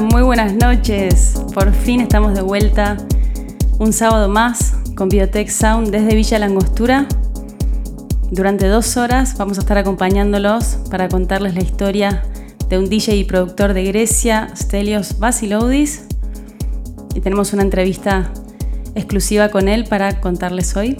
Muy 0.00 0.22
buenas 0.22 0.54
noches. 0.54 1.40
Por 1.54 1.72
fin 1.72 2.00
estamos 2.00 2.34
de 2.34 2.42
vuelta 2.42 2.96
un 3.78 3.92
sábado 3.92 4.28
más 4.28 4.74
con 4.96 5.08
Biotech 5.08 5.48
Sound 5.48 5.90
desde 5.90 6.16
Villa 6.16 6.40
Langostura. 6.40 7.06
Durante 8.32 8.66
dos 8.66 8.96
horas 8.96 9.38
vamos 9.38 9.58
a 9.58 9.60
estar 9.60 9.78
acompañándolos 9.78 10.78
para 10.90 11.08
contarles 11.08 11.54
la 11.54 11.62
historia 11.62 12.24
de 12.68 12.78
un 12.78 12.88
DJ 12.88 13.14
y 13.14 13.24
productor 13.24 13.72
de 13.72 13.84
Grecia, 13.84 14.48
Stelios 14.56 15.20
Basiloudis. 15.20 16.06
Y 17.14 17.20
tenemos 17.20 17.52
una 17.52 17.62
entrevista 17.62 18.32
exclusiva 18.96 19.50
con 19.50 19.68
él 19.68 19.84
para 19.84 20.20
contarles 20.20 20.76
hoy. 20.76 20.96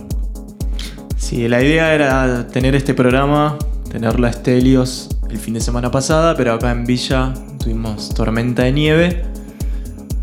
Sí, 1.16 1.48
la 1.48 1.60
idea 1.60 1.92
era 1.94 2.46
tener 2.46 2.76
este 2.76 2.94
programa, 2.94 3.58
tenerla 3.90 4.32
Stelios 4.32 5.08
el 5.28 5.38
fin 5.38 5.54
de 5.54 5.60
semana 5.60 5.90
pasada, 5.90 6.36
pero 6.36 6.52
acá 6.52 6.70
en 6.70 6.84
Villa 6.84 7.34
tuvimos 7.64 8.10
tormenta 8.10 8.62
de 8.64 8.72
nieve, 8.72 9.22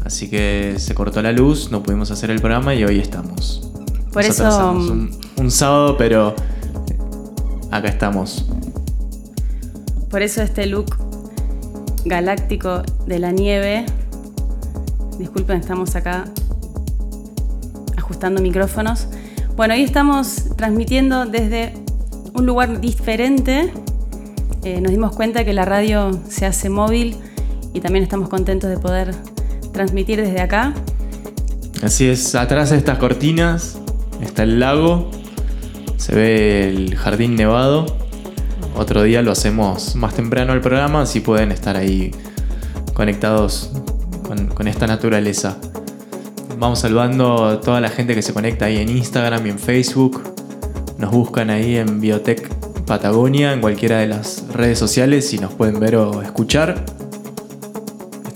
así 0.06 0.30
que 0.30 0.75
se 0.78 0.94
cortó 0.94 1.23
la 1.23 1.31
luz, 1.31 1.72
no 1.72 1.81
pudimos 1.81 2.11
hacer 2.11 2.30
el 2.30 2.39
programa 2.39 2.75
y 2.75 2.84
hoy 2.84 3.00
estamos. 3.00 3.67
Por 4.14 4.23
Nos 4.28 4.39
eso- 4.39 4.72
un 5.38 5.50
sábado, 5.50 5.97
pero 5.97 6.36
acá 7.72 7.88
estamos. 7.88 8.45
Por 10.12 10.22
eso 10.22 10.44
este 10.44 10.67
look 10.67 10.95
galáctico 12.06 12.84
de 13.08 13.17
la 13.17 13.31
nieve. 13.31 13.86
Disculpen, 15.17 15.58
estamos 15.59 15.95
acá 15.95 16.25
ajustando 17.97 18.39
micrófonos. 18.42 19.08
Bueno, 19.56 19.73
hoy 19.73 19.81
estamos 19.81 20.56
transmitiendo 20.58 21.25
desde 21.25 21.73
un 22.36 22.45
lugar 22.45 22.81
diferente. 22.81 23.72
Eh, 24.64 24.80
nos 24.80 24.92
dimos 24.92 25.16
cuenta 25.16 25.44
que 25.44 25.53
la 25.53 25.66
radio 25.66 26.12
se 26.30 26.45
hace 26.45 26.69
móvil 26.69 27.16
y 27.74 27.80
también 27.80 28.04
estamos 28.04 28.30
contentos 28.30 28.70
de 28.70 28.78
poder 28.78 29.14
transmitir 29.72 30.22
desde 30.22 30.42
acá. 30.42 30.74
Así 31.84 32.08
es, 32.08 32.36
atrás 32.36 32.70
de 32.70 32.78
estas 32.78 32.98
cortinas 32.98 33.80
está 34.22 34.44
el 34.44 34.59
lago, 34.59 35.09
se 35.98 36.16
ve 36.16 36.70
el 36.70 36.96
jardín 36.96 37.36
nevado. 37.36 37.86
Otro 38.76 39.04
día 39.04 39.22
lo 39.22 39.31
hacemos 39.31 39.96
más 39.96 40.14
temprano 40.14 40.54
el 40.54 40.62
programa, 40.62 41.02
así 41.02 41.20
pueden 41.20 41.52
estar 41.52 41.76
ahí 41.76 42.12
conectados 42.94 43.72
con, 44.56 44.68
esta 44.68 44.88
naturaleza. 44.88 45.58
Vamos 46.58 46.80
saludando 46.80 47.48
a 47.48 47.60
toda 47.60 47.81
la 47.81 47.90
gente 47.90 48.16
que 48.16 48.22
se 48.22 48.34
conecta 48.34 48.66
ahí 48.66 48.78
en 48.78 48.90
Instagram 48.90 49.46
y 49.48 49.50
en 49.50 49.60
Facebook. 49.60 50.22
Nos 50.98 51.12
buscan 51.12 51.50
ahí 51.50 51.78
en 51.78 52.00
Biotech 52.00 52.48
Patagonia, 52.86 53.54
en 53.54 53.62
cualquiera 53.62 54.00
de 54.00 54.08
las 54.08 54.46
redes 54.54 54.78
sociales 54.78 55.34
y 55.34 55.40
nos 55.40 55.54
pueden 55.54 55.80
ver 55.80 55.96
o 55.96 56.22
escuchar. 56.22 56.86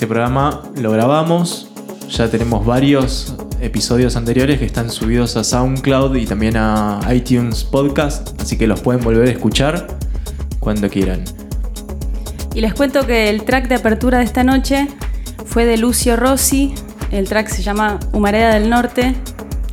Este 0.05 0.13
programa 0.13 0.61
lo 0.75 0.91
grabamos, 0.91 1.67
ya 2.11 2.29
tenemos 2.29 2.63
varios 2.63 3.33
episodios 3.59 4.15
anteriores 4.15 4.59
que 4.59 4.65
están 4.65 4.91
subidos 4.91 5.35
a 5.35 5.43
SoundCloud 5.43 6.15
y 6.17 6.27
también 6.27 6.57
a 6.57 6.99
iTunes 7.11 7.63
Podcast, 7.63 8.39
así 8.39 8.55
que 8.55 8.67
los 8.67 8.81
pueden 8.81 9.03
volver 9.03 9.27
a 9.27 9.31
escuchar 9.31 9.87
cuando 10.59 10.91
quieran. 10.91 11.23
Y 12.53 12.61
les 12.61 12.75
cuento 12.75 13.07
que 13.07 13.31
el 13.31 13.45
track 13.45 13.67
de 13.67 13.73
apertura 13.73 14.19
de 14.19 14.25
esta 14.25 14.43
noche 14.43 14.87
fue 15.43 15.65
de 15.65 15.75
Lucio 15.77 16.15
Rossi. 16.15 16.75
El 17.09 17.27
track 17.27 17.47
se 17.47 17.63
llama 17.63 17.99
Humareda 18.13 18.53
del 18.53 18.69
Norte. 18.69 19.15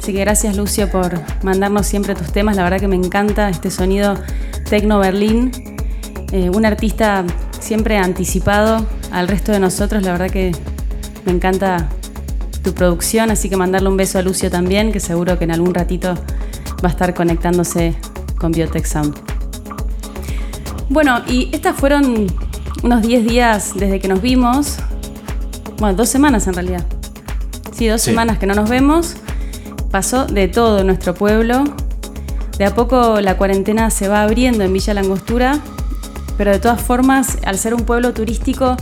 Así 0.01 0.15
que 0.15 0.21
gracias 0.21 0.57
Lucio 0.57 0.91
por 0.91 1.13
mandarnos 1.43 1.87
siempre 1.87 2.15
tus 2.15 2.33
temas. 2.33 2.57
La 2.57 2.63
verdad 2.63 2.81
que 2.81 2.89
me 2.89 2.97
encanta 2.97 3.51
este 3.51 3.71
sonido 3.71 4.15
Tecno 4.71 4.99
Berlín. 4.99 5.53
Eh, 6.33 6.49
un 6.49 6.65
artista 6.65 7.23
siempre 7.61 7.99
anticipado 7.99 8.87
al 9.13 9.29
resto 9.29 9.53
de 9.53 9.61
nosotros. 9.61 10.03
La 10.03 10.13
verdad 10.13 10.31
que 10.31 10.53
me 11.25 11.33
encanta 11.33 11.89
tu 12.63 12.73
producción. 12.75 13.31
Así 13.31 13.49
que 13.49 13.57
mandarle 13.57 13.89
un 13.89 13.97
beso 13.97 14.19
a 14.19 14.23
Lucio 14.23 14.51
también, 14.51 14.93
que 14.93 15.01
seguro 15.01 15.39
que 15.39 15.45
en 15.45 15.53
algún 15.53 15.75
ratito 15.75 16.15
va 16.85 16.89
a 16.89 16.93
estar 16.93 17.15
conectándose 17.15 17.95
con 18.39 18.53
Biotech 18.53 18.85
Sound. 18.87 19.17
Bueno, 20.89 21.23
y 21.27 21.49
estas 21.53 21.77
fueron 21.77 22.27
unos 22.83 23.03
10 23.03 23.25
días 23.25 23.73
desde 23.77 24.01
que 24.01 24.09
nos 24.09 24.21
vimos. 24.21 24.77
Bueno, 25.79 25.97
dos 25.97 26.09
semanas 26.09 26.47
en 26.47 26.55
realidad. 26.55 26.85
Sí, 27.73 27.87
dos 27.89 28.03
Sí. 28.03 28.11
semanas 28.11 28.39
que 28.39 28.47
no 28.47 28.55
nos 28.55 28.69
vemos. 28.69 29.15
Pasó 29.91 30.27
de 30.27 30.49
todo 30.49 30.81
en 30.81 30.87
nuestro 30.87 31.15
pueblo. 31.15 31.65
De 32.59 32.65
a 32.67 32.75
poco 32.75 33.21
la 33.21 33.37
cuarentena 33.37 33.91
se 33.91 34.09
va 34.09 34.23
abriendo 34.23 34.63
en 34.65 34.73
Villa 34.73 34.95
Langostura, 34.95 35.59
pero 36.37 36.51
de 36.51 36.59
todas 36.59 36.81
formas, 36.81 37.39
al 37.45 37.59
ser 37.59 37.75
un 37.75 37.83
pueblo 37.85 38.13
turístico, 38.13 38.77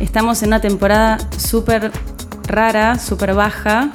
estamos 0.00 0.42
en 0.42 0.48
una 0.48 0.60
temporada 0.60 1.18
súper 1.36 1.90
rara, 2.46 2.98
súper 2.98 3.34
baja, 3.34 3.90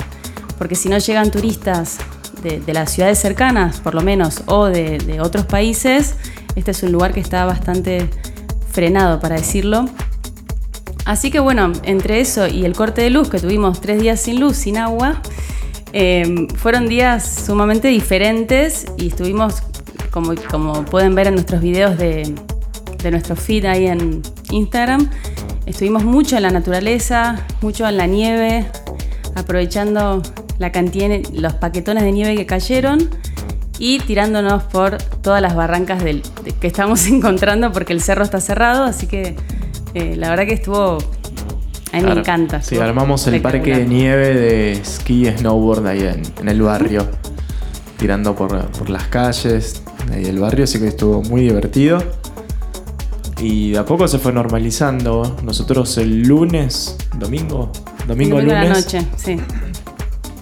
porque 0.57 0.75
si 0.75 0.89
no 0.89 0.97
llegan 0.97 1.31
turistas 1.31 1.97
de, 2.41 2.73
las 2.73 2.91
ciudades 2.91 3.19
cercanas, 3.19 3.79
por 3.79 3.95
lo 3.95 4.01
menos, 4.01 4.43
o 4.47 4.65
de, 4.65 5.19
otros 5.21 5.45
países, 5.45 6.15
este 6.55 6.71
es 6.71 6.83
un 6.83 6.91
lugar 6.91 7.13
que 7.13 7.19
está 7.19 7.45
bastante 7.45 8.09
frenado, 8.69 9.19
para 9.19 9.35
decirlo. 9.35 9.85
Así 11.05 11.31
que 11.31 11.39
bueno, 11.39 11.71
entre 11.83 12.19
eso 12.19 12.47
y 12.47 12.65
el 12.65 12.73
corte 12.73 13.01
de 13.01 13.09
luz, 13.09 13.29
que 13.29 13.39
tuvimos 13.39 13.81
tres 13.81 14.01
días 14.01 14.21
sin 14.21 14.39
luz, 14.39 14.57
sin 14.57 14.77
agua, 14.77 15.21
eh, 15.93 16.47
fueron 16.55 16.87
días 16.87 17.43
sumamente 17.45 17.87
diferentes 17.89 18.85
y 18.97 19.07
estuvimos, 19.07 19.63
como, 20.11 20.33
como 20.49 20.85
pueden 20.85 21.15
ver 21.15 21.27
en 21.27 21.35
nuestros 21.35 21.61
videos 21.61 21.97
de, 21.97 22.33
de 23.03 23.11
nuestro 23.11 23.35
feed 23.35 23.65
ahí 23.65 23.87
en 23.87 24.21
Instagram, 24.49 25.09
estuvimos 25.65 26.03
mucho 26.03 26.35
en 26.37 26.43
la 26.43 26.49
naturaleza, 26.51 27.45
mucho 27.61 27.87
en 27.87 27.97
la 27.97 28.07
nieve, 28.07 28.65
aprovechando 29.35 30.21
la 30.59 30.71
cantidad, 30.71 31.09
de- 31.09 31.23
los 31.33 31.53
paquetones 31.53 32.03
de 32.03 32.11
nieve 32.11 32.35
que 32.35 32.45
cayeron 32.45 33.09
y 33.79 33.99
tirándonos 33.99 34.63
por 34.63 34.97
todas 34.97 35.41
las 35.41 35.55
barrancas 35.55 36.03
del, 36.03 36.21
de- 36.43 36.51
que 36.53 36.67
estamos 36.67 37.07
encontrando 37.07 37.71
porque 37.71 37.93
el 37.93 38.01
cerro 38.01 38.23
está 38.23 38.39
cerrado, 38.39 38.83
así 38.83 39.07
que 39.07 39.35
eh, 39.93 40.15
la 40.15 40.29
verdad 40.29 40.45
que 40.45 40.53
estuvo... 40.53 40.97
A 41.91 41.97
mí 41.97 42.03
me 42.05 42.11
encanta. 42.13 42.59
Sí, 42.63 42.77
armamos 42.79 43.27
el 43.27 43.39
parque 43.39 43.75
de 43.77 43.85
nieve 43.85 44.33
de 44.33 44.71
esquí 44.71 45.27
y 45.27 45.31
snowboard 45.37 45.85
ahí 45.85 45.99
en, 46.01 46.23
en 46.41 46.49
el 46.49 46.59
barrio, 46.63 47.07
tirando 47.97 48.35
por, 48.35 48.65
por 48.71 48.89
las 48.89 49.03
calles 49.09 49.83
ahí 50.11 50.23
del 50.23 50.39
barrio, 50.39 50.63
así 50.63 50.79
que 50.79 50.87
estuvo 50.87 51.21
muy 51.21 51.41
divertido. 51.41 52.03
Y 53.43 53.71
de 53.71 53.79
a 53.79 53.85
poco 53.85 54.07
se 54.07 54.19
fue 54.19 54.31
normalizando. 54.31 55.35
Nosotros 55.43 55.97
el 55.97 56.21
lunes, 56.21 56.95
domingo, 57.17 57.73
domingo, 58.07 58.37
Domingo 58.37 58.37
a 58.37 58.41
la 58.41 58.63
lunes, 58.63 58.85
noche, 58.85 59.05
sí. 59.17 59.37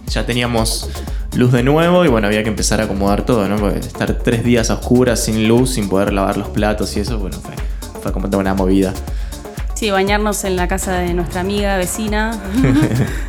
ya 0.05 0.23
teníamos 0.23 0.87
luz 1.35 1.51
de 1.51 1.63
nuevo 1.63 2.05
y 2.05 2.09
bueno, 2.09 2.27
había 2.27 2.43
que 2.43 2.49
empezar 2.49 2.79
a 2.79 2.83
acomodar 2.83 3.25
todo, 3.25 3.47
¿no? 3.47 3.55
Porque 3.55 3.79
estar 3.79 4.13
tres 4.19 4.43
días 4.43 4.69
a 4.69 4.75
oscuras, 4.75 5.23
sin 5.23 5.47
luz, 5.47 5.71
sin 5.71 5.89
poder 5.89 6.13
lavar 6.13 6.37
los 6.37 6.49
platos 6.49 6.95
y 6.95 6.99
eso, 6.99 7.17
bueno, 7.17 7.37
fue, 7.39 7.55
fue 8.03 8.11
como 8.11 8.29
toda 8.29 8.41
una 8.41 8.53
movida. 8.53 8.93
Sí, 9.73 9.89
bañarnos 9.89 10.43
en 10.43 10.55
la 10.55 10.67
casa 10.67 10.99
de 10.99 11.15
nuestra 11.15 11.41
amiga 11.41 11.77
vecina. 11.77 12.39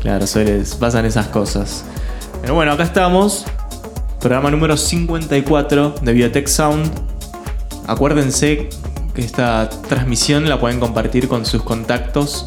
Claro, 0.00 0.26
suele, 0.26 0.62
pasan 0.78 1.06
esas 1.06 1.28
cosas. 1.28 1.84
Pero 2.42 2.54
bueno, 2.54 2.72
acá 2.72 2.82
estamos. 2.82 3.46
Programa 4.20 4.50
número 4.50 4.76
54 4.76 5.94
de 6.02 6.12
Biotech 6.12 6.48
Sound. 6.48 6.90
Acuérdense 7.86 8.68
que 9.14 9.22
esta 9.22 9.68
transmisión 9.88 10.48
la 10.48 10.60
pueden 10.60 10.80
compartir 10.80 11.28
con 11.28 11.44
sus 11.46 11.62
contactos. 11.62 12.46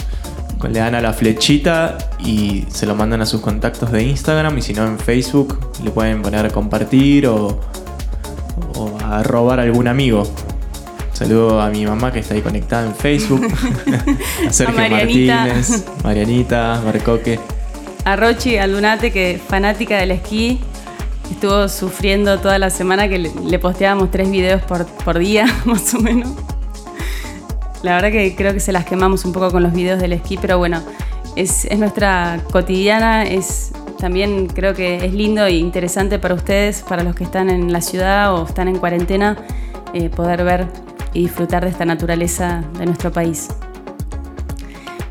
Le 0.69 0.80
dan 0.80 0.95
a 0.95 1.01
la 1.01 1.12
flechita 1.12 1.98
y 2.19 2.65
se 2.69 2.86
lo 2.86 2.95
mandan 2.95 3.21
a 3.21 3.25
sus 3.25 3.42
contactos 3.42 3.92
de 3.92 4.04
Instagram 4.04 4.57
y 4.57 4.62
si 4.62 4.74
no 4.74 4.86
en 4.86 4.98
Facebook 4.98 5.60
le 5.83 5.92
pueden 5.92 6.21
poner 6.21 6.45
a 6.45 6.50
compartir 6.51 7.27
o, 7.27 7.60
o 8.75 8.98
a 9.04 9.24
robar 9.24 9.60
a 9.60 9.63
algún 9.63 9.89
amigo. 9.89 10.25
Saludo 11.12 11.62
a 11.62 11.69
mi 11.69 11.86
mamá 11.86 12.12
que 12.12 12.19
está 12.19 12.33
ahí 12.33 12.42
conectada 12.42 12.88
en 12.88 12.95
Facebook. 12.95 13.45
a 14.48 14.54
Sergio 14.54 14.75
Marianita. 14.75 15.36
Martínez, 15.36 15.86
Marianita, 16.04 16.81
Marcoque. 16.83 17.39
A 18.06 18.16
Rochi 18.16 18.57
Aldunate, 18.57 19.12
que 19.12 19.31
es 19.31 19.42
fanática 19.42 19.98
del 19.98 20.12
esquí, 20.12 20.59
estuvo 21.31 21.69
sufriendo 21.69 22.39
toda 22.39 22.57
la 22.57 22.69
semana 22.69 23.07
que 23.07 23.19
le, 23.19 23.31
le 23.45 23.59
posteábamos 23.59 24.12
tres 24.12 24.30
videos 24.30 24.62
por, 24.63 24.86
por 24.86 25.19
día, 25.19 25.45
más 25.66 25.94
o 25.94 26.00
menos. 26.00 26.31
La 27.83 27.95
verdad 27.95 28.12
que 28.12 28.35
creo 28.35 28.53
que 28.53 28.59
se 28.59 28.71
las 28.71 28.85
quemamos 28.85 29.25
un 29.25 29.33
poco 29.33 29.51
con 29.51 29.62
los 29.62 29.74
videos 29.74 30.00
del 30.00 30.13
esquí, 30.13 30.38
pero 30.41 30.57
bueno, 30.57 30.81
es, 31.35 31.65
es 31.65 31.77
nuestra 31.77 32.39
cotidiana, 32.51 33.24
es 33.24 33.74
también 34.00 34.47
creo 34.47 34.74
que 34.74 35.06
es 35.06 35.13
lindo 35.13 35.45
e 35.45 35.57
interesante 35.57 36.18
para 36.18 36.33
ustedes, 36.33 36.81
para 36.81 37.03
los 37.03 37.15
que 37.15 37.24
están 37.24 37.50
en 37.50 37.71
la 37.71 37.81
ciudad 37.81 38.33
o 38.35 38.45
están 38.45 38.68
en 38.68 38.77
cuarentena, 38.77 39.38
eh, 39.94 40.09
poder 40.09 40.44
ver 40.44 40.68
y 41.13 41.21
disfrutar 41.21 41.63
de 41.63 41.71
esta 41.71 41.85
naturaleza 41.85 42.63
de 42.77 42.85
nuestro 42.85 43.12
país. 43.12 43.50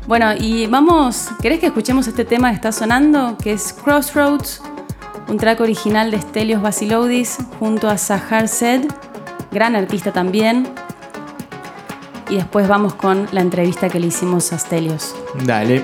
Bueno, 0.05 0.33
y 0.37 0.67
vamos, 0.67 1.29
¿querés 1.41 1.59
que 1.59 1.67
escuchemos 1.67 2.07
este 2.07 2.25
tema 2.25 2.49
que 2.49 2.55
está 2.55 2.71
sonando? 2.71 3.37
Que 3.41 3.53
es 3.53 3.71
Crossroads, 3.71 4.61
un 5.27 5.37
track 5.37 5.61
original 5.61 6.11
de 6.11 6.19
Stelios 6.19 6.61
Basiloudis 6.61 7.37
junto 7.59 7.89
a 7.89 7.97
Sahar 7.97 8.47
Sed, 8.47 8.85
gran 9.51 9.75
artista 9.75 10.11
también. 10.11 10.67
Y 12.29 12.35
después 12.35 12.67
vamos 12.67 12.93
con 12.95 13.27
la 13.31 13.41
entrevista 13.41 13.89
que 13.89 13.99
le 13.99 14.07
hicimos 14.07 14.53
a 14.53 14.59
Stelios. 14.59 15.15
Dale. 15.45 15.83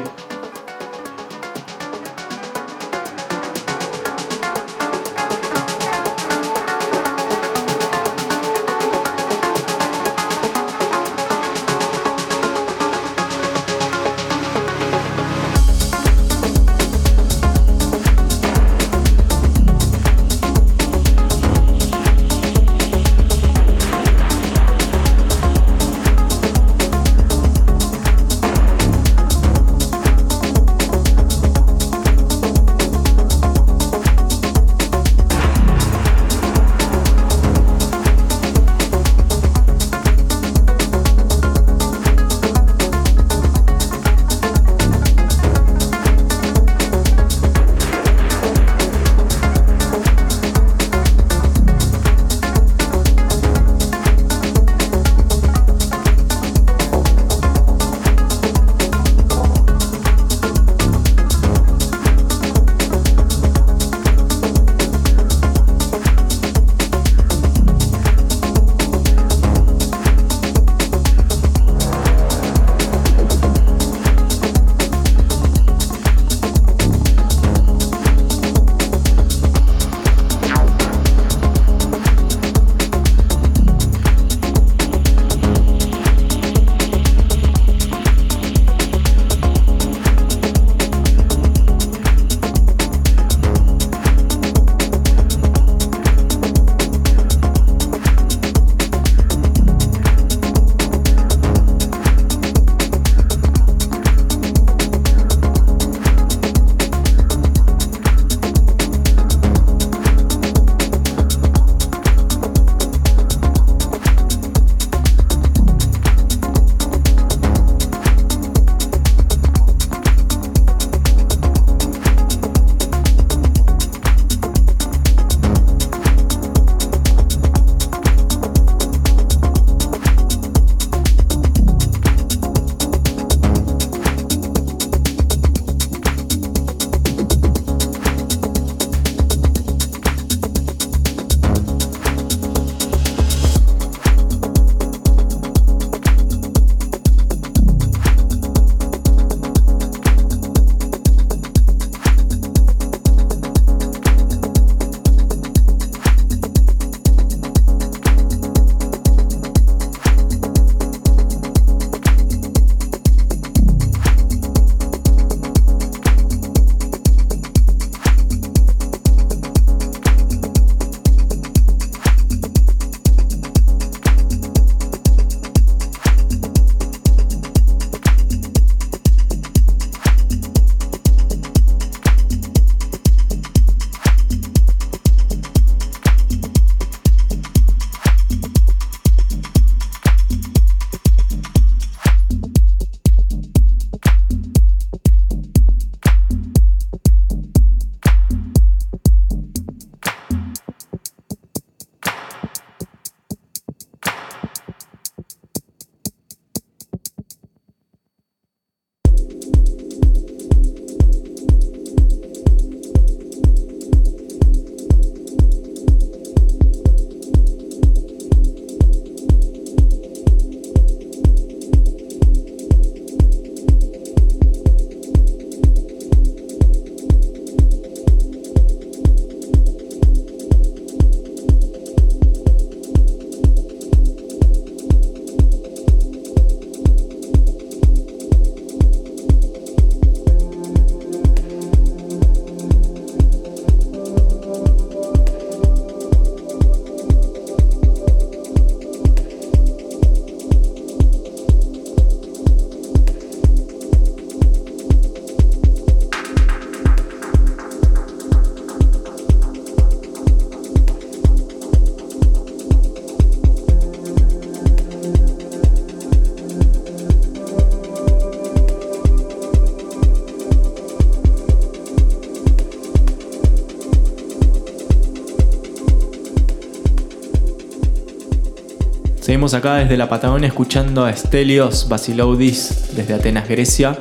Seguimos 279.50 279.66
acá 279.66 279.78
desde 279.78 279.98
la 279.98 280.08
Patagonia 280.08 280.48
escuchando 280.48 281.06
a 281.06 281.16
Stelios 281.16 281.90
Basiloudis 281.90 282.96
desde 282.96 283.16
Atenas, 283.16 283.50
Grecia. 283.50 283.98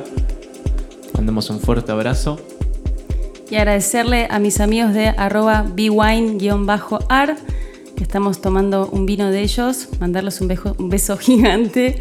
Mandamos 1.15 1.49
un 1.49 1.59
fuerte 1.59 1.91
abrazo. 1.91 2.39
Y 3.49 3.55
agradecerle 3.55 4.27
a 4.29 4.37
mis 4.37 4.59
amigos 4.59 4.93
de 4.93 5.07
arroba 5.07 5.63
bwine-ar 5.63 7.35
que 7.95 8.03
estamos 8.03 8.41
tomando 8.41 8.89
un 8.91 9.07
vino 9.07 9.31
de 9.31 9.41
ellos, 9.41 9.89
mandarles 9.99 10.39
un 10.39 10.49
beso, 10.49 10.75
un 10.77 10.89
beso 10.89 11.17
gigante. 11.17 11.97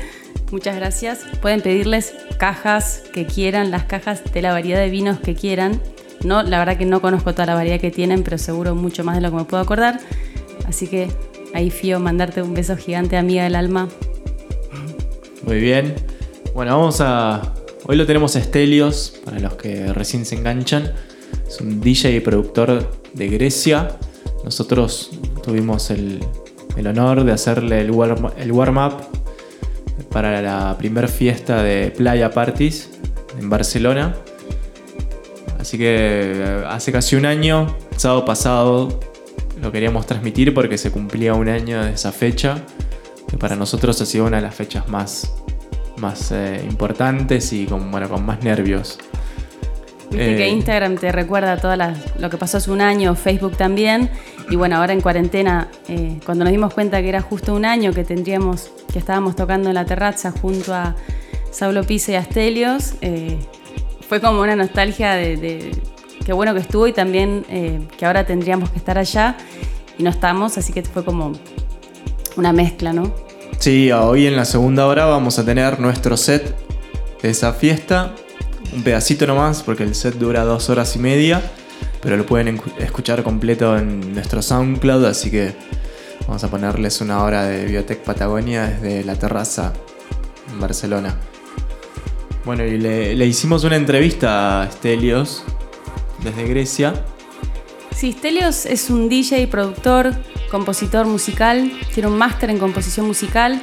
Muchas 0.50 0.76
gracias. 0.76 1.20
Pueden 1.40 1.62
pedirles 1.62 2.12
cajas 2.38 3.02
que 3.14 3.24
quieran, 3.24 3.70
las 3.70 3.84
cajas 3.84 4.22
de 4.30 4.42
la 4.42 4.52
variedad 4.52 4.80
de 4.80 4.90
vinos 4.90 5.20
que 5.20 5.34
quieran. 5.34 5.80
No, 6.22 6.42
la 6.42 6.58
verdad 6.58 6.76
que 6.76 6.84
no 6.84 7.00
conozco 7.00 7.32
toda 7.32 7.46
la 7.46 7.54
variedad 7.54 7.80
que 7.80 7.90
tienen, 7.90 8.24
pero 8.24 8.36
seguro 8.36 8.74
mucho 8.74 9.04
más 9.04 9.14
de 9.14 9.22
lo 9.22 9.30
que 9.30 9.36
me 9.36 9.44
puedo 9.44 9.62
acordar. 9.62 10.00
Así 10.66 10.86
que 10.86 11.08
ahí 11.54 11.70
fío 11.70 11.98
mandarte 12.00 12.42
un 12.42 12.54
beso 12.54 12.76
gigante, 12.76 13.16
amiga 13.16 13.44
del 13.44 13.54
alma. 13.54 13.88
Muy 15.44 15.60
bien. 15.60 15.94
Bueno, 16.54 16.76
vamos 16.76 17.00
a. 17.00 17.54
Hoy 17.86 17.96
lo 17.96 18.04
tenemos 18.06 18.36
a 18.36 19.20
para 19.24 19.38
los 19.38 19.54
que 19.54 19.92
recién 19.92 20.24
se 20.26 20.34
enganchan. 20.34 20.92
Es 21.46 21.60
un 21.60 21.80
DJ 21.80 22.16
y 22.16 22.20
productor 22.20 22.90
de 23.14 23.28
Grecia. 23.28 23.96
Nosotros 24.44 25.10
tuvimos 25.42 25.90
el, 25.90 26.20
el 26.76 26.86
honor 26.86 27.24
de 27.24 27.32
hacerle 27.32 27.80
el 27.80 27.90
warm- 27.92 28.32
el 28.36 28.52
warm-up 28.52 28.94
para 30.10 30.40
la 30.42 30.76
primer 30.78 31.08
fiesta 31.08 31.62
de 31.62 31.90
Playa 31.90 32.30
Parties 32.30 32.90
en 33.38 33.48
Barcelona. 33.48 34.14
Así 35.58 35.76
que 35.78 35.86
eh, 36.34 36.62
hace 36.68 36.92
casi 36.92 37.16
un 37.16 37.26
año, 37.26 37.74
sábado 37.96 38.24
pasado, 38.24 39.00
lo 39.60 39.72
queríamos 39.72 40.06
transmitir 40.06 40.54
porque 40.54 40.78
se 40.78 40.90
cumplía 40.90 41.34
un 41.34 41.48
año 41.48 41.84
de 41.84 41.92
esa 41.92 42.12
fecha, 42.12 42.64
que 43.28 43.36
para 43.36 43.56
nosotros 43.56 44.00
ha 44.00 44.06
sido 44.06 44.26
una 44.26 44.36
de 44.36 44.42
las 44.42 44.54
fechas 44.54 44.88
más, 44.88 45.34
más 45.98 46.32
eh, 46.32 46.64
importantes 46.68 47.52
y 47.52 47.66
con, 47.66 47.90
bueno, 47.90 48.08
con 48.08 48.24
más 48.24 48.42
nervios. 48.42 48.98
Viste 50.10 50.34
Eh, 50.34 50.36
que 50.38 50.48
Instagram 50.48 50.96
te 50.96 51.12
recuerda 51.12 51.58
todo 51.58 51.74
lo 52.18 52.30
que 52.30 52.36
pasó 52.38 52.56
hace 52.56 52.70
un 52.70 52.80
año, 52.80 53.14
Facebook 53.14 53.56
también. 53.56 54.10
Y 54.48 54.56
bueno, 54.56 54.76
ahora 54.76 54.94
en 54.94 55.02
cuarentena, 55.02 55.68
eh, 55.88 56.18
cuando 56.24 56.44
nos 56.44 56.52
dimos 56.52 56.72
cuenta 56.72 57.02
que 57.02 57.08
era 57.10 57.20
justo 57.20 57.54
un 57.54 57.66
año 57.66 57.92
que 57.92 58.04
tendríamos, 58.04 58.70
que 58.90 58.98
estábamos 58.98 59.36
tocando 59.36 59.68
en 59.68 59.74
la 59.74 59.84
terraza 59.84 60.30
junto 60.30 60.72
a 60.72 60.96
Saulo 61.50 61.84
Pisa 61.84 62.12
y 62.12 62.14
Astelios, 62.14 62.94
eh, 63.02 63.38
fue 64.08 64.22
como 64.22 64.40
una 64.40 64.56
nostalgia 64.56 65.12
de, 65.12 65.36
de 65.36 65.72
qué 66.28 66.34
bueno 66.34 66.52
que 66.52 66.60
estuvo 66.60 66.86
y 66.86 66.92
también 66.92 67.46
eh, 67.48 67.80
que 67.96 68.04
ahora 68.04 68.26
tendríamos 68.26 68.68
que 68.68 68.76
estar 68.76 68.98
allá 68.98 69.38
y 69.96 70.02
no 70.02 70.10
estamos, 70.10 70.58
así 70.58 70.74
que 70.74 70.82
fue 70.82 71.02
como 71.02 71.32
una 72.36 72.52
mezcla, 72.52 72.92
¿no? 72.92 73.14
Sí, 73.58 73.90
hoy 73.92 74.26
en 74.26 74.36
la 74.36 74.44
segunda 74.44 74.86
hora 74.86 75.06
vamos 75.06 75.38
a 75.38 75.44
tener 75.46 75.80
nuestro 75.80 76.18
set 76.18 76.54
de 77.22 77.30
esa 77.30 77.54
fiesta. 77.54 78.14
Un 78.74 78.82
pedacito 78.82 79.26
nomás, 79.26 79.62
porque 79.62 79.84
el 79.84 79.94
set 79.94 80.16
dura 80.16 80.44
dos 80.44 80.68
horas 80.68 80.94
y 80.96 80.98
media. 80.98 81.40
Pero 82.02 82.18
lo 82.18 82.26
pueden 82.26 82.60
escuchar 82.78 83.22
completo 83.22 83.78
en 83.78 84.12
nuestro 84.12 84.42
SoundCloud, 84.42 85.06
así 85.06 85.30
que 85.30 85.54
vamos 86.26 86.44
a 86.44 86.50
ponerles 86.50 87.00
una 87.00 87.22
hora 87.22 87.44
de 87.44 87.64
Biotech 87.64 88.00
Patagonia 88.00 88.66
desde 88.66 89.02
la 89.02 89.14
terraza 89.14 89.72
en 90.52 90.60
Barcelona. 90.60 91.16
Bueno, 92.44 92.64
y 92.64 92.76
le, 92.76 93.14
le 93.14 93.24
hicimos 93.24 93.64
una 93.64 93.76
entrevista 93.76 94.60
a 94.60 94.70
Stelios 94.70 95.42
desde 96.22 96.46
Grecia. 96.46 97.04
Sí, 97.94 98.12
Stelios 98.12 98.66
es 98.66 98.90
un 98.90 99.08
DJ, 99.08 99.48
productor, 99.48 100.14
compositor 100.50 101.06
musical, 101.06 101.72
tiene 101.94 102.08
un 102.08 102.16
máster 102.16 102.50
en 102.50 102.58
composición 102.58 103.06
musical, 103.06 103.60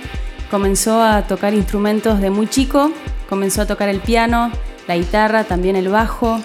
comenzó 0.51 1.01
a 1.01 1.25
tocar 1.27 1.53
instrumentos 1.53 2.19
de 2.19 2.29
muy 2.29 2.47
chico, 2.47 2.91
comenzó 3.29 3.61
a 3.61 3.65
tocar 3.65 3.89
el 3.89 3.99
piano, 3.99 4.51
la 4.87 4.97
guitarra, 4.97 5.45
también 5.45 5.75
el 5.75 5.89
bajo, 5.89 6.41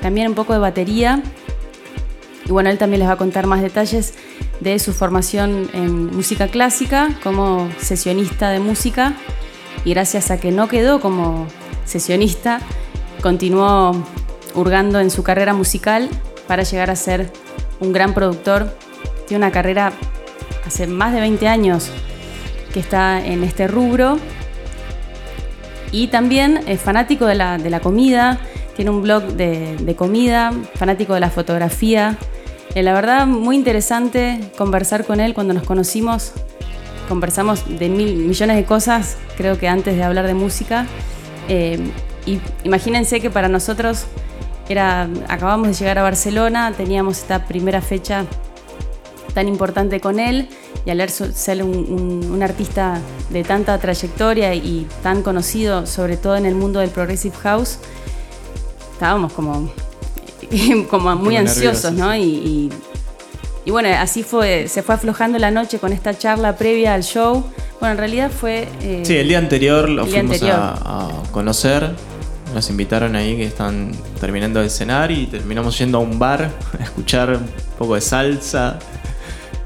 también 0.00 0.28
un 0.28 0.34
poco 0.34 0.52
de 0.52 0.58
batería. 0.58 1.22
Y 2.46 2.52
bueno, 2.52 2.70
él 2.70 2.78
también 2.78 3.00
les 3.00 3.08
va 3.08 3.14
a 3.14 3.16
contar 3.16 3.46
más 3.46 3.62
detalles 3.62 4.14
de 4.60 4.78
su 4.78 4.92
formación 4.92 5.70
en 5.72 6.14
música 6.14 6.48
clásica 6.48 7.10
como 7.22 7.70
sesionista 7.78 8.50
de 8.50 8.60
música 8.60 9.14
y 9.84 9.90
gracias 9.90 10.30
a 10.30 10.38
que 10.38 10.50
no 10.50 10.68
quedó 10.68 11.00
como 11.00 11.46
sesionista, 11.84 12.60
continuó 13.22 14.04
hurgando 14.54 15.00
en 15.00 15.10
su 15.10 15.22
carrera 15.22 15.54
musical 15.54 16.08
para 16.46 16.62
llegar 16.62 16.90
a 16.90 16.96
ser 16.96 17.30
un 17.80 17.92
gran 17.92 18.14
productor. 18.14 18.76
Tiene 19.26 19.44
una 19.44 19.52
carrera 19.52 19.92
hace 20.66 20.86
más 20.86 21.12
de 21.12 21.20
20 21.20 21.48
años 21.48 21.90
que 22.72 22.80
está 22.80 23.24
en 23.24 23.42
este 23.42 23.66
rubro 23.66 24.18
y 25.92 26.08
también 26.08 26.60
es 26.66 26.80
fanático 26.80 27.26
de 27.26 27.34
la, 27.34 27.58
de 27.58 27.70
la 27.70 27.80
comida, 27.80 28.38
tiene 28.76 28.90
un 28.90 29.02
blog 29.02 29.24
de, 29.32 29.76
de 29.76 29.96
comida, 29.96 30.52
fanático 30.74 31.14
de 31.14 31.20
la 31.20 31.30
fotografía. 31.30 32.16
Eh, 32.74 32.82
la 32.82 32.94
verdad, 32.94 33.26
muy 33.26 33.56
interesante 33.56 34.40
conversar 34.56 35.04
con 35.04 35.20
él 35.20 35.34
cuando 35.34 35.52
nos 35.52 35.64
conocimos. 35.64 36.32
Conversamos 37.08 37.64
de 37.78 37.88
mil 37.88 38.16
millones 38.16 38.56
de 38.56 38.64
cosas, 38.64 39.16
creo 39.36 39.58
que 39.58 39.66
antes 39.66 39.96
de 39.96 40.04
hablar 40.04 40.26
de 40.26 40.34
música. 40.34 40.86
Eh, 41.48 41.80
y 42.24 42.38
imagínense 42.62 43.20
que 43.20 43.30
para 43.30 43.48
nosotros 43.48 44.06
era, 44.72 45.08
acabamos 45.28 45.68
de 45.68 45.74
llegar 45.74 45.98
a 45.98 46.02
Barcelona, 46.02 46.72
teníamos 46.76 47.18
esta 47.18 47.44
primera 47.46 47.80
fecha 47.82 48.24
tan 49.34 49.48
importante 49.48 50.00
con 50.00 50.18
él 50.18 50.48
y 50.86 50.90
al 50.90 51.08
ser 51.08 51.62
un, 51.62 51.70
un- 51.76 52.30
un 52.32 52.42
artista 52.42 52.98
de 53.30 53.44
tanta 53.44 53.78
trayectoria 53.78 54.54
y 54.54 54.86
tan 55.02 55.22
conocido, 55.22 55.86
sobre 55.86 56.16
todo 56.16 56.36
en 56.36 56.46
el 56.46 56.54
mundo 56.54 56.80
del 56.80 56.90
Progressive 56.90 57.36
House, 57.42 57.78
estábamos 58.92 59.32
como, 59.32 59.70
como 60.90 61.16
muy 61.16 61.36
Como 61.36 61.38
ansiosos, 61.38 61.92
nerviosos, 61.92 61.92
¿no? 61.94 62.12
sí. 62.12 62.18
Y, 62.20 62.22
y- 62.48 62.70
y 63.66 63.70
bueno, 63.72 63.90
así 63.98 64.22
fue, 64.22 64.68
se 64.68 64.82
fue 64.82 64.94
aflojando 64.94 65.38
la 65.38 65.50
noche 65.50 65.78
con 65.78 65.92
esta 65.92 66.16
charla 66.16 66.56
previa 66.56 66.94
al 66.94 67.02
show. 67.02 67.44
Bueno, 67.78 67.92
en 67.92 67.98
realidad 67.98 68.30
fue... 68.30 68.66
eh, 68.80 69.02
Sí, 69.04 69.14
el 69.16 69.28
día 69.28 69.36
anterior 69.38 69.86
lo 69.88 70.06
fuimos 70.06 70.32
anterior. 70.36 70.58
A, 70.58 70.72
a 71.08 71.08
conocer. 71.30 71.90
Nos 72.54 72.68
invitaron 72.68 73.14
ahí 73.14 73.36
que 73.36 73.44
están 73.44 73.92
terminando 74.20 74.60
de 74.60 74.68
cenar 74.70 75.10
y 75.10 75.26
terminamos 75.26 75.78
yendo 75.78 75.98
a 75.98 76.00
un 76.00 76.18
bar 76.18 76.50
a 76.78 76.82
escuchar 76.82 77.30
un 77.30 77.46
poco 77.78 77.94
de 77.94 78.00
salsa 78.00 78.78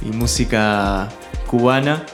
y 0.02 0.08
música 0.14 1.08
cubana. 1.46 2.04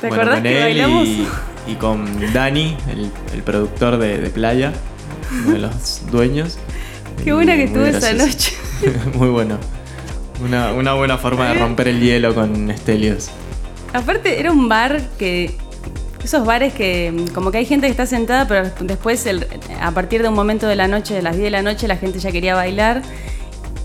¿Te 0.00 0.08
Bueno, 0.08 0.22
acordás 0.22 0.34
con 0.36 0.42
que 0.44 0.56
él 0.58 0.62
bailamos? 0.62 1.08
Y, 1.08 1.26
y 1.66 1.74
con 1.74 2.32
Dani, 2.32 2.76
el, 2.90 3.10
el 3.34 3.42
productor 3.42 3.98
de, 3.98 4.18
de 4.18 4.30
Playa, 4.30 4.72
uno 5.44 5.52
de 5.54 5.58
los 5.58 6.02
dueños. 6.10 6.58
Qué 7.24 7.32
buena 7.32 7.56
que 7.56 7.64
estuvo 7.64 7.84
esa 7.84 8.12
noche. 8.12 8.52
muy 9.14 9.28
bueno. 9.28 9.58
Una, 10.42 10.72
una 10.72 10.94
buena 10.94 11.18
forma 11.18 11.48
de 11.48 11.54
romper 11.58 11.88
el 11.88 12.00
hielo 12.00 12.34
con 12.34 12.72
Stelios. 12.78 13.28
Aparte, 13.92 14.38
era 14.38 14.52
un 14.52 14.68
bar 14.68 15.02
que. 15.18 15.56
Esos 16.22 16.44
bares 16.44 16.74
que, 16.74 17.12
mm, 17.12 17.28
como 17.34 17.50
que 17.50 17.58
hay 17.58 17.64
gente 17.66 17.86
que 17.86 17.90
está 17.92 18.06
sentada, 18.06 18.46
pero 18.46 18.70
después, 18.80 19.24
el- 19.26 19.46
a 19.80 19.90
partir 19.92 20.22
de 20.22 20.28
un 20.28 20.34
momento 20.34 20.66
de 20.66 20.76
la 20.76 20.86
noche, 20.86 21.14
de 21.14 21.22
las 21.22 21.32
10 21.36 21.44
de 21.44 21.50
la 21.50 21.62
noche, 21.62 21.88
la 21.88 21.96
gente 21.96 22.18
ya 22.18 22.30
quería 22.30 22.54
bailar. 22.54 23.02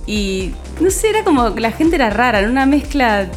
Y 0.06 0.52
no 0.82 0.92
sé, 0.92 1.10
era 1.10 1.24
como 1.24 1.56
que 1.56 1.62
la 1.62 1.72
gente 1.72 1.96
era 1.96 2.10
rara, 2.10 2.40
era 2.40 2.50
una 2.50 2.66
mezcla 2.66 3.28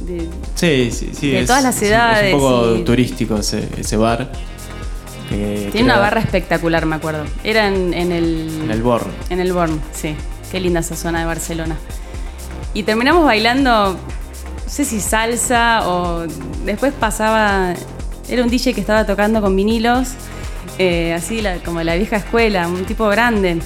de. 0.00 0.28
Sí, 0.54 0.90
sí, 0.90 1.10
sí. 1.12 1.30
De 1.30 1.40
es- 1.40 1.46
todas 1.46 1.62
las 1.62 1.80
edades 1.82 2.24
Es 2.28 2.34
un 2.34 2.40
poco 2.40 2.74
y- 2.76 2.84
turístico 2.84 3.36
ese, 3.36 3.68
ese 3.78 3.96
bar. 3.96 4.32
Tiene 5.28 5.82
una 5.84 5.98
barra 5.98 6.20
espectacular, 6.20 6.86
me 6.86 6.96
acuerdo. 6.96 7.24
Era 7.44 7.68
en, 7.68 7.92
en 7.92 8.12
el. 8.12 8.62
En 8.64 8.70
el 8.70 8.82
Born. 8.82 9.10
En 9.28 9.40
el 9.40 9.52
Born, 9.52 9.78
sí. 9.92 10.14
Qué 10.50 10.58
linda 10.58 10.80
esa 10.80 10.96
zona 10.96 11.20
de 11.20 11.26
Barcelona. 11.26 11.76
Y 12.72 12.82
terminamos 12.84 13.24
bailando, 13.26 13.92
no 13.92 13.98
sé 14.66 14.86
si 14.86 15.00
salsa 15.00 15.86
o. 15.86 16.24
Después 16.64 16.94
pasaba. 16.98 17.74
Era 18.28 18.42
un 18.44 18.50
DJ 18.50 18.74
que 18.74 18.80
estaba 18.80 19.06
tocando 19.06 19.40
con 19.40 19.54
vinilos, 19.56 20.08
eh, 20.78 21.14
así 21.14 21.40
la- 21.40 21.56
como 21.62 21.82
la 21.82 21.94
vieja 21.96 22.16
escuela, 22.16 22.68
un 22.68 22.84
tipo 22.84 23.08
grande. 23.08 23.58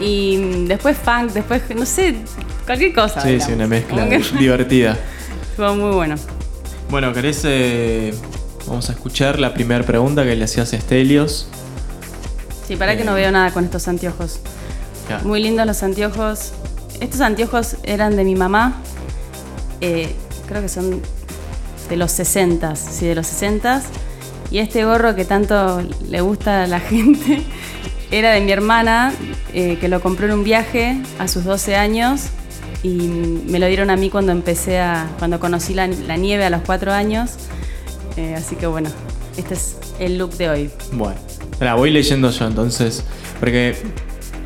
Y 0.00 0.64
después 0.66 0.96
funk, 0.96 1.32
después, 1.32 1.62
no 1.76 1.86
sé, 1.86 2.16
cualquier 2.66 2.92
cosa. 2.94 3.20
Sí, 3.20 3.38
sí, 3.40 3.52
una 3.52 3.66
mezcla 3.66 4.08
que 4.08 4.18
divertida. 4.38 4.98
Estuvo 5.50 5.74
muy 5.74 5.94
bueno. 5.94 6.16
Bueno, 6.90 7.12
¿querés? 7.12 7.42
eh, 7.44 8.12
vamos 8.66 8.88
a 8.88 8.92
escuchar 8.92 9.38
la 9.38 9.54
primera 9.54 9.84
pregunta 9.84 10.24
que 10.24 10.34
le 10.34 10.44
hacías 10.44 10.72
a 10.72 10.80
Stelios. 10.80 11.46
Sí, 12.66 12.76
para 12.76 12.96
que 12.96 13.04
no 13.04 13.14
veo 13.14 13.30
nada 13.30 13.50
con 13.50 13.64
estos 13.64 13.86
anteojos. 13.88 14.40
Ya. 15.08 15.18
Muy 15.24 15.42
lindos 15.42 15.66
los 15.66 15.82
anteojos. 15.82 16.52
Estos 17.00 17.20
anteojos 17.20 17.76
eran 17.82 18.16
de 18.16 18.24
mi 18.24 18.34
mamá. 18.34 18.80
Eh, 19.80 20.14
creo 20.46 20.62
que 20.62 20.68
son 20.68 21.00
de 21.88 21.96
los 21.96 22.12
60, 22.12 22.76
sí, 22.76 23.06
de 23.06 23.14
los 23.14 23.26
60. 23.26 23.82
Y 24.50 24.58
este 24.58 24.84
gorro 24.84 25.14
que 25.14 25.24
tanto 25.24 25.82
le 26.08 26.20
gusta 26.20 26.64
a 26.64 26.66
la 26.66 26.80
gente 26.80 27.42
era 28.10 28.32
de 28.32 28.40
mi 28.40 28.52
hermana, 28.52 29.12
eh, 29.52 29.78
que 29.80 29.88
lo 29.88 30.00
compró 30.00 30.26
en 30.26 30.32
un 30.32 30.44
viaje 30.44 31.00
a 31.18 31.28
sus 31.28 31.44
12 31.44 31.76
años. 31.76 32.26
Y 32.82 32.90
me 33.46 33.58
lo 33.58 33.66
dieron 33.66 33.90
a 33.90 33.96
mí 33.96 34.10
cuando 34.10 34.32
empecé 34.32 34.80
a. 34.80 35.08
cuando 35.18 35.38
conocí 35.38 35.72
la, 35.72 35.86
la 35.86 36.16
nieve 36.16 36.44
a 36.44 36.50
los 36.50 36.62
4 36.62 36.92
años. 36.92 37.30
Eh, 38.16 38.34
así 38.36 38.56
que 38.56 38.66
bueno, 38.66 38.90
este 39.36 39.54
es 39.54 39.76
el 39.98 40.18
look 40.18 40.36
de 40.36 40.50
hoy. 40.50 40.70
Bueno, 40.92 41.18
la 41.60 41.74
voy 41.74 41.90
leyendo 41.90 42.30
yo 42.30 42.46
entonces, 42.46 43.04
porque 43.40 43.76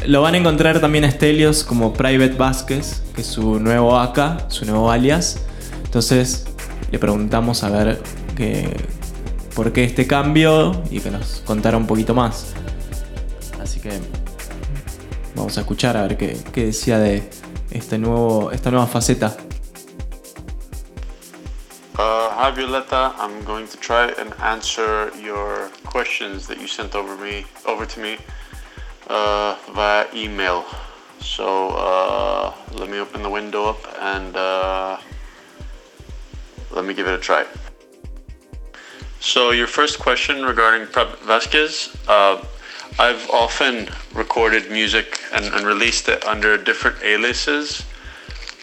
lo 0.07 0.23
van 0.23 0.35
a 0.35 0.39
encontrar 0.39 0.81
también 0.81 1.05
a 1.05 1.11
Stelios 1.11 1.65
como 1.65 1.93
Private 1.93 2.35
Vázquez, 2.35 3.03
que 3.15 3.23
es 3.23 3.27
su 3.27 3.59
nuevo 3.59 3.99
AK, 3.99 4.51
su 4.51 4.65
nuevo 4.67 4.91
alias. 4.91 5.41
Entonces 5.85 6.45
le 6.91 6.99
preguntamos 6.99 7.63
a 7.65 7.71
ver 7.71 8.03
que, 8.37 8.77
por 9.55 9.73
qué 9.73 9.85
este 9.85 10.07
cambio 10.07 10.83
y 10.91 11.01
que 11.01 11.11
nos 11.11 11.43
contara 11.47 11.77
un 11.77 11.87
poquito 11.87 12.15
más. 12.15 12.55
Así 13.61 13.81
que 13.81 13.99
vamos 15.35 15.57
a 15.59 15.61
escuchar 15.61 15.97
a 15.97 16.03
ver 16.03 16.17
qué, 16.17 16.37
qué 16.53 16.67
decía 16.67 16.99
de 16.99 17.29
este 17.71 17.99
nuevo, 17.99 18.51
esta 18.53 18.71
nueva 18.71 18.87
faceta. 18.87 19.37
Uh, 21.99 22.29
hi 22.37 22.51
Violetta, 22.51 23.15
I'm 23.19 23.43
going 23.45 23.67
to 23.67 23.79
try 23.79 24.13
and 24.19 24.35
answer 24.43 25.11
your 25.19 25.71
questions 25.85 26.47
that 26.47 26.61
you 26.61 26.69
sent 26.69 26.95
over 26.95 27.17
me 27.17 27.47
over 27.67 27.87
to 27.87 28.01
me 28.01 28.19
uh, 29.09 29.57
via 29.75 30.07
email. 30.15 30.65
So 31.21 31.71
uh, 31.71 32.53
let 32.79 32.91
me 32.91 32.99
open 32.99 33.23
the 33.23 33.31
window 33.31 33.71
up 33.71 33.79
and 34.01 34.37
uh, 34.37 34.99
let 36.71 36.85
me 36.85 36.95
give 36.95 37.07
it 37.07 37.15
a 37.15 37.19
try. 37.19 37.45
So 39.21 39.51
your 39.51 39.67
first 39.67 39.99
question 39.99 40.45
regarding 40.45 40.87
Prab 40.89 41.19
Vasquez, 41.21 41.97
uh, 42.07 42.45
I've 42.99 43.29
often 43.31 43.89
recorded 44.15 44.71
music 44.71 45.21
and, 45.33 45.45
and 45.47 45.67
released 45.67 46.09
it 46.09 46.25
under 46.25 46.57
different 46.57 47.03
aliases 47.03 47.85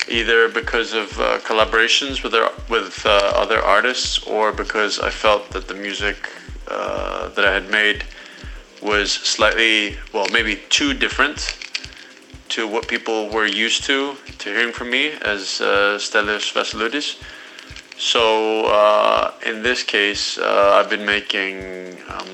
either 0.07 0.49
because 0.49 0.93
of 0.93 1.17
uh, 1.19 1.39
collaborations 1.39 2.23
with, 2.23 2.33
with 2.69 3.05
uh, 3.05 3.31
other 3.35 3.61
artists 3.61 4.25
or 4.27 4.51
because 4.51 4.99
I 4.99 5.09
felt 5.09 5.49
that 5.51 5.67
the 5.67 5.73
music 5.73 6.29
uh, 6.67 7.29
that 7.29 7.45
I 7.45 7.53
had 7.53 7.69
made 7.69 8.03
was 8.81 9.11
slightly, 9.11 9.97
well, 10.11 10.27
maybe 10.31 10.61
too 10.69 10.93
different 10.93 11.57
to 12.49 12.67
what 12.67 12.87
people 12.87 13.29
were 13.29 13.45
used 13.45 13.83
to, 13.85 14.15
to 14.39 14.49
hearing 14.49 14.73
from 14.73 14.89
me 14.89 15.11
as 15.21 15.61
uh, 15.61 15.97
Stelios 15.97 16.51
Vasiludis. 16.53 17.21
So 17.97 18.65
uh, 18.65 19.33
in 19.45 19.63
this 19.63 19.83
case, 19.83 20.37
uh, 20.37 20.79
I've 20.79 20.89
been 20.89 21.05
making 21.05 21.97
um, 22.09 22.27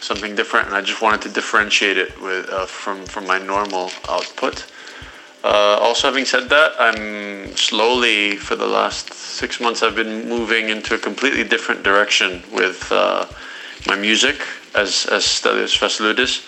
something 0.00 0.34
different, 0.36 0.68
and 0.68 0.76
I 0.76 0.82
just 0.82 1.02
wanted 1.02 1.22
to 1.22 1.28
differentiate 1.30 1.98
it 1.98 2.20
with 2.20 2.48
uh, 2.48 2.66
from 2.66 3.06
from 3.06 3.26
my 3.26 3.38
normal 3.38 3.90
output. 4.08 4.66
Uh, 5.42 5.78
also, 5.80 6.06
having 6.08 6.26
said 6.26 6.50
that, 6.50 6.72
I'm 6.78 7.56
slowly, 7.56 8.36
for 8.36 8.56
the 8.56 8.66
last 8.66 9.14
six 9.14 9.58
months, 9.58 9.82
I've 9.82 9.94
been 9.94 10.28
moving 10.28 10.68
into 10.68 10.94
a 10.94 10.98
completely 10.98 11.44
different 11.44 11.82
direction 11.82 12.42
with 12.52 12.92
uh, 12.92 13.24
my 13.86 13.96
music 13.96 14.36
as, 14.74 15.06
as 15.06 15.24
Stelios 15.24 15.78
Vasiludis. 15.78 16.44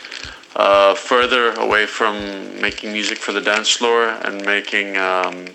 Uh, 0.54 0.94
further 0.94 1.52
away 1.54 1.86
from 1.86 2.14
making 2.60 2.92
music 2.92 3.16
for 3.16 3.32
the 3.32 3.40
dance 3.40 3.70
floor 3.70 4.08
and 4.26 4.44
making, 4.44 4.98
um, 4.98 5.46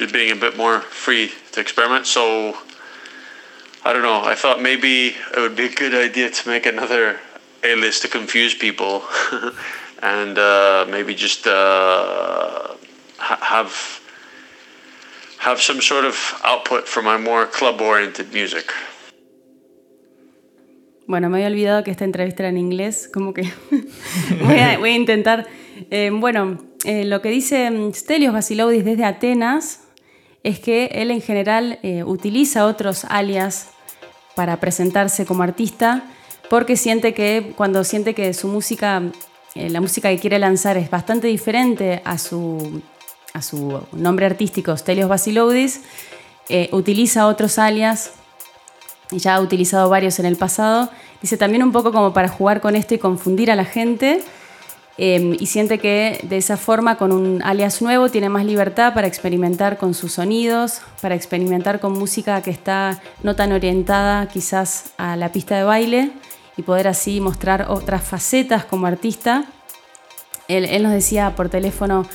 just 0.00 0.14
being 0.14 0.32
a 0.32 0.36
bit 0.36 0.56
more 0.56 0.80
free 0.80 1.30
to 1.52 1.60
experiment. 1.60 2.06
So, 2.06 2.56
I 3.84 3.92
don't 3.92 4.02
know, 4.02 4.22
I 4.24 4.34
thought 4.34 4.60
maybe 4.60 5.14
it 5.36 5.38
would 5.38 5.56
be 5.56 5.66
a 5.66 5.74
good 5.74 5.94
idea 5.94 6.30
to 6.30 6.48
make 6.48 6.64
another 6.64 7.20
A-list 7.62 8.02
to 8.02 8.08
confuse 8.08 8.54
people. 8.54 9.04
and 10.02 10.38
uh, 10.38 10.86
maybe 10.88 11.14
just 11.14 11.46
uh, 11.46 12.74
ha- 13.18 13.42
have 13.42 14.00
have 15.38 15.60
some 15.60 15.80
sort 15.80 16.04
of 16.04 16.16
output 16.44 16.88
for 16.88 17.02
my 17.02 17.18
more 17.18 17.46
club-oriented 17.46 18.32
music. 18.32 18.72
Bueno, 21.06 21.28
me 21.28 21.38
había 21.38 21.48
olvidado 21.48 21.82
que 21.82 21.90
esta 21.90 22.04
entrevista 22.04 22.44
era 22.44 22.50
en 22.50 22.56
inglés, 22.56 23.10
como 23.12 23.34
que 23.34 23.42
voy, 24.40 24.58
a, 24.58 24.78
voy, 24.78 24.90
a, 24.90 24.94
intentar. 24.94 25.46
Eh, 25.90 26.10
bueno, 26.12 26.58
eh, 26.84 27.04
lo 27.04 27.20
que 27.20 27.30
dice 27.30 27.70
mm, 27.70 27.92
Stelios 27.92 28.32
Basiloudis 28.32 28.84
desde 28.84 29.04
Atenas 29.04 29.89
es 30.42 30.58
que 30.60 30.86
él 30.92 31.10
en 31.10 31.20
general 31.20 31.78
eh, 31.82 32.04
utiliza 32.04 32.66
otros 32.66 33.04
alias 33.04 33.70
para 34.34 34.58
presentarse 34.58 35.26
como 35.26 35.42
artista 35.42 36.04
porque 36.48 36.76
siente 36.76 37.14
que 37.14 37.52
cuando 37.56 37.84
siente 37.84 38.14
que 38.14 38.32
su 38.34 38.48
música 38.48 39.02
eh, 39.54 39.68
la 39.68 39.80
música 39.80 40.10
que 40.10 40.18
quiere 40.18 40.38
lanzar 40.38 40.76
es 40.76 40.90
bastante 40.90 41.26
diferente 41.26 42.02
a 42.04 42.18
su, 42.18 42.82
a 43.32 43.42
su 43.42 43.82
nombre 43.90 44.26
artístico, 44.26 44.76
Stelios 44.76 45.08
Basiloudis, 45.08 45.80
eh, 46.48 46.68
utiliza 46.72 47.26
otros 47.26 47.58
alias, 47.58 48.12
ya 49.10 49.34
ha 49.34 49.40
utilizado 49.40 49.88
varios 49.88 50.20
en 50.20 50.26
el 50.26 50.36
pasado, 50.36 50.88
dice 51.20 51.36
también 51.36 51.64
un 51.64 51.72
poco 51.72 51.90
como 51.90 52.12
para 52.12 52.28
jugar 52.28 52.60
con 52.60 52.76
esto 52.76 52.94
y 52.94 52.98
confundir 52.98 53.50
a 53.50 53.56
la 53.56 53.64
gente, 53.64 54.22
eh, 55.02 55.34
y 55.40 55.46
siente 55.46 55.78
que 55.78 56.20
de 56.24 56.36
esa 56.36 56.58
forma 56.58 56.98
con 56.98 57.10
un 57.10 57.42
alias 57.42 57.80
nuevo 57.80 58.10
tiene 58.10 58.28
más 58.28 58.44
libertad 58.44 58.92
para 58.92 59.06
experimentar 59.06 59.78
con 59.78 59.94
sus 59.94 60.12
sonidos, 60.12 60.82
para 61.00 61.14
experimentar 61.14 61.80
con 61.80 61.98
música 61.98 62.42
que 62.42 62.50
está 62.50 63.00
no 63.22 63.34
tan 63.34 63.52
orientada 63.52 64.28
quizás 64.28 64.92
a 64.98 65.16
la 65.16 65.32
pista 65.32 65.56
de 65.56 65.62
baile 65.62 66.10
y 66.58 66.62
poder 66.64 66.86
así 66.86 67.18
mostrar 67.22 67.68
otras 67.70 68.02
facetas 68.02 68.66
como 68.66 68.86
artista. 68.86 69.46
Él, 70.48 70.66
él 70.66 70.82
nos 70.82 70.92
decía 70.92 71.34
por 71.34 71.48
teléfono 71.48 72.06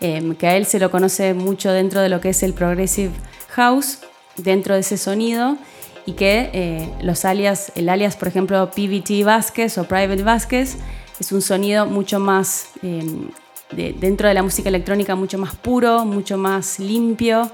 eh, 0.00 0.34
que 0.36 0.48
a 0.48 0.56
él 0.56 0.66
se 0.66 0.80
lo 0.80 0.90
conoce 0.90 1.34
mucho 1.34 1.70
dentro 1.70 2.00
de 2.00 2.08
lo 2.08 2.20
que 2.20 2.30
es 2.30 2.42
el 2.42 2.54
Progressive 2.54 3.12
House, 3.50 4.00
dentro 4.36 4.74
de 4.74 4.80
ese 4.80 4.96
sonido, 4.96 5.58
y 6.06 6.14
que 6.14 6.50
eh, 6.52 6.92
los 7.02 7.24
alias, 7.24 7.70
el 7.76 7.88
alias, 7.88 8.16
por 8.16 8.26
ejemplo, 8.26 8.68
PVT 8.72 9.24
Vázquez 9.24 9.78
o 9.78 9.84
Private 9.84 10.24
Vázquez, 10.24 10.78
es 11.22 11.30
un 11.30 11.40
sonido 11.40 11.86
mucho 11.86 12.18
más, 12.18 12.70
de, 12.82 13.92
dentro 13.92 14.26
de 14.26 14.34
la 14.34 14.42
música 14.42 14.68
electrónica, 14.68 15.14
mucho 15.14 15.38
más 15.38 15.54
puro, 15.54 16.04
mucho 16.04 16.36
más 16.36 16.80
limpio, 16.80 17.48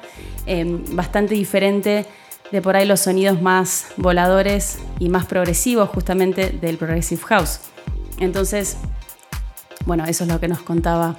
bastante 0.93 1.35
diferente 1.35 2.07
de 2.51 2.63
por 2.63 2.77
ahí 2.77 2.87
los 2.87 3.01
sonidos 3.01 3.43
más 3.43 3.89
voladores 3.99 4.79
y 4.99 5.11
más 5.11 5.27
progresivos 5.27 5.91
justamente 5.91 6.49
del 6.49 6.79
Progressive 6.79 7.21
House. 7.27 7.61
Entonces, 8.19 8.79
bueno, 9.85 10.07
eso 10.07 10.25
es 10.25 10.31
lo 10.31 10.41
que 10.41 10.49
nos 10.49 10.61
contaba. 10.61 11.17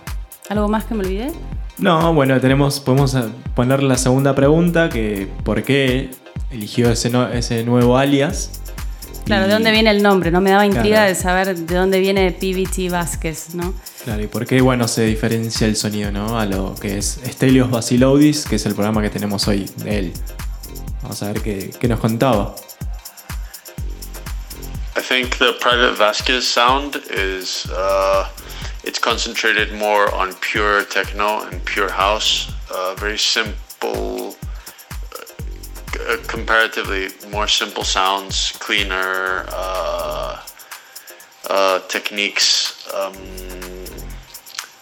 ¿Algo 0.50 0.68
más 0.68 0.86
que 0.86 0.96
me 0.96 1.02
olvidé? 1.02 1.32
No, 1.78 2.16
bueno, 2.16 2.42
tenemos, 2.42 2.80
podemos 2.80 3.16
poner 3.54 3.84
la 3.84 3.96
segunda 3.96 4.34
pregunta, 4.34 4.90
que 4.90 5.28
por 5.44 5.62
qué 5.62 6.10
eligió 6.50 6.90
ese 6.90 7.64
nuevo 7.64 7.96
alias. 7.96 8.60
Claro, 9.26 9.48
¿de 9.48 9.54
dónde 9.54 9.72
viene 9.72 9.92
el 9.92 10.02
nombre? 10.02 10.32
No 10.32 10.42
me 10.42 10.50
daba 10.50 10.66
intriga 10.66 10.98
claro. 10.98 11.10
de 11.10 11.16
saber 11.16 11.56
de 11.56 11.76
dónde 11.76 12.00
viene 12.00 12.32
PVT 12.32 12.92
Vázquez, 12.92 13.54
¿no? 13.54 13.74
Claro, 14.04 14.24
y 14.24 14.28
por 14.28 14.46
qué, 14.46 14.62
bueno, 14.62 14.88
se 14.88 15.04
diferencia 15.04 15.68
el 15.68 15.76
sonido, 15.76 16.12
¿no? 16.12 16.40
A 16.40 16.46
lo 16.46 16.74
que 16.76 16.98
es 16.98 17.20
Stelios 17.26 17.70
Basiloudis, 17.70 18.46
que 18.46 18.56
es 18.56 18.66
el 18.66 18.74
programa 18.74 19.02
que 19.02 19.10
tenemos 19.10 19.48
hoy 19.48 19.70
de 19.78 20.00
él. 20.00 20.14
Vamos 21.02 21.22
a 21.22 21.28
ver 21.32 21.42
qué, 21.42 21.70
qué 21.80 21.88
nos 21.88 22.00
contaba. 22.00 22.56
I 24.96 25.02
think 25.02 25.38
the 25.38 25.54
Private 25.62 25.96
Vasquez 25.98 26.46
sound 26.46 27.02
is 27.10 27.66
uh, 27.72 28.28
it's 28.84 29.00
concentrated 29.00 29.74
more 29.74 30.14
on 30.14 30.34
pure 30.42 30.84
techno 30.84 31.42
and 31.44 31.64
pure 31.64 31.90
house. 31.90 32.52
Uh, 32.70 32.96
very 32.96 33.18
simple, 33.18 34.36
comparatively 36.28 37.10
more 37.32 37.48
simple 37.48 37.84
sounds, 37.84 38.54
cleaner 38.60 39.46
uh, 39.50 40.42
uh, 41.50 41.80
techniques. 41.88 42.88
Um, 42.94 43.14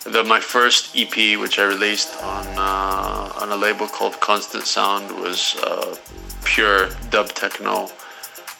the, 0.04 0.24
my 0.24 0.39
first 0.39 0.96
EP, 0.96 1.39
which 1.39 1.60
I 1.60 1.65
released 1.65 2.15
on 2.24 2.48
uh, 2.58 3.41
on 3.41 3.52
a 3.52 3.56
label 3.56 3.88
called 3.88 4.20
Constant 4.20 4.65
Sound, 4.65 5.12
was 5.20 5.56
uh, 5.63 5.96
pure 6.43 6.89
dub 7.10 7.30
techno, 7.30 7.89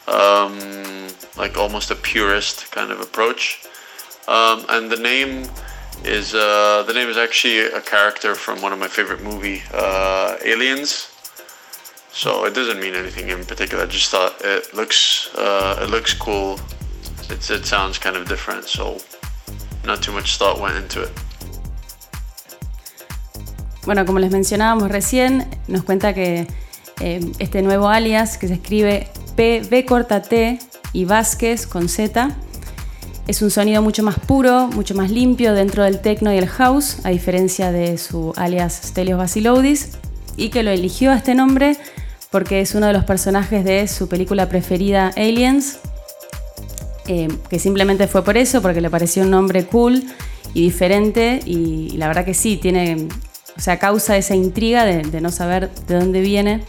um, 0.08 1.08
like 1.38 1.58
almost 1.58 1.92
a 1.92 1.96
purist 1.96 2.72
kind 2.72 2.92
of 2.92 3.00
approach. 3.00 3.66
Um, 4.28 4.66
and 4.70 4.90
the 4.90 4.98
name 4.98 5.48
is 6.04 6.36
uh, 6.36 6.84
the 6.86 6.94
name 6.94 7.08
is 7.08 7.18
actually 7.18 7.60
a 7.60 7.82
character 7.82 8.36
from 8.36 8.62
one 8.62 8.74
of 8.74 8.80
my 8.80 8.88
favorite 8.88 9.24
movie, 9.24 9.64
uh, 9.74 10.38
Aliens. 10.44 11.17
So 12.18 12.46
it 12.46 12.56
doesn't 12.56 12.80
mean 12.80 12.96
anything 12.96 13.30
in 13.30 13.46
particular. 13.46 13.84
I 13.84 13.88
just 13.88 14.10
thought 14.10 14.34
it 14.44 14.74
looks 14.74 15.30
uh, 15.38 15.84
it 15.84 15.92
looks 15.92 16.16
cool. 16.16 16.58
It's, 17.30 17.52
it 17.52 17.68
sounds 17.68 18.00
kind 18.00 18.18
of 18.18 18.28
different, 18.28 18.64
so 18.66 18.98
not 19.86 20.02
too 20.02 20.12
much 20.12 20.40
thought 20.40 20.60
went 20.60 20.76
into 20.78 21.04
it. 21.04 21.12
Bueno, 23.86 24.04
como 24.08 24.18
les 24.18 24.32
mencionábamos 24.32 24.90
recién, 24.90 25.48
nos 25.68 25.84
cuenta 25.84 26.16
que 26.16 26.48
eh, 27.02 27.20
este 27.38 27.62
nuevo 27.62 27.88
alias, 27.88 28.40
que 28.40 28.48
se 28.48 28.56
escribe 28.56 29.10
PB 29.36 29.86
corta 29.86 30.24
T 30.24 30.58
y 30.94 31.06
Vázquez 31.06 31.68
con 31.68 31.88
Z, 31.88 32.32
es 33.28 33.44
un 33.44 33.52
sonido 33.52 33.84
mucho 33.84 34.02
más 34.02 34.18
puro, 34.18 34.70
mucho 34.70 34.96
más 34.96 35.12
limpio 35.12 35.54
dentro 35.54 35.84
del 35.84 36.02
techno 36.02 36.34
y 36.34 36.40
el 36.40 36.48
house, 36.48 36.98
a 37.06 37.10
diferencia 37.10 37.72
de 37.72 38.00
su 38.00 38.34
alias 38.38 38.82
Stelios 38.86 39.20
Basiloudis, 39.20 40.00
y 40.36 40.50
que 40.50 40.64
lo 40.64 40.72
eligió 40.72 41.12
a 41.12 41.18
este 41.18 41.36
nombre 41.36 41.78
porque 42.32 42.62
es 42.62 42.76
uno 42.76 42.88
de 42.88 42.94
los 42.94 43.04
personajes 43.04 43.64
de 43.64 43.88
su 43.88 44.08
película 44.10 44.50
preferida 44.50 45.12
Aliens, 45.16 45.80
eh, 47.08 47.28
que 47.50 47.60
simplemente 47.60 48.08
fue 48.08 48.24
por 48.24 48.38
eso, 48.38 48.62
porque 48.62 48.82
le 48.82 48.90
pareció 48.90 49.24
un 49.24 49.32
nombre 49.32 49.66
cool 49.66 50.04
y 50.54 50.62
diferente 50.64 51.40
y, 51.46 51.92
la 51.98 52.08
verdad 52.08 52.26
que 52.26 52.34
sí, 52.34 52.58
tiene, 52.58 53.08
o 53.58 53.62
sea, 53.62 53.80
causa 53.80 54.18
esa 54.18 54.36
intriga 54.36 54.86
de, 54.86 55.04
de 55.04 55.22
no 55.22 55.32
saber 55.32 55.72
de 55.88 55.96
dónde 55.96 56.22
viene. 56.22 56.66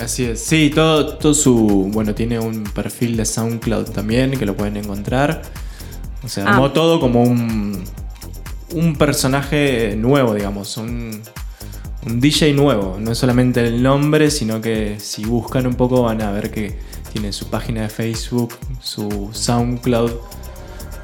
Así 0.00 0.24
es. 0.24 0.40
Sí, 0.44 0.70
todo, 0.72 1.16
todo 1.16 1.34
su. 1.34 1.90
Bueno, 1.92 2.14
tiene 2.14 2.38
un 2.38 2.64
perfil 2.64 3.16
de 3.16 3.24
SoundCloud 3.24 3.86
también 3.90 4.30
que 4.38 4.46
lo 4.46 4.56
pueden 4.56 4.76
encontrar. 4.76 5.42
O 6.22 6.28
sea, 6.28 6.44
Ah. 6.44 6.50
armó 6.54 6.70
todo 6.72 7.00
como 7.00 7.22
un. 7.22 7.84
Un 8.74 8.96
personaje 8.96 9.96
nuevo, 9.96 10.34
digamos. 10.34 10.76
Un, 10.76 11.20
un 12.06 12.20
DJ 12.20 12.52
nuevo. 12.54 12.96
No 12.98 13.12
es 13.12 13.18
solamente 13.18 13.66
el 13.66 13.82
nombre, 13.82 14.30
sino 14.30 14.60
que 14.60 14.98
si 15.00 15.24
buscan 15.24 15.66
un 15.66 15.74
poco 15.74 16.02
van 16.02 16.22
a 16.22 16.30
ver 16.30 16.50
que 16.50 16.78
tiene 17.12 17.32
su 17.32 17.48
página 17.48 17.82
de 17.82 17.88
Facebook, 17.88 18.54
su 18.80 19.30
SoundCloud. 19.32 20.12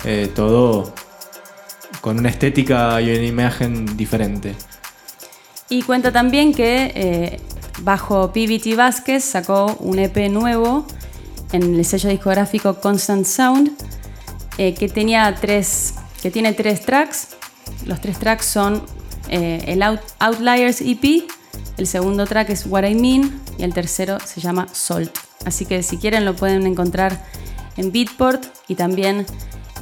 eh, 0.05 0.31
todo 0.35 0.93
con 2.03 2.19
una 2.19 2.29
estética 2.29 3.01
y 3.01 3.11
una 3.11 3.25
imagen 3.25 3.97
diferente. 3.97 4.55
Y 5.71 5.83
cuenta 5.83 6.13
también 6.13 6.53
que 6.53 6.93
eh, 6.95 7.41
bajo 7.81 8.31
PBT 8.31 8.77
Vázquez 8.77 9.25
sacó 9.25 9.75
un 9.81 9.99
EP 9.99 10.31
nuevo 10.31 10.87
en 11.53 11.77
el 11.77 11.85
sello 11.87 12.11
discográfico 12.11 12.79
Constant 12.81 13.25
Sound 13.25 13.73
eh, 14.59 14.75
que 14.75 14.89
tenía 14.89 15.35
tres 15.35 15.95
que 16.23 16.31
tiene 16.31 16.53
tres 16.53 16.83
tracks. 16.83 17.29
Los 17.87 18.01
tres 18.01 18.19
tracks 18.19 18.47
son 18.47 18.83
eh, 19.29 19.65
el 19.69 19.83
Out- 19.83 20.01
Outliers 20.19 20.81
EP, 20.81 21.25
el 21.77 21.87
segundo 21.87 22.27
track 22.27 22.51
es 22.51 22.67
What 22.67 22.85
I 22.85 22.95
Mean 22.95 23.41
y 23.59 23.63
el 23.63 23.73
tercero 23.75 24.19
se 24.25 24.41
llama 24.41 24.67
Salt. 24.73 25.17
Así 25.45 25.67
que 25.67 25.83
si 25.83 25.97
quieren 25.99 26.25
lo 26.25 26.35
pueden 26.37 26.67
encontrar 26.67 27.25
en 27.77 27.93
Beatport 27.93 28.45
y 28.69 28.75
también 28.77 29.27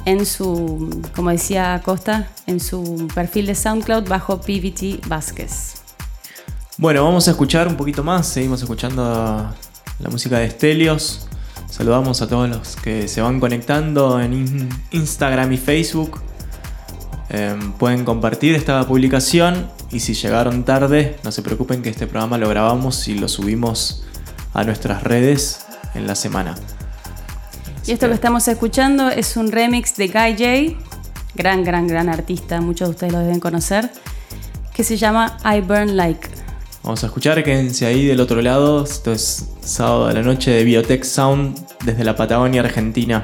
en 0.05 0.25
su, 0.25 1.01
como 1.15 1.29
decía 1.29 1.81
Costa, 1.85 2.27
en 2.47 2.59
su 2.59 3.07
perfil 3.15 3.45
de 3.45 3.55
SoundCloud 3.55 4.07
bajo 4.09 4.41
PBT 4.41 5.07
Vázquez. 5.07 5.75
Bueno, 6.77 7.03
vamos 7.03 7.27
a 7.27 7.31
escuchar 7.31 7.67
un 7.67 7.75
poquito 7.77 8.03
más. 8.03 8.27
Seguimos 8.27 8.61
escuchando 8.61 9.49
la 9.99 10.09
música 10.09 10.39
de 10.39 10.49
Stelios. 10.49 11.27
Saludamos 11.69 12.21
a 12.21 12.27
todos 12.27 12.49
los 12.49 12.75
que 12.75 13.07
se 13.07 13.21
van 13.21 13.39
conectando 13.39 14.19
en 14.19 14.33
in- 14.33 14.69
Instagram 14.91 15.51
y 15.53 15.57
Facebook. 15.57 16.19
Em, 17.29 17.71
pueden 17.73 18.05
compartir 18.05 18.53
esta 18.55 18.85
publicación 18.87 19.67
y 19.91 20.01
si 20.01 20.13
llegaron 20.13 20.65
tarde, 20.65 21.17
no 21.23 21.31
se 21.31 21.41
preocupen 21.41 21.81
que 21.81 21.89
este 21.89 22.07
programa 22.07 22.37
lo 22.37 22.49
grabamos 22.49 23.07
y 23.07 23.15
lo 23.15 23.27
subimos 23.27 24.03
a 24.53 24.63
nuestras 24.63 25.03
redes 25.03 25.65
en 25.95 26.05
la 26.05 26.15
semana. 26.15 26.55
Y 27.85 27.91
esto 27.91 28.07
que 28.07 28.13
estamos 28.13 28.47
escuchando 28.47 29.09
es 29.09 29.35
un 29.35 29.51
remix 29.51 29.95
de 29.95 30.07
Guy 30.07 30.73
J, 30.73 30.85
gran, 31.35 31.63
gran, 31.63 31.87
gran 31.87 32.09
artista, 32.09 32.61
muchos 32.61 32.89
de 32.89 32.91
ustedes 32.91 33.13
lo 33.13 33.19
deben 33.19 33.39
conocer, 33.39 33.89
que 34.73 34.83
se 34.83 34.97
llama 34.97 35.37
I 35.43 35.61
Burn 35.61 35.95
Like. 35.97 36.29
Vamos 36.83 37.03
a 37.03 37.07
escuchar, 37.07 37.41
quédense 37.43 37.85
ahí 37.85 38.05
del 38.05 38.19
otro 38.19 38.41
lado. 38.41 38.83
Esto 38.83 39.13
es 39.13 39.49
sábado 39.61 40.07
de 40.07 40.15
la 40.15 40.21
noche 40.21 40.51
de 40.51 40.63
Biotech 40.65 41.03
Sound 41.03 41.57
desde 41.85 42.03
la 42.03 42.15
Patagonia, 42.15 42.61
Argentina. 42.61 43.23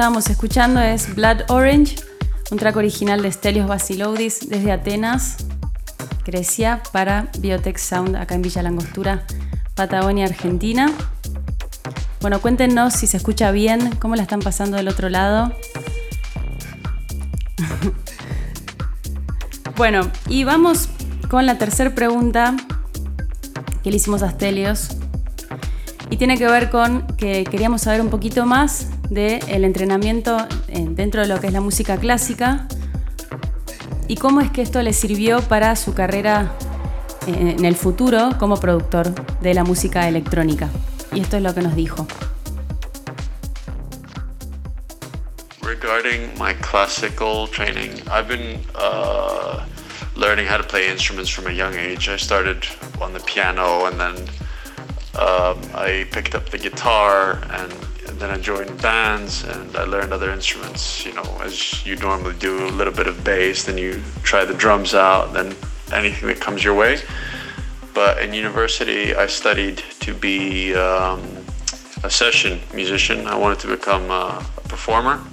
Estábamos 0.00 0.30
escuchando 0.30 0.80
es 0.80 1.14
Blood 1.14 1.42
Orange, 1.48 1.96
un 2.50 2.56
track 2.56 2.74
original 2.76 3.20
de 3.20 3.30
Stelios 3.30 3.68
Basiloudis 3.68 4.48
desde 4.48 4.72
Atenas, 4.72 5.44
Grecia, 6.24 6.82
para 6.90 7.28
Biotech 7.38 7.76
Sound 7.76 8.16
acá 8.16 8.34
en 8.34 8.40
Villa 8.40 8.62
Langostura, 8.62 9.26
Patagonia, 9.74 10.24
Argentina. 10.24 10.90
Bueno, 12.22 12.40
cuéntenos 12.40 12.94
si 12.94 13.06
se 13.06 13.18
escucha 13.18 13.50
bien, 13.50 13.94
cómo 13.96 14.16
la 14.16 14.22
están 14.22 14.40
pasando 14.40 14.78
del 14.78 14.88
otro 14.88 15.10
lado. 15.10 15.52
bueno, 19.76 20.10
y 20.30 20.44
vamos 20.44 20.88
con 21.28 21.44
la 21.44 21.58
tercera 21.58 21.94
pregunta 21.94 22.56
que 23.82 23.90
le 23.90 23.98
hicimos 23.98 24.22
a 24.22 24.30
Stelios. 24.30 24.96
Y 26.08 26.16
tiene 26.16 26.38
que 26.38 26.46
ver 26.46 26.70
con 26.70 27.06
que 27.18 27.44
queríamos 27.44 27.82
saber 27.82 28.00
un 28.00 28.08
poquito 28.08 28.46
más 28.46 28.86
del 29.10 29.64
entrenamiento 29.64 30.38
eh, 30.68 30.86
dentro 30.88 31.20
de 31.20 31.28
lo 31.28 31.40
que 31.40 31.48
es 31.48 31.52
la 31.52 31.60
música 31.60 31.98
clásica 31.98 32.66
y 34.08 34.16
cómo 34.16 34.40
es 34.40 34.50
que 34.50 34.62
esto 34.62 34.80
le 34.82 34.92
sirvió 34.92 35.40
para 35.42 35.76
su 35.76 35.94
carrera 35.94 36.52
eh, 37.26 37.54
en 37.58 37.64
el 37.64 37.76
futuro 37.76 38.30
como 38.38 38.58
productor 38.58 39.12
de 39.40 39.54
la 39.54 39.64
música 39.64 40.08
electrónica. 40.08 40.68
Y 41.12 41.20
esto 41.20 41.36
es 41.36 41.42
lo 41.42 41.54
que 41.54 41.60
nos 41.60 41.74
dijo. 41.74 42.06
Regarding 45.62 46.30
my 46.38 46.54
classical 46.60 47.48
training, 47.48 47.90
I've 48.08 48.28
been 48.28 48.60
uh, 48.74 49.64
learning 50.16 50.46
how 50.46 50.56
to 50.56 50.64
play 50.64 50.88
instruments 50.88 51.30
from 51.30 51.46
a 51.46 51.52
young 51.52 51.74
age. 51.74 52.08
I 52.08 52.16
started 52.16 52.64
on 53.00 53.12
the 53.12 53.20
piano 53.20 53.86
and 53.86 53.98
then 53.98 54.16
um, 55.18 55.58
I 55.74 56.06
picked 56.12 56.34
up 56.34 56.50
the 56.50 56.58
guitar 56.58 57.40
and, 57.50 57.72
then 58.20 58.30
I 58.30 58.36
joined 58.36 58.80
bands 58.82 59.44
and 59.44 59.74
I 59.74 59.84
learned 59.84 60.12
other 60.12 60.30
instruments, 60.30 61.06
you 61.06 61.14
know, 61.14 61.38
as 61.40 61.86
you 61.86 61.96
normally 61.96 62.34
do 62.38 62.66
a 62.66 62.68
little 62.68 62.92
bit 62.92 63.06
of 63.06 63.24
bass, 63.24 63.64
then 63.64 63.78
you 63.78 64.02
try 64.22 64.44
the 64.44 64.52
drums 64.52 64.94
out, 64.94 65.32
then 65.32 65.56
anything 65.90 66.28
that 66.28 66.38
comes 66.38 66.62
your 66.62 66.74
way. 66.74 67.00
But 67.94 68.22
in 68.22 68.34
university, 68.34 69.14
I 69.14 69.26
studied 69.26 69.78
to 70.00 70.12
be 70.12 70.74
um, 70.74 71.22
a 72.04 72.10
session 72.10 72.60
musician. 72.74 73.26
I 73.26 73.36
wanted 73.36 73.58
to 73.60 73.68
become 73.68 74.10
a, 74.10 74.44
a 74.58 74.68
performer. 74.68 75.24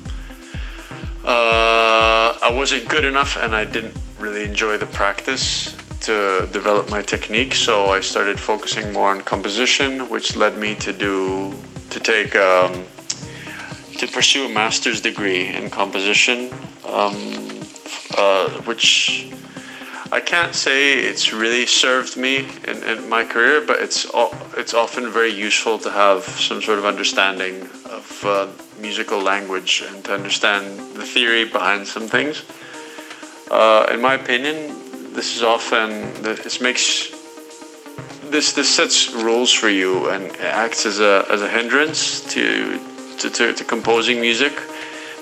Uh, 1.25 2.37
I 2.41 2.49
wasn't 2.53 2.87
good 2.87 3.03
enough 3.03 3.35
and 3.35 3.53
I 3.53 3.65
didn't 3.65 3.97
really 4.17 4.45
enjoy 4.45 4.77
the 4.77 4.85
practice 4.85 5.75
to 6.01 6.47
develop 6.53 6.89
my 6.89 7.01
technique, 7.01 7.53
so 7.53 7.87
I 7.87 7.99
started 7.99 8.39
focusing 8.39 8.93
more 8.93 9.09
on 9.09 9.19
composition, 9.21 10.07
which 10.09 10.37
led 10.37 10.57
me 10.57 10.73
to 10.75 10.93
do 10.93 11.53
to 11.89 11.99
take 11.99 12.35
um, 12.35 12.85
to 13.97 14.07
pursue 14.07 14.45
a 14.45 14.49
master's 14.49 15.01
degree 15.01 15.47
in 15.47 15.69
composition, 15.69 16.51
um, 16.85 17.15
uh, 18.17 18.49
which 18.65 19.31
I 20.11 20.21
can't 20.21 20.55
say 20.55 20.99
it's 20.99 21.33
really 21.33 21.65
served 21.65 22.15
me 22.15 22.47
in, 22.67 22.83
in 22.83 23.09
my 23.09 23.23
career, 23.25 23.61
but 23.65 23.81
it's 23.81 24.05
it's 24.55 24.73
often 24.73 25.11
very 25.11 25.33
useful 25.33 25.77
to 25.79 25.89
have 25.89 26.23
some 26.23 26.61
sort 26.61 26.79
of 26.79 26.85
understanding 26.85 27.63
of 27.85 28.23
uh, 28.25 28.47
musical 28.79 29.19
language 29.19 29.83
and 29.85 30.03
to 30.05 30.13
understand 30.13 30.79
the 30.95 31.03
theory 31.03 31.45
behind 31.45 31.87
some 31.87 32.07
things. 32.07 32.43
Uh, 33.51 33.87
in 33.91 34.01
my 34.01 34.13
opinion, 34.13 34.55
this 35.13 35.35
is 35.35 35.43
often 35.43 35.89
this 36.21 36.61
makes 36.61 37.16
this 38.31 38.53
this 38.53 38.73
sets 38.73 39.13
rules 39.13 39.51
for 39.51 39.69
you 39.69 40.09
and 40.09 40.35
acts 40.37 40.85
as 40.85 40.99
a 40.99 41.25
as 41.29 41.41
a 41.41 41.49
hindrance 41.49 42.21
to 42.33 42.79
to, 43.19 43.29
to, 43.29 43.53
to 43.53 43.63
composing 43.63 44.21
music. 44.21 44.53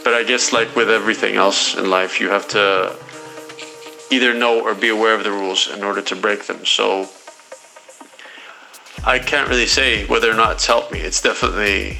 But 0.03 0.13
I 0.13 0.23
guess 0.23 0.53
like 0.53 0.75
with 0.75 0.89
everything 0.89 1.35
else 1.35 1.75
in 1.75 1.89
life, 1.89 2.19
you 2.19 2.29
have 2.29 2.47
to 2.49 2.95
either 4.11 4.33
know 4.33 4.61
or 4.61 4.75
be 4.75 4.89
aware 4.89 5.15
of 5.15 5.23
the 5.23 5.31
rules 5.31 5.67
in 5.67 5.83
order 5.83 6.01
to 6.01 6.15
break 6.15 6.45
them. 6.45 6.65
So 6.65 7.09
I 9.03 9.19
can't 9.19 9.49
really 9.49 9.65
say 9.65 10.05
whether 10.05 10.29
or 10.29 10.35
not 10.35 10.53
it's 10.53 10.65
helped 10.65 10.91
me. 10.91 10.99
It's 10.99 11.21
definitely 11.21 11.99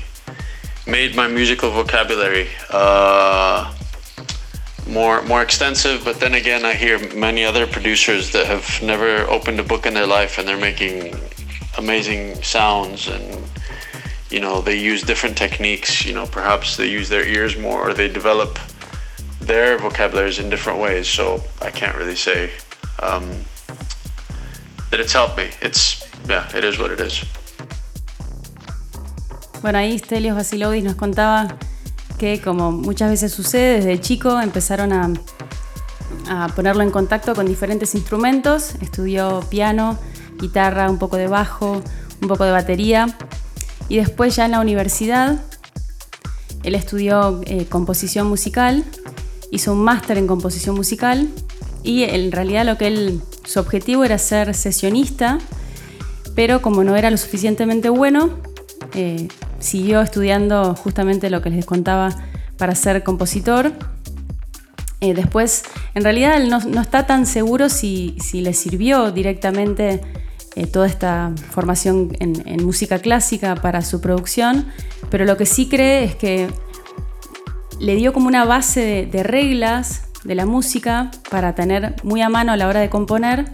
made 0.86 1.16
my 1.16 1.28
musical 1.28 1.72
vocabulary 1.72 2.48
uh, 2.70 3.74
more 4.88 5.22
more 5.24 5.42
extensive. 5.42 6.04
But 6.04 6.20
then 6.20 6.34
again, 6.34 6.66
I 6.66 6.74
hear 6.74 7.00
many 7.16 7.44
other 7.44 7.68
producers 7.68 8.32
that 8.32 8.46
have 8.48 8.82
never 8.82 9.30
opened 9.30 9.60
a 9.60 9.64
book 9.64 9.86
in 9.86 9.94
their 9.94 10.08
life 10.08 10.38
and 10.38 10.48
they're 10.48 10.58
making 10.58 11.16
amazing 11.78 12.42
sounds 12.42 13.08
and 13.08 13.44
you 14.30 14.40
know 14.40 14.62
they 14.62 14.78
use 14.78 15.02
different 15.02 15.38
techniques. 15.38 16.06
You 16.06 16.14
know, 16.14 16.26
perhaps 16.26 16.78
they 16.78 16.90
use 16.90 17.10
their 17.10 17.26
ears 17.26 17.58
more 17.58 17.90
or 17.90 17.94
they 17.94 18.08
develop 18.08 18.60
their 19.40 19.78
vocabularies 19.78 20.40
in 20.40 20.50
different 20.50 20.80
ways. 20.80 21.08
So 21.08 21.42
I 21.62 21.72
can't 21.72 21.96
really 21.98 22.16
say 22.16 22.52
um, 23.02 23.30
that 24.90 25.00
it's 25.00 25.14
helped 25.14 25.38
me. 25.38 25.50
It's 25.62 26.06
yeah, 26.30 26.50
it 26.56 26.64
is 26.64 26.78
what 26.80 26.92
it 26.92 27.00
is. 27.00 27.24
Bueno, 29.62 29.80
ahí 29.80 29.98
Stelios 29.98 30.36
Basiloudis 30.36 30.84
nos 30.84 30.96
contaba 30.96 31.58
que 32.18 32.42
como 32.42 32.72
muchas 32.72 33.10
veces 33.10 33.32
sucede, 33.32 33.76
desde 33.76 34.00
chico 34.00 34.40
empezaron 34.40 34.94
a, 34.94 35.14
a, 36.30 36.48
ponerlo 36.50 36.84
en 36.84 36.92
contacto 36.92 37.36
con 37.36 37.46
diferentes 37.46 37.96
instrumentos. 37.96 38.76
Estudió 38.82 39.42
piano, 39.50 39.98
guitarra, 40.40 40.90
un 40.90 40.98
poco 40.98 41.18
de 41.18 41.28
bajo, 41.28 41.82
un 42.22 42.28
poco 42.28 42.44
de 42.44 42.52
batería. 42.52 43.16
Y 43.90 43.98
después 43.98 44.36
ya 44.36 44.46
en 44.46 44.52
la 44.52 44.60
universidad, 44.60 45.42
él 46.64 46.74
estudió 46.74 47.42
eh, 47.46 47.68
composición 47.68 48.28
musical, 48.28 48.84
hizo 49.52 49.74
un 49.74 49.84
máster 49.84 50.18
en 50.18 50.26
composición 50.26 50.76
musical 50.76 51.30
y 51.84 52.04
en 52.04 52.32
realidad 52.32 52.66
lo 52.66 52.78
que 52.78 52.88
él, 52.88 53.22
su 53.44 53.60
objetivo 53.60 54.04
era 54.04 54.18
ser 54.18 54.56
sesionista, 54.56 55.38
pero 56.34 56.64
como 56.64 56.84
no 56.84 56.96
era 56.96 57.12
lo 57.12 57.18
suficientemente 57.18 57.90
bueno, 57.90 58.32
eh, 58.96 59.28
siguió 59.66 60.02
estudiando 60.02 60.76
justamente 60.76 61.30
lo 61.30 61.42
que 61.42 61.50
les 61.50 61.66
contaba 61.66 62.16
para 62.58 62.76
ser 62.76 63.04
compositor. 63.04 63.74
Eh, 65.02 65.14
después, 65.14 65.64
en 65.94 66.04
realidad 66.04 66.38
él 66.38 66.50
no, 66.50 66.82
está 66.82 67.06
tan 67.06 67.26
seguro 67.26 67.68
si, 67.70 68.16
le 68.34 68.54
sirvió 68.54 69.12
directamente 69.12 70.02
eh, 70.56 70.68
toda 70.68 70.88
esta 70.88 71.34
formación 71.50 72.16
en, 72.20 72.64
música 72.64 73.00
clásica 73.00 73.56
para 73.56 73.82
su 73.82 74.00
producción, 74.02 74.68
pero 75.10 75.26
lo 75.26 75.36
que 75.36 75.46
sí 75.46 75.68
cree 75.68 76.06
es 76.06 76.16
que 76.16 76.48
le 77.80 77.96
dio 77.96 78.14
como 78.14 78.28
una 78.28 78.46
base 78.46 79.08
de, 79.12 79.24
reglas 79.24 80.04
de 80.24 80.36
la 80.36 80.46
música 80.46 81.12
para 81.30 81.56
tener 81.56 81.96
muy 82.04 82.22
a 82.22 82.30
mano 82.30 82.54
a 82.54 82.58
la 82.58 82.68
hora 82.68 82.80
de 82.80 82.90
componer 82.90 83.46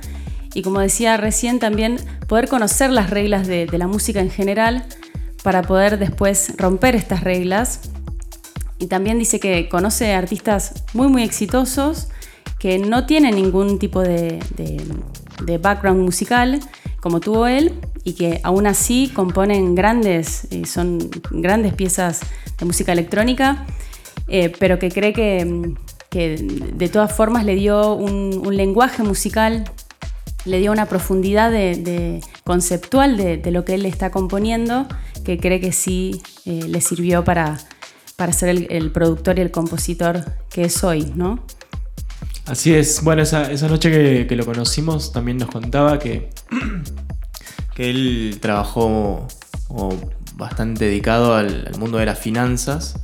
y 0.54 0.62
como 0.62 0.80
decía 0.80 1.18
recién 1.18 1.60
también 1.60 1.98
poder 2.28 2.48
conocer 2.48 2.92
las 2.92 3.10
reglas 3.10 3.48
de 3.48 3.68
la 3.78 3.88
música 3.88 4.20
en 4.20 4.30
general 4.30 4.86
para 5.44 5.62
poder 5.62 6.00
después 6.00 6.54
romper 6.58 6.96
estas 6.96 7.24
reglas. 7.24 7.82
Y 8.80 8.88
también 8.88 9.20
dice 9.20 9.40
que 9.40 9.70
conoce 9.70 10.14
artistas 10.14 10.84
muy 10.94 11.08
muy 11.08 11.24
exitosos 11.24 12.08
que 12.62 12.78
no 12.78 13.08
tienen 13.08 13.36
ningún 13.36 13.80
tipo 13.80 14.02
de, 14.02 14.40
background 15.60 16.00
musical 16.04 16.60
como 17.00 17.20
tuvo 17.20 17.48
él 17.48 17.74
y 18.04 18.14
que 18.14 18.40
aún 18.44 18.68
así 18.68 19.10
componen 19.14 19.74
grandes, 19.74 20.48
eh, 20.52 20.68
son 20.68 21.00
grandes 21.32 21.74
piezas 21.74 22.22
de 22.60 22.66
música 22.66 22.92
electrónica, 22.92 23.66
eh, 24.28 24.54
pero 24.60 24.78
que 24.78 24.90
cree 24.90 25.12
que, 25.12 25.76
de 26.12 26.90
todas 26.90 27.12
formas 27.12 27.46
le 27.46 27.56
dio 27.56 27.96
un, 27.96 28.56
lenguaje 28.56 29.02
musical, 29.02 29.64
le 30.46 30.60
dio 30.60 30.72
una 30.72 30.88
profundidad 30.88 31.52
de, 31.52 32.22
conceptual 32.44 33.18
de, 33.18 33.52
lo 33.52 33.66
que 33.66 33.76
él 33.76 33.86
está 33.86 34.12
componiendo 34.12 34.88
que 35.24 35.38
cree 35.38 35.60
que 35.60 35.72
sí 35.72 36.22
eh, 36.46 36.64
le 36.68 36.82
sirvió 36.82 37.24
para, 37.24 37.60
para 38.16 38.34
ser 38.34 38.68
el, 38.70 38.92
productor 38.92 39.38
y 39.38 39.42
el 39.42 39.52
compositor 39.52 40.26
que 40.50 40.64
es 40.64 40.84
hoy, 40.84 41.12
¿no? 41.16 41.44
Así 42.46 42.74
es. 42.74 43.04
Bueno, 43.04 43.22
esa, 43.22 43.50
noche 43.68 44.28
que, 44.28 44.36
lo 44.36 44.46
conocimos 44.46 45.12
también 45.12 45.38
nos 45.38 45.50
contaba 45.50 46.00
que, 46.00 46.30
que 47.76 47.90
él 47.90 48.38
trabajó 48.42 49.28
bastante 50.36 50.86
dedicado 50.86 51.36
al, 51.36 51.72
mundo 51.78 51.98
de 51.98 52.06
las 52.06 52.20
finanzas 52.20 52.96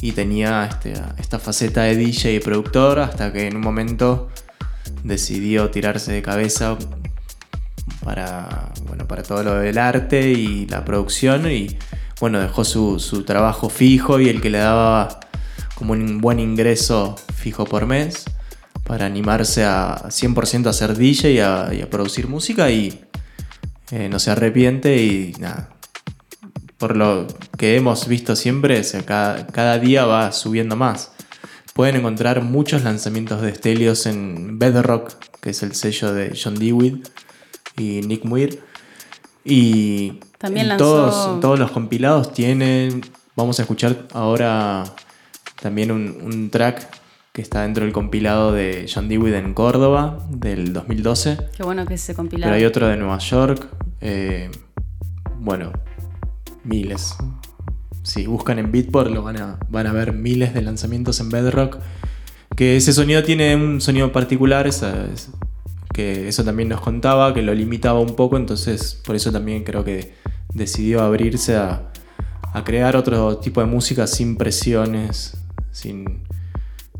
y 0.00 0.12
tenía 0.12 0.66
este, 0.66 0.94
esta 1.18 1.38
faceta 1.38 1.82
de 1.82 1.96
DJ 1.96 2.34
y 2.34 2.40
productor 2.40 3.00
hasta 3.00 3.32
que 3.32 3.48
en 3.48 3.56
un 3.56 3.62
momento 3.62 4.30
decidió 5.04 5.70
tirarse 5.70 6.12
de 6.12 6.22
cabeza 6.22 6.76
para, 8.04 8.72
bueno, 8.86 9.06
para 9.06 9.22
todo 9.22 9.42
lo 9.42 9.54
del 9.54 9.78
arte 9.78 10.30
y 10.30 10.66
la 10.66 10.84
producción 10.84 11.50
y 11.50 11.78
bueno, 12.20 12.38
dejó 12.40 12.64
su, 12.64 13.24
trabajo 13.26 13.70
fijo 13.70 14.20
y 14.20 14.28
el 14.28 14.40
que 14.40 14.50
le 14.50 14.58
daba 14.58 15.20
como 15.74 15.94
un 15.94 16.20
buen 16.20 16.38
ingreso 16.38 17.16
fijo 17.34 17.64
por 17.64 17.86
mes 17.86 18.24
para 18.84 19.06
animarse 19.06 19.64
a 19.64 20.02
100% 20.08 20.66
a 20.66 20.72
ser 20.72 20.96
DJ 20.96 21.32
y 21.32 21.40
a, 21.40 21.88
producir 21.90 22.28
música 22.28 22.70
y 22.70 23.00
eh, 23.90 24.08
no 24.08 24.18
se 24.18 24.30
arrepiente 24.30 25.02
y 25.02 25.32
nada, 25.38 25.70
por 26.76 26.96
lo 26.96 27.26
que 27.56 27.76
hemos 27.76 28.06
visto 28.06 28.36
siempre, 28.36 28.82
cada, 29.06 29.46
cada 29.46 29.78
día 29.78 30.04
va 30.04 30.32
subiendo 30.32 30.76
más. 30.76 31.12
Pueden 31.74 31.96
encontrar 31.96 32.42
muchos 32.42 32.82
lanzamientos 32.84 33.40
de 33.42 33.54
Stelios 33.54 34.06
en 34.06 34.58
Bedrock, 34.58 35.12
que 35.40 35.50
es 35.50 35.62
el 35.62 35.74
sello 35.74 36.12
de 36.12 36.36
John 36.42 36.56
Dewey 36.58 37.02
y 37.76 38.00
Nick 38.02 38.24
Muir. 38.24 38.60
Y 39.44 40.20
También 40.38 40.68
lanzó- 40.68 40.78
todos, 40.78 41.40
todos 41.40 41.58
los 41.58 41.70
compilados 41.70 42.32
tienen. 42.32 43.02
Vamos 43.36 43.58
a 43.58 43.62
escuchar 43.62 44.06
ahora 44.12 44.84
también 45.62 45.90
un, 45.90 46.18
un 46.22 46.50
track 46.50 46.88
que 47.32 47.40
está 47.42 47.62
dentro 47.62 47.84
del 47.84 47.92
compilado 47.92 48.52
de 48.52 48.90
John 48.92 49.08
Dewey 49.08 49.32
en 49.34 49.54
Córdoba 49.54 50.18
del 50.30 50.72
2012. 50.72 51.38
Qué 51.56 51.62
bueno 51.62 51.86
que 51.86 51.96
se 51.96 52.14
compilado. 52.14 52.50
Pero 52.50 52.56
hay 52.60 52.64
otro 52.66 52.88
de 52.88 52.96
Nueva 52.96 53.18
York. 53.18 53.68
eh, 54.00 54.50
bueno, 55.38 55.72
miles. 56.64 57.14
Si 58.02 58.26
buscan 58.26 58.58
en 58.58 58.72
Beatport 58.72 59.10
lo 59.10 59.22
van 59.22 59.36
a, 59.36 59.58
van 59.68 59.86
a 59.86 59.92
ver 59.92 60.12
miles 60.12 60.54
de 60.54 60.62
lanzamientos 60.62 61.20
en 61.20 61.28
Bedrock. 61.28 61.78
Que 62.56 62.76
ese 62.76 62.92
sonido 62.92 63.22
tiene 63.22 63.54
un 63.56 63.80
sonido 63.80 64.12
particular, 64.12 64.68
que 65.92 66.28
eso 66.28 66.44
también 66.44 66.68
nos 66.68 66.80
contaba, 66.80 67.32
que 67.32 67.42
lo 67.42 67.54
limitaba 67.54 68.00
un 68.00 68.16
poco, 68.16 68.36
entonces 68.36 69.00
por 69.04 69.16
eso 69.16 69.30
también 69.32 69.64
creo 69.64 69.84
que 69.84 70.14
decidió 70.52 71.02
abrirse 71.02 71.56
a, 71.56 71.90
a 72.52 72.64
crear 72.64 72.96
otro 72.96 73.38
tipo 73.38 73.60
de 73.60 73.66
música 73.66 74.06
sin 74.06 74.36
presiones, 74.36 75.36
sin, 75.70 76.24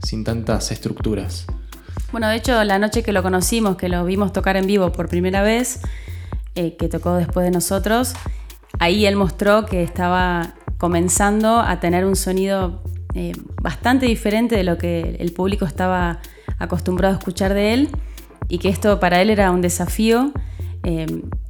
sin 0.03 0.25
tantas 0.25 0.71
estructuras. 0.71 1.47
Bueno, 2.13 2.29
de 2.29 2.37
hecho, 2.37 2.63
la 2.65 2.79
noche 2.79 3.03
que 3.03 3.13
lo 3.13 3.23
conocimos, 3.23 3.77
que 3.77 3.89
lo 3.89 4.05
vimos 4.05 4.33
tocar 4.33 4.57
en 4.57 4.67
vivo 4.67 4.93
por 4.93 5.09
primera 5.09 5.43
vez, 5.43 5.81
eh, 6.55 6.77
que 6.77 6.89
tocó 6.89 7.15
después 7.15 7.45
de 7.45 7.51
nosotros, 7.51 8.15
ahí 8.79 9.07
él 9.07 9.17
mostró 9.17 9.67
que 9.67 9.83
estaba 9.83 10.55
comenzando 10.81 11.61
a 11.61 11.79
tener 11.79 12.07
un 12.07 12.17
sonido 12.17 12.83
eh, 13.15 13.33
bastante 13.61 14.07
diferente 14.07 14.57
de 14.57 14.65
lo 14.65 14.79
que 14.79 15.17
el 15.21 15.31
público 15.33 15.67
estaba 15.67 16.21
acostumbrado 16.59 17.15
a 17.15 17.19
escuchar 17.19 17.53
de 17.53 17.75
él 17.75 17.91
y 18.49 18.59
que 18.59 18.71
esto 18.71 18.99
para 18.99 19.21
él 19.21 19.29
era 19.29 19.51
un 19.51 19.61
desafío 19.61 20.33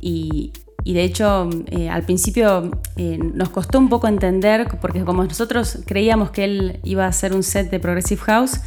y, 0.01 0.53
y 0.85 0.95
de 0.95 1.05
hecho 1.05 1.49
eh, 1.71 1.89
al 1.89 2.03
principio 2.03 2.71
eh, 2.97 3.19
nos 3.19 3.51
costó 3.51 3.79
un 3.79 3.89
poco 3.89 4.09
entender 4.09 4.67
porque 4.81 5.05
como 5.05 5.25
nosotros 5.25 5.79
creíamos 5.87 6.31
que 6.31 6.45
él 6.45 6.81
iba 6.83 7.05
a 7.05 7.09
hacer 7.09 7.33
un 7.35 7.43
set 7.43 7.71
de 7.71 7.79
Progressive 7.79 8.21
House, 8.23 8.61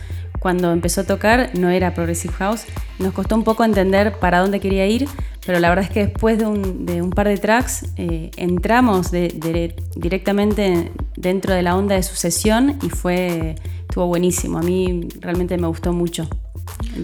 cuando 0.43 0.73
empezó 0.73 1.01
a 1.01 1.03
tocar 1.05 1.51
no 1.57 1.69
era 1.69 1.93
Progressive 1.93 2.33
House, 2.33 2.65
nos 2.99 3.13
costó 3.13 3.33
un 3.35 3.45
poco 3.45 3.63
entender 3.63 4.19
para 4.19 4.39
dónde 4.39 4.59
quería 4.59 4.85
ir, 4.85 5.07
pero 5.45 5.61
la 5.61 5.69
verdad 5.69 5.85
es 5.85 5.89
que 5.89 6.07
después 6.07 6.37
de 6.37 6.45
un, 6.45 7.11
par 7.11 7.29
de 7.29 7.37
tracks 7.37 7.85
eh, 7.95 8.29
entramos 8.35 9.09
directamente 9.09 10.91
dentro 11.15 11.53
de 11.53 11.61
la 11.61 11.77
onda 11.77 11.95
de 11.95 12.03
su 12.03 12.15
sesión 12.15 12.77
y 12.83 12.89
fue, 12.89 13.55
estuvo 13.87 14.07
buenísimo, 14.07 14.57
a 14.57 14.61
mí 14.61 15.07
realmente 15.21 15.57
me 15.57 15.67
gustó 15.67 15.93
mucho. 15.93 16.27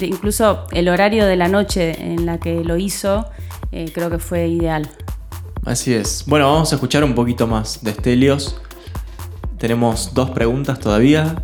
Incluso 0.01 0.65
el 0.71 0.89
horario 0.89 1.25
de 1.25 1.37
la 1.37 1.47
noche 1.47 2.11
en 2.11 2.25
la 2.25 2.39
que 2.39 2.65
lo 2.65 2.75
hizo 2.75 3.25
eh, 3.71 3.89
creo 3.93 4.09
que 4.09 4.19
fue 4.19 4.49
ideal. 4.49 4.89
Así 5.63 5.93
es. 5.93 6.25
Bueno, 6.27 6.51
vamos 6.51 6.73
a 6.73 6.75
escuchar 6.75 7.05
un 7.05 7.15
poquito 7.15 7.47
más 7.47 7.81
de 7.85 7.93
Stelios. 7.93 8.59
Tenemos 9.57 10.13
dos 10.13 10.29
preguntas 10.31 10.77
todavía. 10.79 11.41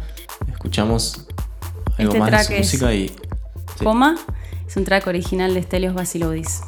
Escuchamos 0.52 1.25
algo 1.98 2.14
Este 2.14 2.20
más 2.20 2.30
track 2.30 2.50
es- 2.52 2.58
música 2.60 2.94
y, 2.94 3.08
sí. 3.10 3.84
Coma 3.84 4.16
es 4.68 4.76
un 4.78 4.84
track 4.84 5.08
original 5.08 5.54
de 5.54 5.62
Stelios 5.64 5.94
Basiloudis. 5.94 6.62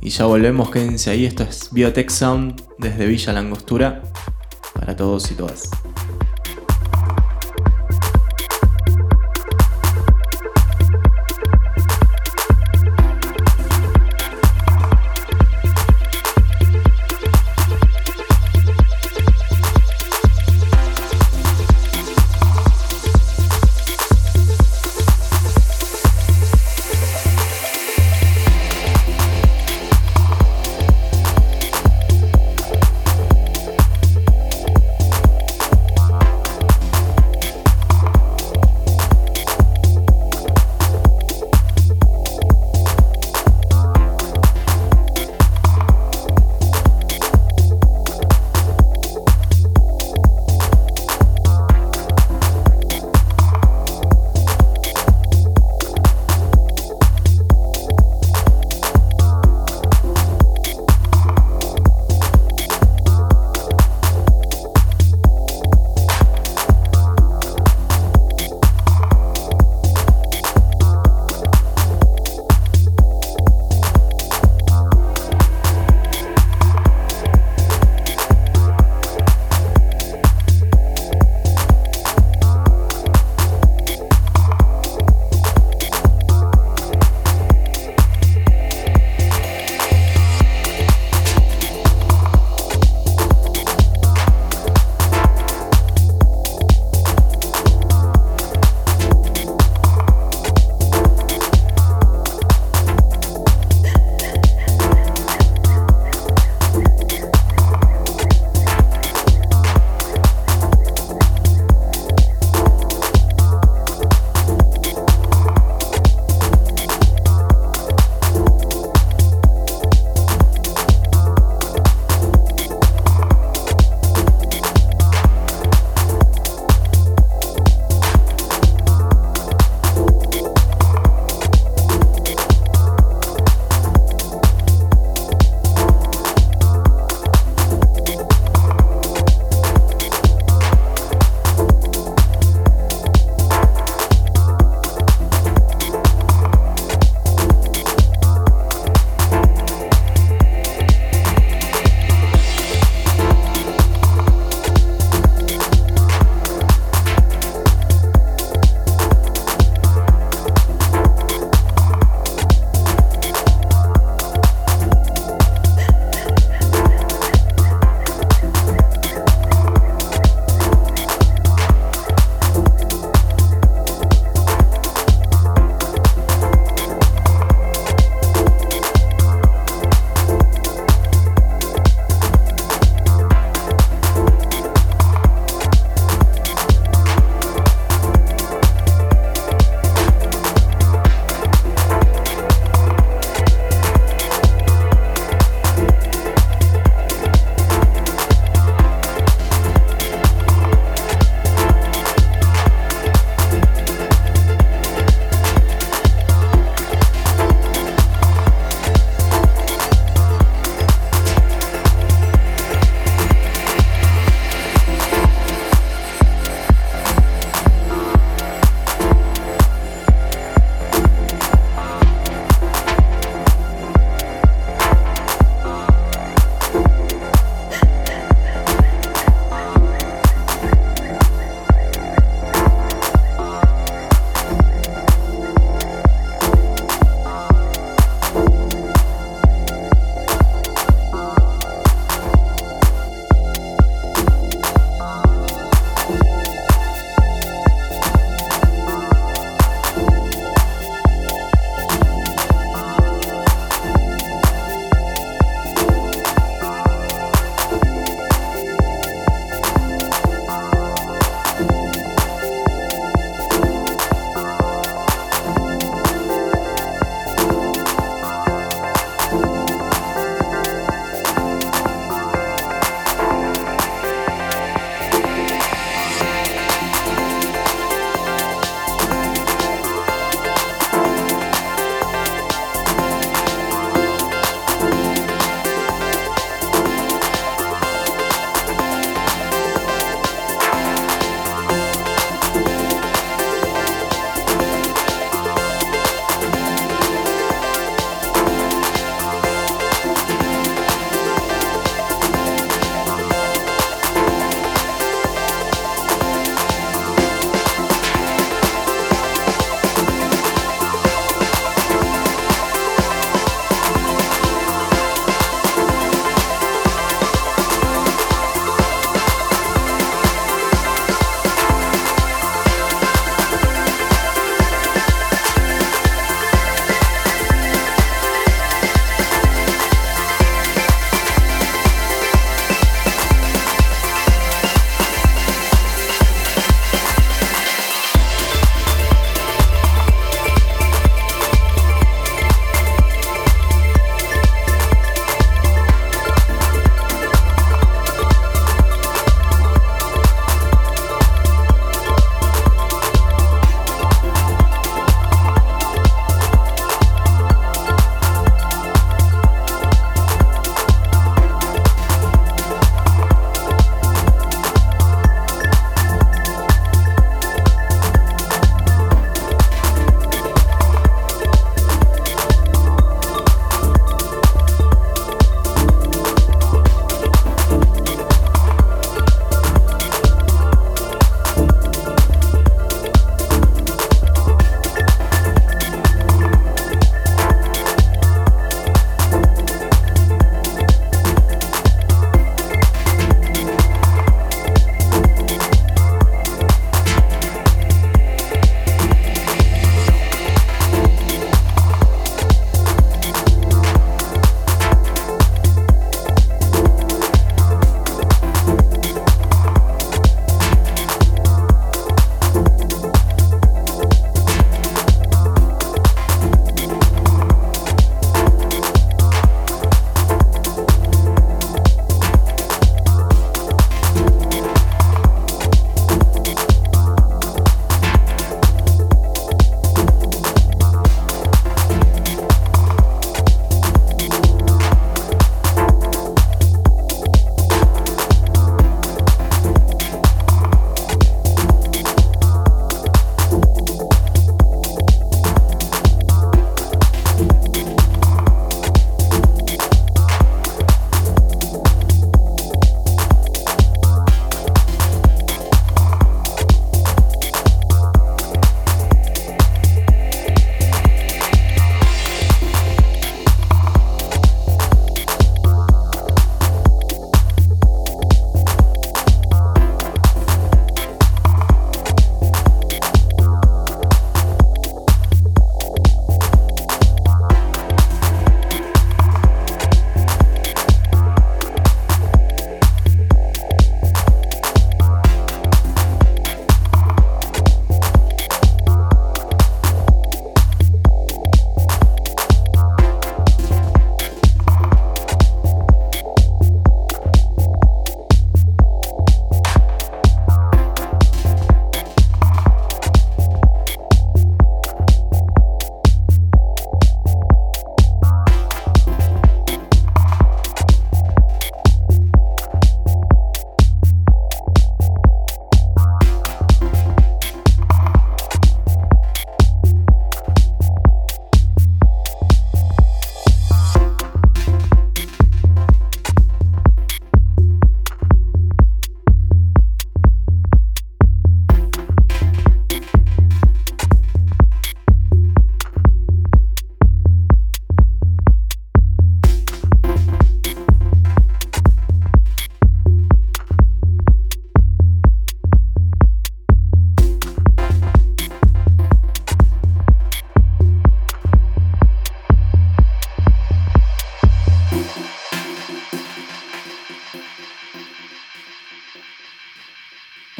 y 0.00 0.10
ya 0.10 0.26
volvemos. 0.26 0.70
Quédense 0.70 1.10
ahí. 1.10 1.26
Esto 1.26 1.42
es 1.44 1.68
Biotech 1.72 2.10
Sound 2.10 2.62
desde 2.78 3.06
Villa 3.06 3.32
Langostura 3.32 4.02
para 4.74 4.94
todos 4.96 5.30
y 5.30 5.34
todas. 5.34 5.70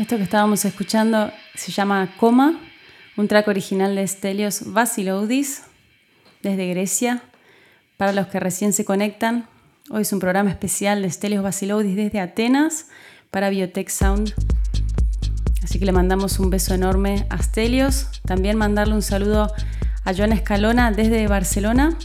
Esto 0.08 0.16
que 0.16 0.22
estábamos 0.22 0.64
escuchando 0.64 1.30
se 1.54 1.70
llama 1.70 2.14
Coma, 2.16 2.58
un 3.18 3.28
track 3.28 3.46
original 3.46 3.94
de 3.94 4.08
Stelios 4.08 4.72
Vasiloudis 4.72 5.64
desde 6.42 6.66
Grecia. 6.66 7.22
Para 7.98 8.14
los 8.14 8.28
que 8.28 8.40
recién 8.40 8.72
se 8.72 8.86
conectan, 8.86 9.46
hoy 9.90 10.00
es 10.00 10.12
un 10.14 10.18
programa 10.18 10.48
especial 10.48 11.02
de 11.02 11.10
Stelios 11.10 11.42
Vasiloudis 11.42 11.94
desde 11.94 12.20
Atenas 12.20 12.86
para 13.30 13.50
Biotech 13.50 13.90
Sound. 13.90 14.32
Así 15.62 15.78
que 15.78 15.84
le 15.84 15.92
mandamos 15.92 16.38
un 16.38 16.48
beso 16.48 16.72
enorme 16.72 17.26
a 17.28 17.42
Stelios. 17.42 18.06
También 18.24 18.56
mandarle 18.56 18.94
un 18.94 19.02
saludo 19.02 19.52
a 20.04 20.14
Joana 20.14 20.36
Escalona 20.36 20.90
desde 20.90 21.28
Barcelona. 21.28 21.98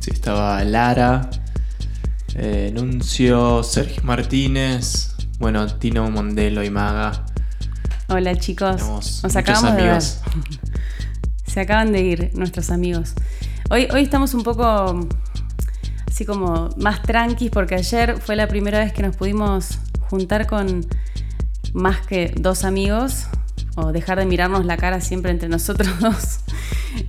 Sí, 0.00 0.10
estaba 0.10 0.64
Lara, 0.64 1.30
eh, 2.34 2.72
Nuncio, 2.74 3.62
Sergio 3.62 4.02
Martínez, 4.02 5.14
bueno, 5.38 5.66
Tino 5.66 6.10
Mondelo 6.10 6.64
y 6.64 6.70
Maga. 6.70 7.24
Hola 8.08 8.36
chicos, 8.36 8.76
Tenemos 8.76 9.22
nos 9.22 9.36
acabamos 9.36 9.70
amigos. 9.72 10.20
de 10.24 10.40
ver. 10.40 10.60
Se 11.46 11.60
acaban 11.60 11.92
de 11.92 12.00
ir 12.02 12.30
nuestros 12.34 12.70
amigos. 12.70 13.14
Hoy, 13.70 13.88
hoy 13.92 14.02
estamos 14.02 14.34
un 14.34 14.42
poco 14.42 15.08
así 16.06 16.24
como 16.24 16.70
más 16.76 17.02
tranquis 17.02 17.50
porque 17.50 17.74
ayer 17.76 18.18
fue 18.18 18.36
la 18.36 18.48
primera 18.48 18.78
vez 18.78 18.92
que 18.92 19.02
nos 19.02 19.16
pudimos 19.16 19.78
juntar 20.08 20.46
con 20.46 20.86
más 21.74 22.06
que 22.06 22.34
dos 22.36 22.64
amigos 22.64 23.26
o 23.76 23.92
dejar 23.92 24.18
de 24.18 24.26
mirarnos 24.26 24.64
la 24.64 24.76
cara 24.76 25.00
siempre 25.00 25.30
entre 25.30 25.48
nosotros 25.48 25.88
dos. 26.00 26.40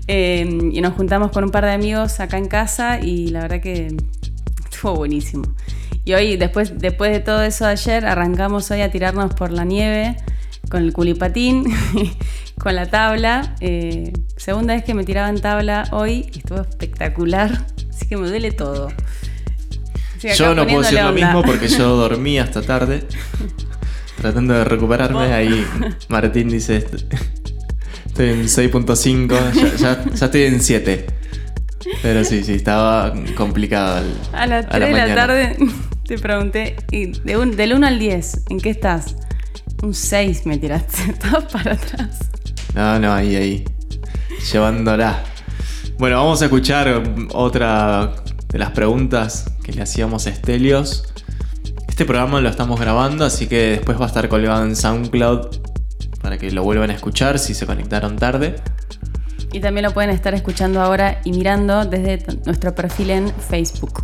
Eh, 0.07 0.69
y 0.71 0.81
nos 0.81 0.93
juntamos 0.93 1.31
con 1.31 1.43
un 1.43 1.51
par 1.51 1.65
de 1.65 1.71
amigos 1.71 2.19
acá 2.19 2.37
en 2.37 2.47
casa 2.47 2.99
y 2.99 3.29
la 3.29 3.41
verdad 3.41 3.61
que 3.61 3.95
estuvo 4.71 4.95
buenísimo. 4.95 5.43
Y 6.09 6.13
hoy, 6.15 6.37
después, 6.37 6.71
después 6.79 7.11
de 7.11 7.19
todo 7.19 7.43
eso 7.43 7.65
de 7.65 7.71
ayer, 7.73 8.03
arrancamos 8.07 8.71
hoy 8.71 8.81
a 8.81 8.89
tirarnos 8.89 9.31
por 9.35 9.51
la 9.51 9.63
nieve 9.63 10.15
con 10.67 10.81
el 10.81 10.91
culipatín, 10.91 11.65
con 12.57 12.73
la 12.75 12.87
tabla. 12.87 13.53
Eh, 13.59 14.11
segunda 14.35 14.73
vez 14.73 14.83
que 14.83 14.95
me 14.95 15.03
tiraba 15.03 15.29
en 15.29 15.39
tabla 15.39 15.87
hoy, 15.91 16.31
estuvo 16.35 16.61
espectacular, 16.61 17.63
así 17.91 18.07
que 18.07 18.17
me 18.17 18.27
duele 18.27 18.51
todo. 18.51 18.91
Yo 20.35 20.55
no 20.55 20.65
puedo 20.65 20.81
decir 20.81 20.99
lo 20.99 21.11
mismo 21.11 21.43
porque 21.43 21.67
yo 21.67 21.95
dormí 21.95 22.39
hasta 22.39 22.63
tarde. 22.63 23.03
Tratando 24.19 24.55
de 24.55 24.63
recuperarme, 24.63 25.31
ahí 25.31 25.63
Martín 26.07 26.49
dice, 26.49 26.77
"Est- 26.77 27.03
estoy 28.07 28.29
en 28.29 28.45
6.5, 28.49 29.37
ya, 29.53 29.75
ya- 29.75 30.05
ya 30.11 30.25
estoy 30.25 30.41
en 30.41 30.59
7. 30.59 31.05
Pero 32.01 32.23
sí, 32.25 32.43
sí, 32.43 32.53
estaba 32.55 33.13
complicado. 33.35 33.99
el- 33.99 34.15
A 34.33 34.47
las 34.47 34.67
3 34.67 34.87
de 34.89 35.07
la 35.07 35.15
tarde 35.15 35.57
te 36.09 36.17
pregunté, 36.17 36.75
y 36.91 37.11
de 37.21 37.37
un- 37.37 37.55
del 37.55 37.73
1 37.73 37.85
al 37.85 37.99
10, 37.99 38.45
¿en 38.49 38.59
qué 38.59 38.71
estás? 38.71 39.15
Un 39.83 39.93
6 39.93 40.45
me 40.47 40.57
tiraste, 40.57 41.13
para 41.53 41.73
atrás. 41.73 42.17
No, 42.73 42.97
no, 42.99 43.13
ahí, 43.13 43.35
ahí. 43.35 43.65
Llevándola. 44.51 45.23
Bueno, 45.99 46.17
vamos 46.17 46.41
a 46.41 46.45
escuchar 46.45 47.03
otra 47.33 48.15
de 48.47 48.57
las 48.57 48.71
preguntas 48.71 49.51
que 49.63 49.71
le 49.71 49.83
hacíamos 49.83 50.25
a 50.25 50.31
Estelios. 50.31 51.03
Este 51.87 52.05
programa 52.05 52.41
lo 52.41 52.49
estamos 52.49 52.79
grabando, 52.79 53.23
así 53.25 53.45
que 53.47 53.71
después 53.71 53.99
va 53.99 54.05
a 54.05 54.07
estar 54.07 54.27
colgado 54.29 54.65
en 54.65 54.75
SoundCloud 54.75 55.59
para 56.23 56.37
que 56.39 56.49
lo 56.51 56.63
vuelvan 56.63 56.89
a 56.89 56.93
escuchar 56.93 57.37
si 57.37 57.53
se 57.53 57.65
conectaron 57.67 58.15
tarde. 58.15 58.55
Y 59.51 59.59
también 59.59 59.85
lo 59.85 59.93
pueden 59.93 60.09
estar 60.09 60.33
escuchando 60.33 60.81
ahora 60.81 61.21
y 61.23 61.31
mirando 61.33 61.85
desde 61.85 62.25
nuestro 62.45 62.73
perfil 62.73 63.11
en 63.11 63.31
Facebook. 63.49 64.03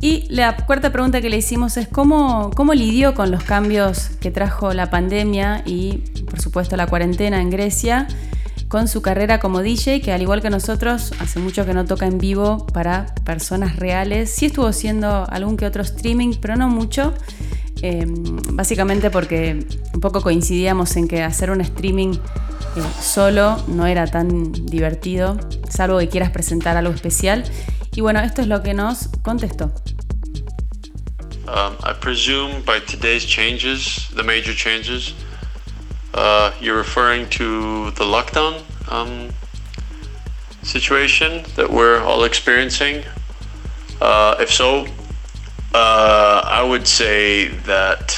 Y 0.00 0.26
la 0.28 0.56
cuarta 0.56 0.92
pregunta 0.92 1.20
que 1.20 1.30
le 1.30 1.36
hicimos 1.36 1.76
es 1.76 1.88
cómo, 1.88 2.50
cómo 2.54 2.74
lidió 2.74 3.14
con 3.14 3.30
los 3.30 3.42
cambios 3.44 4.10
que 4.20 4.30
trajo 4.30 4.74
la 4.74 4.90
pandemia 4.90 5.62
y 5.64 5.98
por 6.28 6.40
supuesto 6.40 6.76
la 6.76 6.86
cuarentena 6.86 7.40
en 7.40 7.50
Grecia 7.50 8.06
con 8.68 8.88
su 8.88 9.02
carrera 9.02 9.38
como 9.38 9.62
DJ, 9.62 10.00
que 10.00 10.12
al 10.12 10.20
igual 10.20 10.42
que 10.42 10.50
nosotros, 10.50 11.12
hace 11.20 11.38
mucho 11.38 11.64
que 11.64 11.74
no 11.74 11.84
toca 11.84 12.06
en 12.06 12.18
vivo 12.18 12.66
para 12.66 13.14
personas 13.24 13.76
reales. 13.76 14.30
Sí 14.30 14.46
estuvo 14.46 14.66
haciendo 14.66 15.30
algún 15.30 15.56
que 15.56 15.64
otro 15.64 15.82
streaming, 15.82 16.34
pero 16.40 16.56
no 16.56 16.68
mucho. 16.68 17.14
Eh, 17.82 18.04
básicamente 18.52 19.10
porque 19.10 19.66
un 19.92 20.00
poco 20.00 20.22
coincidíamos 20.22 20.96
en 20.96 21.06
que 21.06 21.22
hacer 21.22 21.50
un 21.50 21.60
streaming 21.60 22.14
eh, 22.14 22.82
solo 23.00 23.62
no 23.68 23.86
era 23.86 24.06
tan 24.06 24.52
divertido, 24.52 25.36
salvo 25.68 25.98
que 25.98 26.08
quieras 26.08 26.30
presentar 26.30 26.76
algo 26.76 26.92
especial. 26.92 27.44
Y 27.96 28.00
bueno, 28.00 28.20
esto 28.20 28.42
es 28.42 28.48
lo 28.48 28.62
que 28.62 28.74
nos 28.74 29.08
contestó. 29.22 29.72
Um, 31.46 31.76
I 31.84 31.92
presume 31.92 32.62
by 32.62 32.80
today's 32.80 33.24
changes, 33.24 34.08
the 34.14 34.22
major 34.22 34.52
changes, 34.52 35.14
uh, 36.14 36.52
you're 36.60 36.76
referring 36.76 37.28
to 37.30 37.90
the 37.92 38.04
lockdown 38.04 38.62
um, 38.90 39.28
situation 40.62 41.44
that 41.54 41.70
we're 41.70 42.00
all 42.00 42.24
experiencing. 42.24 43.04
Uh, 44.00 44.36
if 44.40 44.50
so, 44.50 44.86
uh, 45.74 46.42
I 46.44 46.62
would 46.62 46.86
say 46.88 47.48
that 47.66 48.16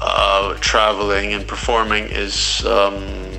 uh, 0.00 0.54
traveling 0.60 1.34
and 1.34 1.46
performing 1.46 2.04
is 2.04 2.64
um, 2.66 3.35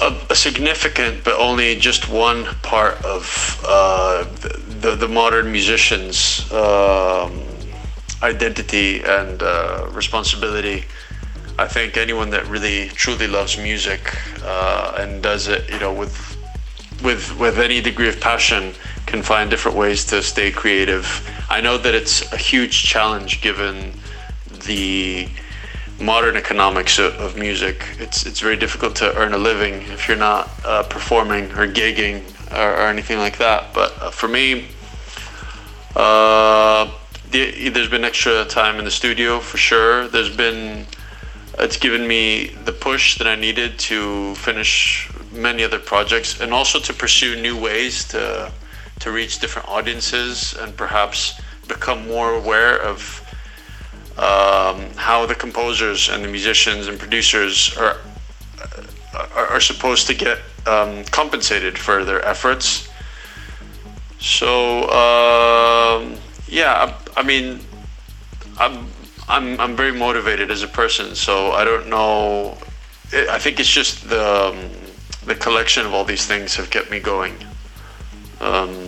a, 0.00 0.16
a 0.30 0.34
significant, 0.34 1.24
but 1.24 1.34
only 1.38 1.76
just 1.76 2.08
one 2.08 2.44
part 2.62 3.02
of 3.04 3.60
uh, 3.66 4.24
the, 4.80 4.94
the 4.94 5.08
modern 5.08 5.50
musician's 5.50 6.50
um, 6.52 7.42
identity 8.22 9.02
and 9.02 9.42
uh, 9.42 9.88
responsibility. 9.92 10.84
I 11.58 11.66
think 11.66 11.96
anyone 11.96 12.30
that 12.30 12.46
really 12.48 12.88
truly 12.88 13.26
loves 13.26 13.56
music 13.56 14.14
uh, 14.42 14.96
and 14.98 15.22
does 15.22 15.48
it, 15.48 15.70
you 15.70 15.78
know, 15.78 15.92
with 15.92 16.36
with 17.02 17.38
with 17.38 17.58
any 17.58 17.80
degree 17.80 18.08
of 18.08 18.20
passion, 18.20 18.74
can 19.06 19.22
find 19.22 19.50
different 19.50 19.76
ways 19.76 20.04
to 20.06 20.22
stay 20.22 20.50
creative. 20.50 21.06
I 21.48 21.60
know 21.60 21.78
that 21.78 21.94
it's 21.94 22.30
a 22.32 22.36
huge 22.36 22.84
challenge 22.84 23.40
given 23.40 23.92
the 24.66 25.28
modern 26.00 26.36
economics 26.36 26.98
of, 26.98 27.36
music. 27.36 27.84
It's 27.98 28.26
it's 28.26 28.40
very 28.40 28.56
difficult 28.56 28.96
to 28.96 29.14
earn 29.16 29.32
a 29.32 29.38
living 29.38 29.74
if 29.92 30.08
you're 30.08 30.16
not 30.16 30.50
uh, 30.64 30.82
performing 30.84 31.44
or 31.52 31.66
gigging 31.66 32.22
or, 32.52 32.72
or 32.74 32.88
anything 32.88 33.18
like 33.18 33.38
that. 33.38 33.72
But 33.74 33.94
uh, 34.00 34.10
for 34.10 34.28
me, 34.28 34.66
uh, 35.94 36.90
the, 37.30 37.68
there's 37.70 37.88
been 37.88 38.04
extra 38.04 38.44
time 38.44 38.78
in 38.78 38.84
the 38.84 38.90
studio 38.90 39.40
for 39.40 39.56
sure. 39.56 40.08
There's 40.08 40.34
been 40.34 40.86
it's 41.58 41.78
given 41.78 42.06
me 42.06 42.48
the 42.64 42.72
push 42.72 43.16
that 43.18 43.26
I 43.26 43.34
needed 43.34 43.78
to 43.90 44.34
finish 44.34 45.10
many 45.32 45.64
other 45.64 45.78
projects 45.78 46.40
and 46.40 46.52
also 46.52 46.78
to 46.80 46.92
pursue 46.92 47.40
new 47.40 47.58
ways 47.58 48.04
to 48.08 48.52
to 49.00 49.10
reach 49.10 49.38
different 49.40 49.68
audiences 49.68 50.54
and 50.54 50.76
perhaps 50.76 51.40
become 51.68 52.06
more 52.06 52.34
aware 52.34 52.80
of 52.80 53.25
um, 54.18 54.90
how 54.96 55.26
the 55.26 55.34
composers 55.34 56.08
and 56.08 56.24
the 56.24 56.28
musicians 56.28 56.86
and 56.86 56.98
producers 56.98 57.76
are 57.76 57.98
are, 59.14 59.46
are 59.46 59.60
supposed 59.60 60.06
to 60.06 60.14
get 60.14 60.38
um, 60.66 61.04
compensated 61.04 61.78
for 61.78 62.04
their 62.04 62.24
efforts. 62.24 62.88
So 64.18 64.82
um, 64.90 66.16
yeah, 66.48 66.94
I, 67.16 67.20
I 67.20 67.22
mean, 67.22 67.60
I'm 68.58 68.86
I'm 69.28 69.60
I'm 69.60 69.76
very 69.76 69.92
motivated 69.92 70.50
as 70.50 70.62
a 70.62 70.68
person. 70.68 71.14
So 71.14 71.52
I 71.52 71.64
don't 71.64 71.88
know. 71.88 72.56
I 73.12 73.26
I 73.36 73.38
think 73.38 73.60
it's 73.60 73.68
just 73.68 74.08
the 74.08 74.48
um, 74.48 74.70
the 75.26 75.34
collection 75.34 75.84
of 75.84 75.92
all 75.92 76.04
these 76.04 76.26
things 76.26 76.54
have 76.56 76.70
kept 76.70 76.90
me 76.90 77.00
going. 77.00 77.34
Um, 78.40 78.85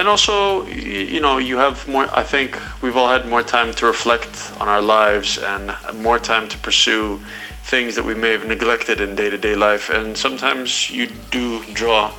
and 0.00 0.08
also, 0.08 0.64
you 0.66 1.20
know, 1.20 1.36
you 1.36 1.58
have 1.58 1.86
more. 1.86 2.08
I 2.16 2.22
think 2.22 2.58
we've 2.80 2.96
all 2.96 3.10
had 3.10 3.28
more 3.28 3.42
time 3.42 3.74
to 3.74 3.84
reflect 3.84 4.50
on 4.58 4.66
our 4.66 4.80
lives 4.80 5.36
and 5.36 5.76
more 6.02 6.18
time 6.18 6.48
to 6.48 6.56
pursue 6.56 7.20
things 7.64 7.96
that 7.96 8.04
we 8.06 8.14
may 8.14 8.30
have 8.30 8.46
neglected 8.46 9.02
in 9.02 9.14
day-to-day 9.14 9.54
life. 9.54 9.90
And 9.90 10.16
sometimes 10.16 10.88
you 10.88 11.08
do 11.30 11.62
draw 11.74 12.14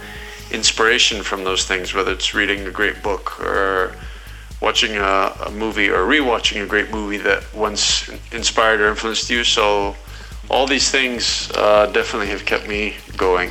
inspiration 0.52 1.24
from 1.24 1.44
those 1.44 1.66
things, 1.66 1.96
whether 1.96 2.12
it's 2.12 2.36
reading 2.36 2.68
a 2.68 2.72
great 2.72 3.02
book 3.02 3.40
or 3.40 3.96
watching 4.62 4.98
a, 4.98 5.34
a 5.48 5.52
movie 5.52 5.90
or 5.90 6.06
rewatching 6.06 6.64
a 6.64 6.68
great 6.68 6.92
movie 6.92 7.18
that 7.18 7.44
once 7.52 8.12
inspired 8.32 8.80
or 8.80 8.90
influenced 8.90 9.28
you. 9.32 9.44
So 9.44 9.96
all 10.52 10.68
these 10.68 10.92
things 10.92 11.52
uh, 11.56 11.88
definitely 11.88 12.28
have 12.28 12.46
kept 12.46 12.68
me 12.68 12.98
going. 13.18 13.50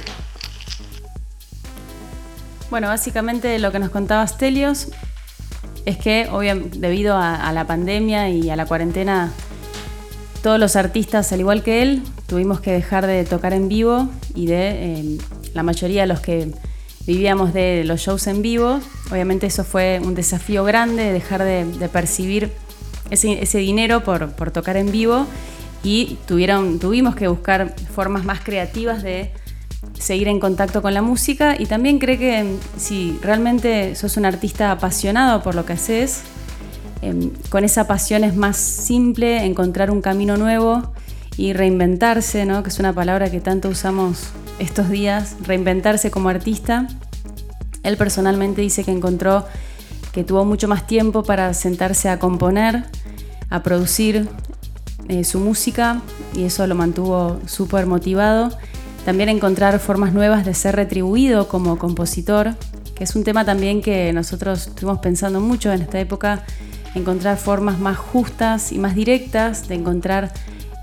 Bueno, 2.70 2.86
básicamente 2.86 3.58
lo 3.58 3.72
que 3.72 3.80
nos 3.80 3.90
contaba 3.90 4.24
Stelios 4.26 4.88
es 5.86 5.96
que 5.96 6.28
obviamente 6.30 6.78
debido 6.78 7.16
a, 7.16 7.52
la 7.52 7.66
pandemia 7.66 8.30
y 8.30 8.48
a 8.48 8.54
la 8.54 8.64
cuarentena, 8.64 9.32
todos 10.42 10.60
los 10.60 10.76
artistas, 10.76 11.32
al 11.32 11.40
igual 11.40 11.64
que 11.64 11.82
él, 11.82 12.02
tuvimos 12.28 12.60
que 12.60 12.70
dejar 12.70 13.08
de 13.08 13.24
tocar 13.24 13.54
en 13.54 13.68
vivo 13.68 14.08
y 14.36 14.46
de 14.46 14.68
eh, 14.70 15.18
la 15.52 15.64
mayoría 15.64 16.02
de 16.02 16.06
los 16.06 16.20
que 16.20 16.52
vivíamos 17.06 17.52
de 17.52 17.82
los 17.84 18.00
shows 18.00 18.28
en 18.28 18.40
vivo. 18.40 18.80
Obviamente 19.10 19.46
eso 19.46 19.64
fue 19.64 20.00
un 20.02 20.14
desafío 20.14 20.62
grande, 20.62 21.12
dejar 21.12 21.42
de, 21.42 21.88
percibir 21.92 22.52
ese, 23.10 23.42
ese 23.42 23.58
dinero 23.58 24.04
por, 24.04 24.30
por 24.32 24.52
tocar 24.52 24.76
en 24.76 24.92
vivo 24.92 25.26
y 25.82 26.18
tuvieron, 26.28 26.78
tuvimos 26.78 27.16
que 27.16 27.26
buscar 27.26 27.74
formas 27.92 28.24
más 28.24 28.40
creativas 28.40 29.02
de 29.02 29.32
seguir 29.98 30.28
en 30.28 30.40
contacto 30.40 30.82
con 30.82 30.94
la 30.94 31.02
música 31.02 31.56
y 31.58 31.66
también 31.66 31.98
cree 31.98 32.18
que 32.18 32.44
mm, 32.44 32.58
si 32.78 33.18
realmente 33.22 33.94
sos 33.94 34.16
un 34.16 34.24
artista 34.24 34.70
apasionado 34.72 35.42
por 35.42 35.54
lo 35.54 35.64
que 35.66 35.74
haces, 35.74 36.22
em, 37.02 37.30
con 37.48 37.64
esa 37.64 37.86
pasión 37.86 38.24
es 38.24 38.36
más 38.36 38.56
simple 38.56 39.44
encontrar 39.44 39.90
un 39.90 40.00
camino 40.00 40.36
nuevo 40.36 40.92
y 41.36 41.52
reinventarse, 41.52 42.44
¿no? 42.44 42.62
que 42.62 42.68
es 42.68 42.78
una 42.78 42.92
palabra 42.92 43.30
que 43.30 43.40
tanto 43.40 43.68
usamos 43.68 44.30
estos 44.58 44.90
días, 44.90 45.36
reinventarse 45.42 46.10
como 46.10 46.28
artista. 46.28 46.86
Él 47.82 47.96
personalmente 47.96 48.60
dice 48.60 48.84
que 48.84 48.90
encontró 48.90 49.46
que 50.12 50.24
tuvo 50.24 50.44
mucho 50.44 50.68
más 50.68 50.86
tiempo 50.86 51.22
para 51.22 51.54
sentarse 51.54 52.08
a 52.08 52.18
componer, 52.18 52.84
a 53.48 53.62
producir 53.62 54.28
eh, 55.08 55.24
su 55.24 55.40
música 55.40 56.02
y 56.34 56.44
eso 56.44 56.66
lo 56.66 56.74
mantuvo 56.74 57.40
súper 57.46 57.86
motivado. 57.86 58.50
También 59.10 59.28
encontrar 59.28 59.80
formas 59.80 60.12
nuevas 60.12 60.44
de 60.44 60.54
ser 60.54 60.76
retribuido 60.76 61.48
como 61.48 61.78
compositor, 61.78 62.54
que 62.94 63.02
es 63.02 63.16
un 63.16 63.24
tema 63.24 63.44
también 63.44 63.82
que 63.82 64.12
nosotros 64.12 64.68
estuvimos 64.68 65.00
pensando 65.00 65.40
mucho 65.40 65.72
en 65.72 65.82
esta 65.82 65.98
época, 65.98 66.44
encontrar 66.94 67.36
formas 67.36 67.80
más 67.80 67.98
justas 67.98 68.70
y 68.70 68.78
más 68.78 68.94
directas 68.94 69.66
de 69.66 69.74
encontrar 69.74 70.32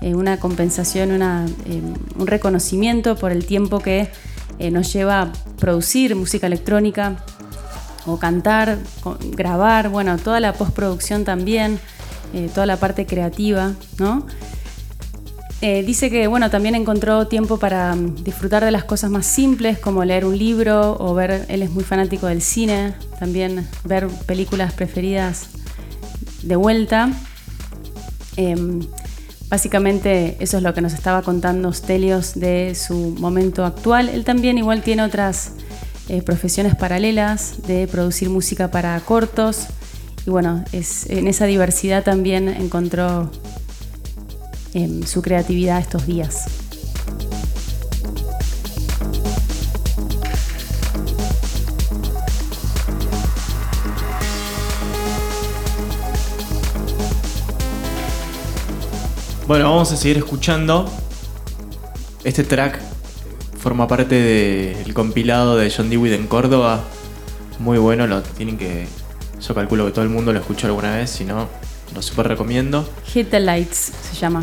eh, 0.02 0.14
una 0.14 0.38
compensación, 0.38 1.12
una, 1.12 1.46
eh, 1.64 1.80
un 2.18 2.26
reconocimiento 2.26 3.16
por 3.16 3.32
el 3.32 3.46
tiempo 3.46 3.78
que 3.78 4.10
nos 4.70 4.92
lleva 4.92 5.22
a 5.22 5.32
producir 5.58 6.14
música 6.14 6.48
electrónica 6.48 7.24
o 8.04 8.18
cantar, 8.18 8.76
grabar, 9.30 9.88
bueno, 9.88 10.18
toda 10.18 10.38
la 10.38 10.52
postproducción 10.52 11.24
también. 11.24 11.80
Eh, 12.34 12.50
toda 12.52 12.66
la 12.66 12.76
parte 12.76 13.06
creativa, 13.06 13.72
¿no? 13.98 14.26
Eh, 15.60 15.82
dice 15.82 16.08
que 16.08 16.28
bueno, 16.28 16.50
también 16.50 16.76
encontró 16.76 17.26
tiempo 17.26 17.58
para 17.58 17.94
mm, 17.94 18.22
disfrutar 18.22 18.64
de 18.64 18.70
las 18.70 18.84
cosas 18.84 19.10
más 19.10 19.26
simples, 19.26 19.78
como 19.78 20.04
leer 20.04 20.24
un 20.24 20.38
libro 20.38 20.96
o 21.00 21.14
ver, 21.14 21.46
él 21.48 21.62
es 21.62 21.70
muy 21.70 21.82
fanático 21.82 22.28
del 22.28 22.42
cine, 22.42 22.94
también 23.18 23.66
ver 23.84 24.06
películas 24.26 24.72
preferidas 24.72 25.48
de 26.42 26.54
vuelta. 26.54 27.10
Em, 28.36 28.86
básicamente 29.48 30.36
eso 30.38 30.58
es 30.58 30.62
lo 30.62 30.74
que 30.74 30.80
nos 30.80 30.92
estaba 30.92 31.22
contando 31.22 31.72
Stelios 31.72 32.38
de 32.38 32.76
su 32.76 33.16
momento 33.18 33.64
actual. 33.64 34.08
Él 34.08 34.24
también 34.24 34.58
igual 34.58 34.82
tiene 34.82 35.02
otras 35.02 35.54
eh, 36.08 36.22
profesiones 36.22 36.76
paralelas 36.76 37.62
de 37.66 37.88
producir 37.88 38.30
música 38.30 38.70
para 38.70 38.98
cortos, 39.00 39.66
y 40.24 40.30
bueno, 40.30 40.62
es, 40.72 41.08
en 41.10 41.26
esa 41.26 41.46
diversidad 41.46 42.04
también 42.04 42.48
encontró 42.48 43.30
em, 44.74 45.02
su 45.04 45.22
creatividad 45.22 45.80
estos 45.80 46.06
días. 46.06 46.46
Bueno, 59.46 59.70
vamos 59.70 59.90
a 59.92 59.96
seguir 59.96 60.18
escuchando. 60.18 60.90
Este 62.22 62.44
track 62.44 62.78
forma 63.58 63.88
parte 63.88 64.14
del 64.14 64.92
compilado 64.92 65.56
de 65.56 65.72
John 65.74 65.88
Dewey 65.88 66.12
en 66.12 66.26
Córdoba. 66.26 66.84
Muy 67.58 67.78
bueno, 67.78 68.06
lo 68.06 68.22
tienen 68.22 68.58
que 68.58 68.86
yo 69.40 69.54
calculo 69.54 69.86
que 69.86 69.92
todo 69.92 70.04
el 70.04 70.10
mundo 70.10 70.32
lo 70.32 70.40
escuchó 70.40 70.66
alguna 70.66 70.96
vez, 70.96 71.10
si 71.10 71.24
no, 71.24 71.48
lo 71.94 72.02
super 72.02 72.28
recomiendo. 72.28 72.88
Hit 73.06 73.30
the 73.30 73.40
Lights 73.40 73.92
se 74.10 74.16
llama. 74.16 74.42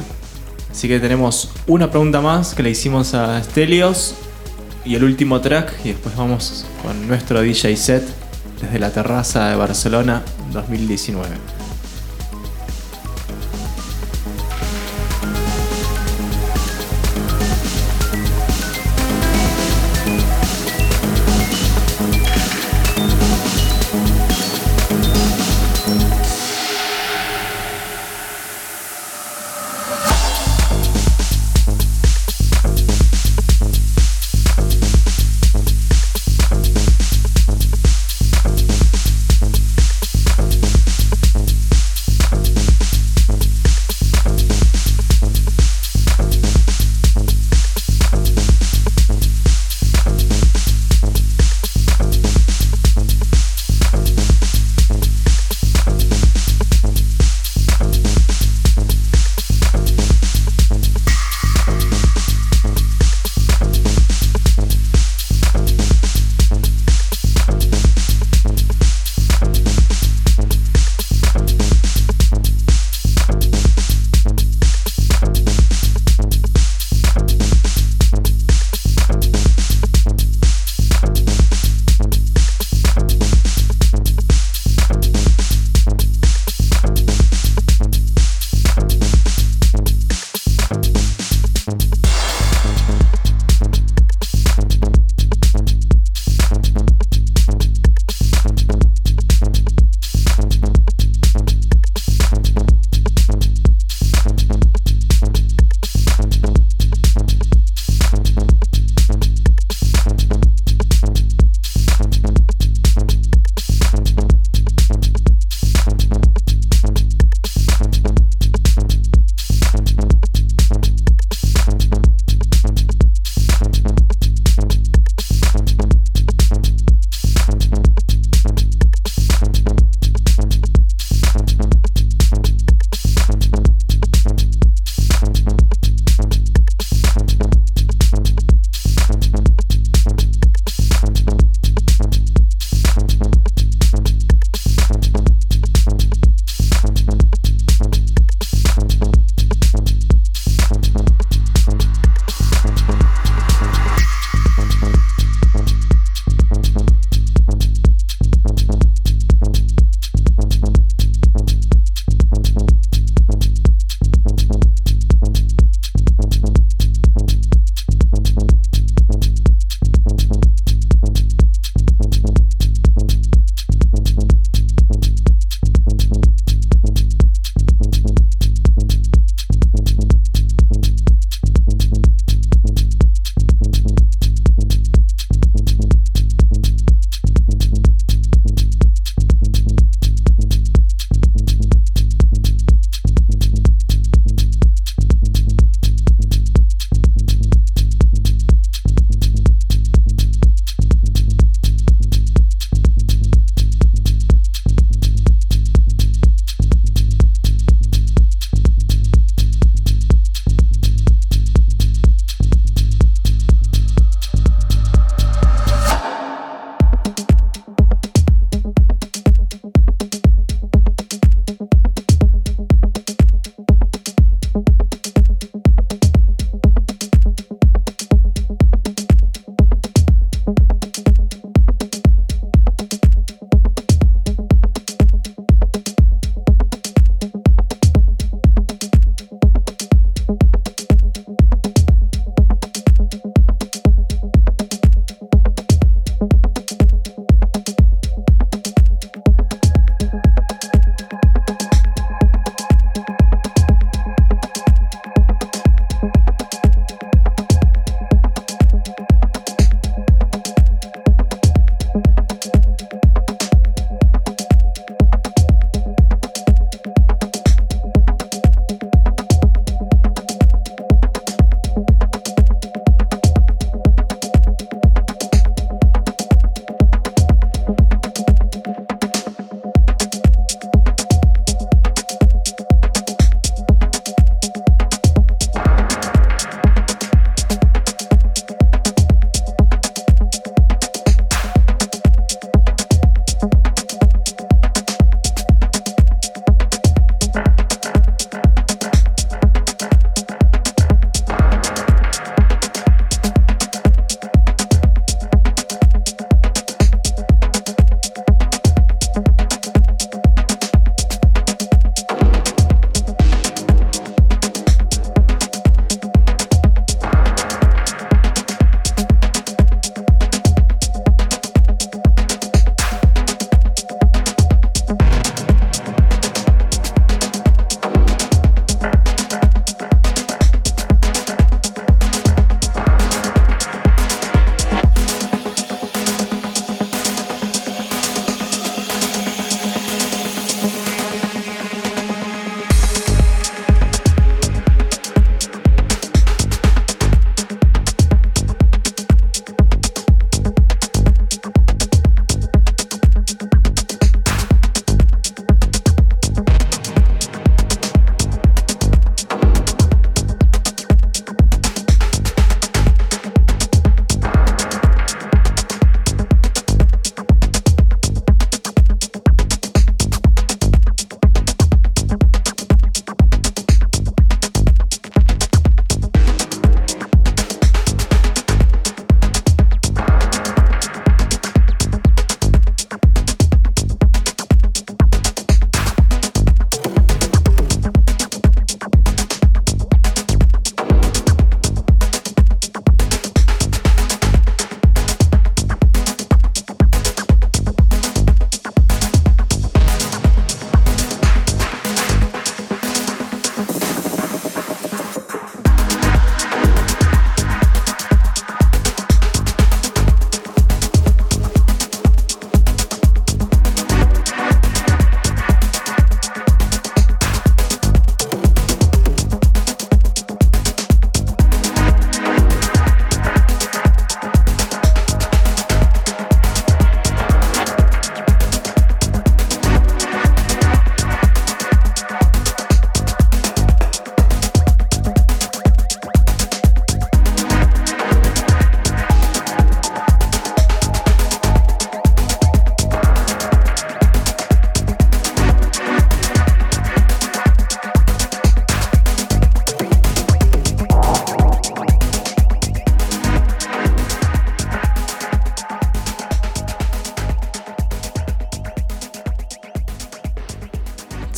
Así 0.72 0.88
que 0.88 1.00
tenemos 1.00 1.52
una 1.68 1.90
pregunta 1.90 2.22
más 2.22 2.54
que 2.54 2.64
le 2.64 2.70
hicimos 2.70 3.14
a 3.14 3.42
Stelios 3.42 4.16
y 4.84 4.96
el 4.96 5.04
último 5.04 5.40
track 5.42 5.74
y 5.86 5.90
después 5.90 6.16
vamos 6.16 6.66
con 6.84 7.08
nuestro 7.08 7.42
DJ 7.42 7.78
set 7.78 8.04
desde 8.62 8.80
la 8.80 8.92
terraza 8.92 9.50
de 9.50 9.56
Barcelona 9.56 10.22
2019. 10.52 11.55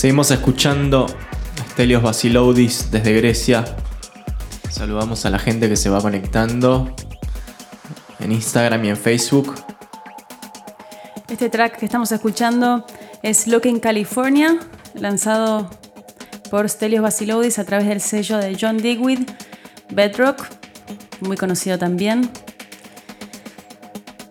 Seguimos 0.08 0.32
escuchando 0.32 1.06
Stelios 1.72 2.02
Basiloudis 2.02 2.92
desde 2.92 3.12
Grecia. 3.12 3.66
Saludamos 4.70 5.26
a 5.26 5.30
la 5.30 5.38
gente 5.38 5.68
que 5.68 5.76
se 5.76 5.90
va 5.90 6.02
conectando 6.02 6.96
en 8.22 8.32
Instagram 8.32 8.86
y 8.86 8.90
en 8.92 8.96
Facebook. 8.96 9.54
Este 11.30 11.50
track 11.50 11.80
que 11.80 11.86
estamos 11.86 12.10
escuchando 12.14 12.86
es 13.22 13.48
Looking 13.48 13.82
California, 13.82 14.58
lanzado 14.94 15.70
por 16.50 16.70
Stelios 16.70 17.02
Basiloudis 17.04 17.60
a 17.60 17.66
través 17.66 17.90
del 17.90 18.00
sello 18.00 18.38
de 18.38 18.58
John 18.58 18.78
Digweed, 18.78 19.30
Bedrock, 19.90 20.42
muy 21.20 21.36
conocido 21.36 21.78
también. 21.78 22.32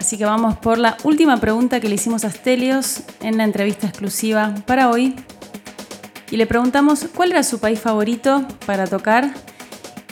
Así 0.01 0.17
que 0.17 0.25
vamos 0.25 0.57
por 0.57 0.79
la 0.79 0.97
última 1.05 1.37
pregunta 1.37 1.81
que 1.81 1.91
le 1.91 1.97
hicimos 1.97 2.25
a 2.25 2.31
Stelios 2.31 3.03
en 3.21 3.37
la 3.37 3.45
entrevista 3.45 3.87
exclusiva 3.89 4.55
para 4.65 4.89
hoy. 4.89 5.15
Y 6.31 6.37
le 6.37 6.47
preguntamos 6.47 7.07
cuál 7.15 7.31
era 7.33 7.43
su 7.43 7.59
país 7.61 7.79
favorito 7.81 8.47
para 8.67 8.87
tocar 8.87 9.33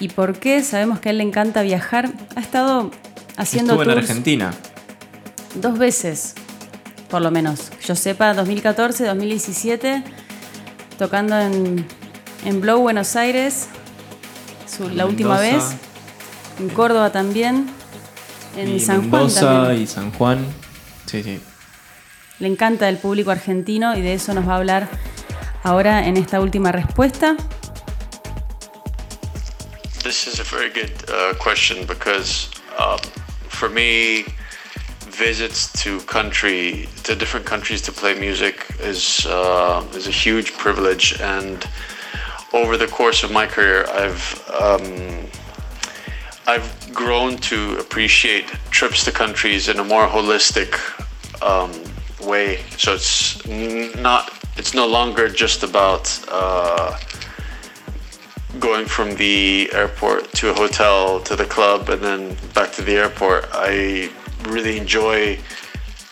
y 0.01 0.09
por 0.09 0.39
qué. 0.39 0.63
Sabemos 0.63 1.01
que 1.01 1.09
a 1.09 1.13
él 1.13 1.19
le 1.19 1.25
encanta 1.25 1.63
viajar. 1.63 2.11
Ha 2.37 2.41
estado 2.41 2.91
haciendo 3.37 3.73
Estuvo 3.75 3.83
en 3.83 3.89
tours 3.97 4.09
Argentina. 4.11 4.53
dos 5.57 5.77
veces, 5.79 6.35
por 7.11 7.21
lo 7.21 7.31
menos. 7.31 7.71
Yo 7.85 7.97
sepa, 7.97 8.33
2014, 8.35 9.05
2017, 9.07 10.05
tocando 10.99 11.39
en, 11.39 11.85
en 12.45 12.61
Blow, 12.61 12.81
Buenos 12.81 13.17
Aires, 13.17 13.67
su- 14.67 14.89
la 14.91 15.07
última 15.07 15.39
vez. 15.41 15.63
En 16.61 16.69
Córdoba 16.69 17.11
también. 17.11 17.67
En 18.57 18.69
y 18.69 18.79
San 18.79 18.99
Juan 19.11 19.23
Mendoza 19.23 19.41
también. 19.65 19.83
y 19.83 19.87
San 19.89 20.13
Juan. 20.13 20.47
Sí, 21.07 21.25
sí. 21.25 21.41
Le 22.39 22.47
encanta 22.47 22.89
el 22.89 22.99
público 22.99 23.33
argentino 23.33 23.97
y 23.97 24.03
de 24.03 24.15
eso 24.15 24.33
nos 24.35 24.47
va 24.49 24.53
a 24.55 24.57
hablar 24.59 24.89
ahora 25.65 26.07
en 26.07 26.17
esta 26.17 26.41
última 26.41 26.71
respuesta. 26.71 27.37
This 30.03 30.27
is 30.27 30.39
a 30.39 30.45
very 30.45 30.71
good 30.71 30.93
uh, 31.09 31.35
question 31.39 31.87
because 31.87 32.51
um, 32.79 32.99
for 33.49 33.69
me, 33.69 34.25
visits 35.09 35.73
to 35.83 36.01
country 36.01 36.89
to 37.05 37.15
different 37.15 37.47
countries 37.47 37.81
to 37.83 37.93
play 37.93 38.15
music 38.19 38.67
is 38.81 39.27
uh, 39.27 39.83
is 39.95 40.07
a 40.07 40.11
huge 40.11 40.53
privilege, 40.59 41.19
and 41.21 41.67
over 42.53 42.77
the 42.77 42.87
course 42.87 43.23
of 43.23 43.31
my 43.31 43.47
career, 43.47 43.87
I've 43.89 44.27
um, 44.61 45.27
I've 46.47 46.69
grown 46.93 47.39
to 47.49 47.79
appreciate 47.79 48.47
trips 48.71 49.05
to 49.05 49.13
countries 49.13 49.69
in 49.69 49.79
a 49.79 49.85
more 49.85 50.07
holistic 50.07 50.77
um, 51.43 51.73
way. 52.29 52.61
So 52.77 52.95
it's 52.95 53.45
not 53.97 54.31
it's 54.57 54.75
no 54.75 54.87
longer 54.87 55.29
just 55.29 55.63
about. 55.63 56.19
Uh, 56.29 56.99
going 58.61 58.87
from 58.87 59.17
the 59.17 59.69
airport 59.73 60.33
to 60.33 60.51
a 60.51 60.55
hotel 60.55 61.21
to 61.21 61.35
the 61.35 61.45
club 61.45 61.89
and 61.89 62.01
then 62.01 62.37
back 62.55 62.71
to 62.73 62.83
the 62.83 62.93
airport, 62.93 63.49
I 63.53 64.11
really 64.45 64.79
enjoy 64.79 65.39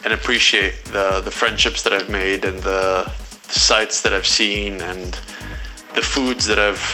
and 0.04 0.12
appreciate 0.12 0.84
the 0.86 1.20
the 1.24 1.30
friendships 1.30 1.82
that 1.84 1.92
I've 1.92 2.10
made 2.10 2.44
and 2.44 2.58
the 2.62 3.08
sights 3.48 4.02
that 4.02 4.12
I've 4.12 4.26
seen 4.26 4.80
and 4.80 5.12
the 5.94 6.02
foods 6.02 6.46
that 6.46 6.58
I've 6.58 6.84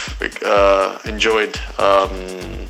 uh, 0.45 0.99
enjoyed 1.05 1.57
um, 1.79 2.67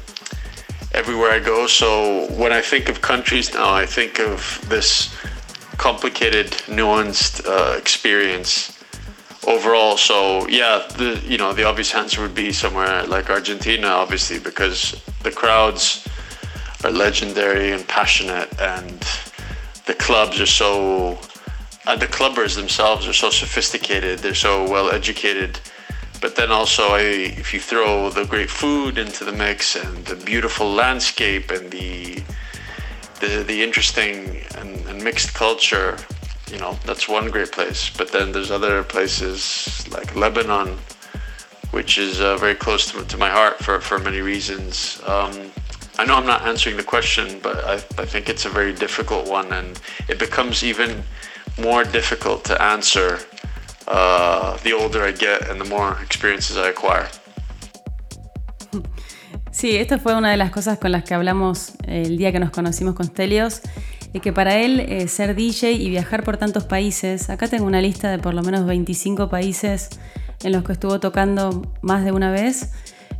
everywhere 0.94 1.32
I 1.32 1.40
go. 1.40 1.68
So 1.68 2.28
when 2.32 2.54
I 2.54 2.62
think 2.62 2.88
of 2.88 3.02
countries 3.02 3.54
now, 3.54 3.74
I 3.74 3.86
think 3.86 4.20
of 4.20 4.64
this 4.70 5.14
complicated, 5.80 6.52
nuanced 6.68 7.44
uh, 7.48 7.76
experience 7.78 8.78
overall. 9.48 9.98
So 9.98 10.48
yeah, 10.48 10.86
the 10.98 11.20
you 11.26 11.38
know 11.38 11.54
the 11.54 11.64
obvious 11.64 11.96
answer 11.96 12.22
would 12.22 12.36
be 12.36 12.52
somewhere 12.52 13.04
like 13.08 13.32
Argentina, 13.32 13.88
obviously, 13.88 14.40
because 14.40 15.02
the 15.24 15.32
crowds 15.32 16.08
are 16.84 16.92
legendary 16.92 17.72
and 17.72 17.88
passionate, 17.88 18.50
and 18.60 19.00
the 19.88 19.96
clubs 19.96 20.40
are 20.40 20.54
so. 20.62 21.18
And 21.88 22.00
the 22.00 22.08
clubbers 22.08 22.56
themselves 22.56 23.08
are 23.08 23.14
so 23.14 23.32
sophisticated. 23.32 24.20
They're 24.20 24.36
so 24.36 24.70
well 24.70 24.92
educated. 24.92 25.60
But 26.22 26.36
then 26.36 26.52
also, 26.52 26.84
I, 26.90 27.02
if 27.44 27.54
you 27.54 27.62
throw 27.62 28.10
the 28.10 28.26
great 28.26 28.50
food 28.50 28.98
into 28.98 29.24
the 29.24 29.32
mix 29.32 29.76
and 29.76 30.06
the 30.06 30.18
beautiful 30.18 30.70
landscape 30.72 31.50
and 31.50 31.72
the 31.72 32.22
the, 33.20 33.44
the 33.44 33.64
interesting 33.64 34.42
and, 34.58 34.86
and 34.88 35.04
mixed 35.04 35.34
culture, 35.34 35.98
you 36.52 36.58
know, 36.58 36.78
that's 36.86 37.08
one 37.08 37.30
great 37.30 37.52
place. 37.52 37.90
But 37.90 38.12
then 38.12 38.32
there's 38.32 38.52
other 38.52 38.84
places 38.84 39.88
like 39.92 40.16
Lebanon, 40.16 40.78
which 41.72 41.98
is 41.98 42.22
uh, 42.22 42.38
very 42.38 42.56
close 42.56 42.92
to, 42.92 43.04
to 43.06 43.18
my 43.18 43.30
heart 43.30 43.60
for, 43.60 43.80
for 43.80 44.00
many 44.00 44.22
reasons. 44.22 45.02
Um, 45.06 45.52
I 45.98 46.06
know 46.06 46.16
I'm 46.16 46.26
not 46.26 46.44
answering 46.44 46.78
the 46.78 46.84
question, 46.84 47.40
but 47.44 47.64
I, 47.66 47.74
I 47.74 48.06
think 48.06 48.30
it's 48.30 48.46
a 48.46 48.50
very 48.50 48.74
difficult 48.74 49.30
one, 49.30 49.52
and 49.52 49.80
it 50.08 50.18
becomes 50.18 50.64
even 50.64 51.04
more 51.62 51.84
difficult 51.84 52.46
to 52.46 52.62
answer 52.62 53.20
uh, 53.88 54.56
the 54.58 54.72
older 54.72 55.04
I 55.04 55.12
get 55.12 55.50
and 55.50 55.60
the 55.60 55.66
more 55.66 55.98
experiences 56.02 56.58
I 56.58 56.70
acquire. 56.70 57.10
Sí, 59.60 59.76
esta 59.76 59.98
fue 59.98 60.16
una 60.16 60.32
de 60.32 60.38
las 60.38 60.52
cosas 60.52 60.80
con 60.80 60.94
las 60.94 61.04
que 61.04 61.14
hablamos 61.14 61.74
eh, 61.86 62.04
el 62.06 62.18
día 62.18 62.32
que 62.32 62.40
nos 62.40 62.50
conocimos 62.50 62.96
con 62.96 63.08
Stelios, 63.08 63.60
y 64.14 64.22
que 64.22 64.32
para 64.32 64.56
él 64.56 64.80
eh, 64.80 65.10
ser 65.10 65.36
DJ 65.36 65.74
y 65.74 65.90
viajar 65.90 66.24
por 66.24 66.38
tantos 66.38 66.64
países, 66.64 67.30
acá 67.30 67.50
tengo 67.50 67.66
una 67.66 67.82
lista 67.82 68.10
de 68.10 68.20
por 68.20 68.34
lo 68.34 68.42
menos 68.42 68.66
25 68.66 69.28
países 69.28 69.90
en 70.44 70.54
los 70.54 70.64
que 70.64 70.72
estuvo 70.72 71.02
tocando 71.02 71.74
más 71.82 72.06
de 72.06 72.14
una 72.14 72.32
vez 72.32 72.72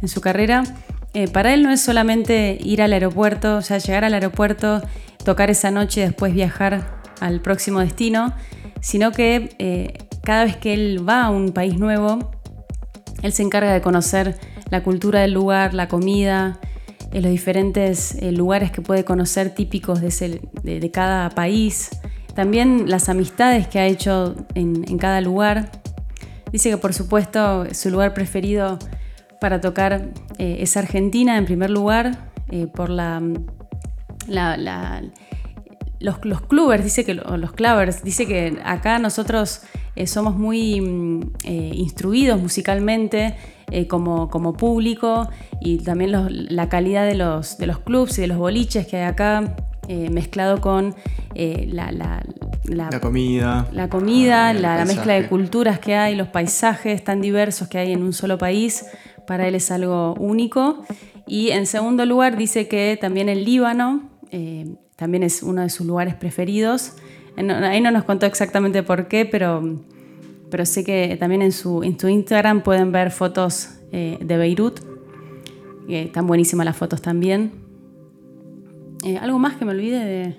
en 0.02 0.08
su 0.08 0.22
carrera, 0.22 0.64
eh, 1.14 1.28
para 1.28 1.54
él 1.54 1.62
no 1.62 1.72
es 1.72 1.82
solamente 1.82 2.58
ir 2.62 2.82
al 2.82 2.94
aeropuerto, 2.94 3.58
o 3.58 3.62
sea, 3.62 3.78
llegar 3.78 4.06
al 4.06 4.14
aeropuerto, 4.14 4.82
tocar 5.26 5.50
esa 5.50 5.72
noche 5.72 6.00
y 6.00 6.04
después 6.06 6.34
viajar 6.34 7.02
al 7.20 7.42
próximo 7.42 7.82
destino, 7.82 8.34
sino 8.80 9.12
que 9.12 9.58
eh, 9.60 10.06
cada 10.24 10.46
vez 10.46 10.56
que 10.56 10.74
él 10.74 11.06
va 11.06 11.24
a 11.24 11.32
un 11.32 11.52
país 11.52 11.78
nuevo, 11.78 12.32
él 13.24 13.34
se 13.34 13.44
encarga 13.44 13.74
de 13.74 13.82
conocer 13.82 14.40
la 14.70 14.84
cultura 14.84 15.22
del 15.22 15.34
lugar, 15.34 15.74
la 15.74 15.88
comida, 15.88 16.60
eh, 17.12 17.22
los 17.22 17.32
diferentes 17.32 18.16
eh, 18.16 18.32
lugares 18.32 18.72
que 18.72 18.82
puede 18.82 19.04
conocer 19.04 19.54
típicos 19.56 20.02
de, 20.02 20.08
ese- 20.08 20.42
de- 20.64 20.80
cada 20.92 21.30
país, 21.32 21.90
también 22.36 22.90
las 22.90 23.10
amistades 23.10 23.68
que 23.68 23.80
ha 23.80 23.86
hecho 23.88 24.36
en, 24.56 24.84
cada 24.98 25.22
lugar. 25.22 25.72
Dice 26.52 26.70
que 26.70 26.78
por 26.78 26.94
supuesto 26.94 27.66
su 27.74 27.90
lugar 27.90 28.14
preferido 28.14 28.80
para 29.42 29.62
tocar 29.62 30.10
eh, 30.38 30.58
es 30.62 30.78
Argentina 30.78 31.38
en 31.38 31.46
primer 31.46 31.70
lugar, 31.70 32.30
por 32.68 32.90
la, 32.90 33.22
la- 34.58 35.04
los, 36.00 36.24
los 36.24 36.42
clubbers, 36.42 36.84
dice 36.84 37.04
que 37.06 37.14
los 37.14 37.52
dice 38.04 38.26
que 38.26 38.58
acá 38.64 39.00
nosotros 39.00 39.62
somos 40.06 40.36
muy 40.38 40.80
mm, 40.80 41.32
instruidos 41.74 42.40
musicalmente 42.42 43.36
eh, 43.72 43.88
como, 43.88 44.30
como 44.30 44.54
público 44.54 45.30
y 45.62 45.78
también 45.78 46.12
los- 46.12 46.32
la 46.32 46.70
calidad 46.70 47.06
de 47.06 47.16
los, 47.16 47.58
de 47.58 47.68
los 47.68 47.80
clubs 47.80 48.18
y 48.18 48.22
de 48.22 48.28
los 48.28 48.38
boliches 48.38 48.88
que 48.88 48.98
hay 48.98 49.04
acá, 49.04 49.56
eh, 49.88 50.10
mezclado 50.10 50.62
con 50.62 50.96
eh, 51.36 51.68
la, 51.72 51.92
la- 51.92 52.24
la- 52.66 52.90
La 52.92 53.00
comida. 53.00 53.68
la 53.72 53.90
comida, 53.90 54.50
Ah, 54.50 54.54
la, 54.54 54.78
la 54.78 54.86
mezcla 54.86 55.14
de 55.14 55.28
culturas 55.28 55.80
que 55.80 55.96
hay, 55.96 56.16
los 56.16 56.28
paisajes 56.28 57.04
tan 57.04 57.22
diversos 57.22 57.68
que 57.68 57.78
hay 57.80 57.92
en 57.94 58.04
un 58.04 58.14
solo 58.14 58.38
país, 58.38 58.86
para 59.26 59.48
él 59.48 59.56
es 59.56 59.72
algo 59.72 60.14
único. 60.16 60.84
Y 61.28 61.50
en 61.52 61.66
segundo 61.68 62.06
lugar 62.06 62.38
dice 62.38 62.68
que 62.68 62.98
también 63.00 63.30
el 63.30 63.46
Líbano 63.46 64.10
eh, 64.32 64.76
también 64.96 65.24
es 65.24 65.42
uno 65.44 65.62
de 65.62 65.70
sus 65.70 65.86
lugares 65.88 66.14
preferidos. 66.16 66.94
Eh, 67.38 67.44
no- 67.44 67.56
Ahí 67.56 67.82
no 67.82 67.90
nos 67.92 68.04
contó 68.04 68.26
exactamente 68.26 68.84
por 68.84 69.08
qué, 69.08 69.26
pero, 69.26 69.62
pero 70.50 70.66
sé 70.66 70.84
que 70.84 71.18
también 71.20 71.42
en 71.42 71.52
su, 71.52 71.84
en 71.84 72.00
su 72.00 72.08
Instagram 72.08 72.62
pueden 72.62 72.92
ver 72.92 73.12
fotos 73.12 73.70
eh, 73.92 74.18
de 74.22 74.38
Beirut. 74.38 74.80
están 75.88 76.28
buenísimas 76.28 76.66
las 76.66 76.78
fotos 76.78 77.02
también. 77.02 77.52
Eh, 79.04 79.18
¿Algo 79.18 79.40
más 79.40 79.56
que 79.56 79.66
me 79.66 79.72
olvide 79.72 80.04
de...? 80.04 80.36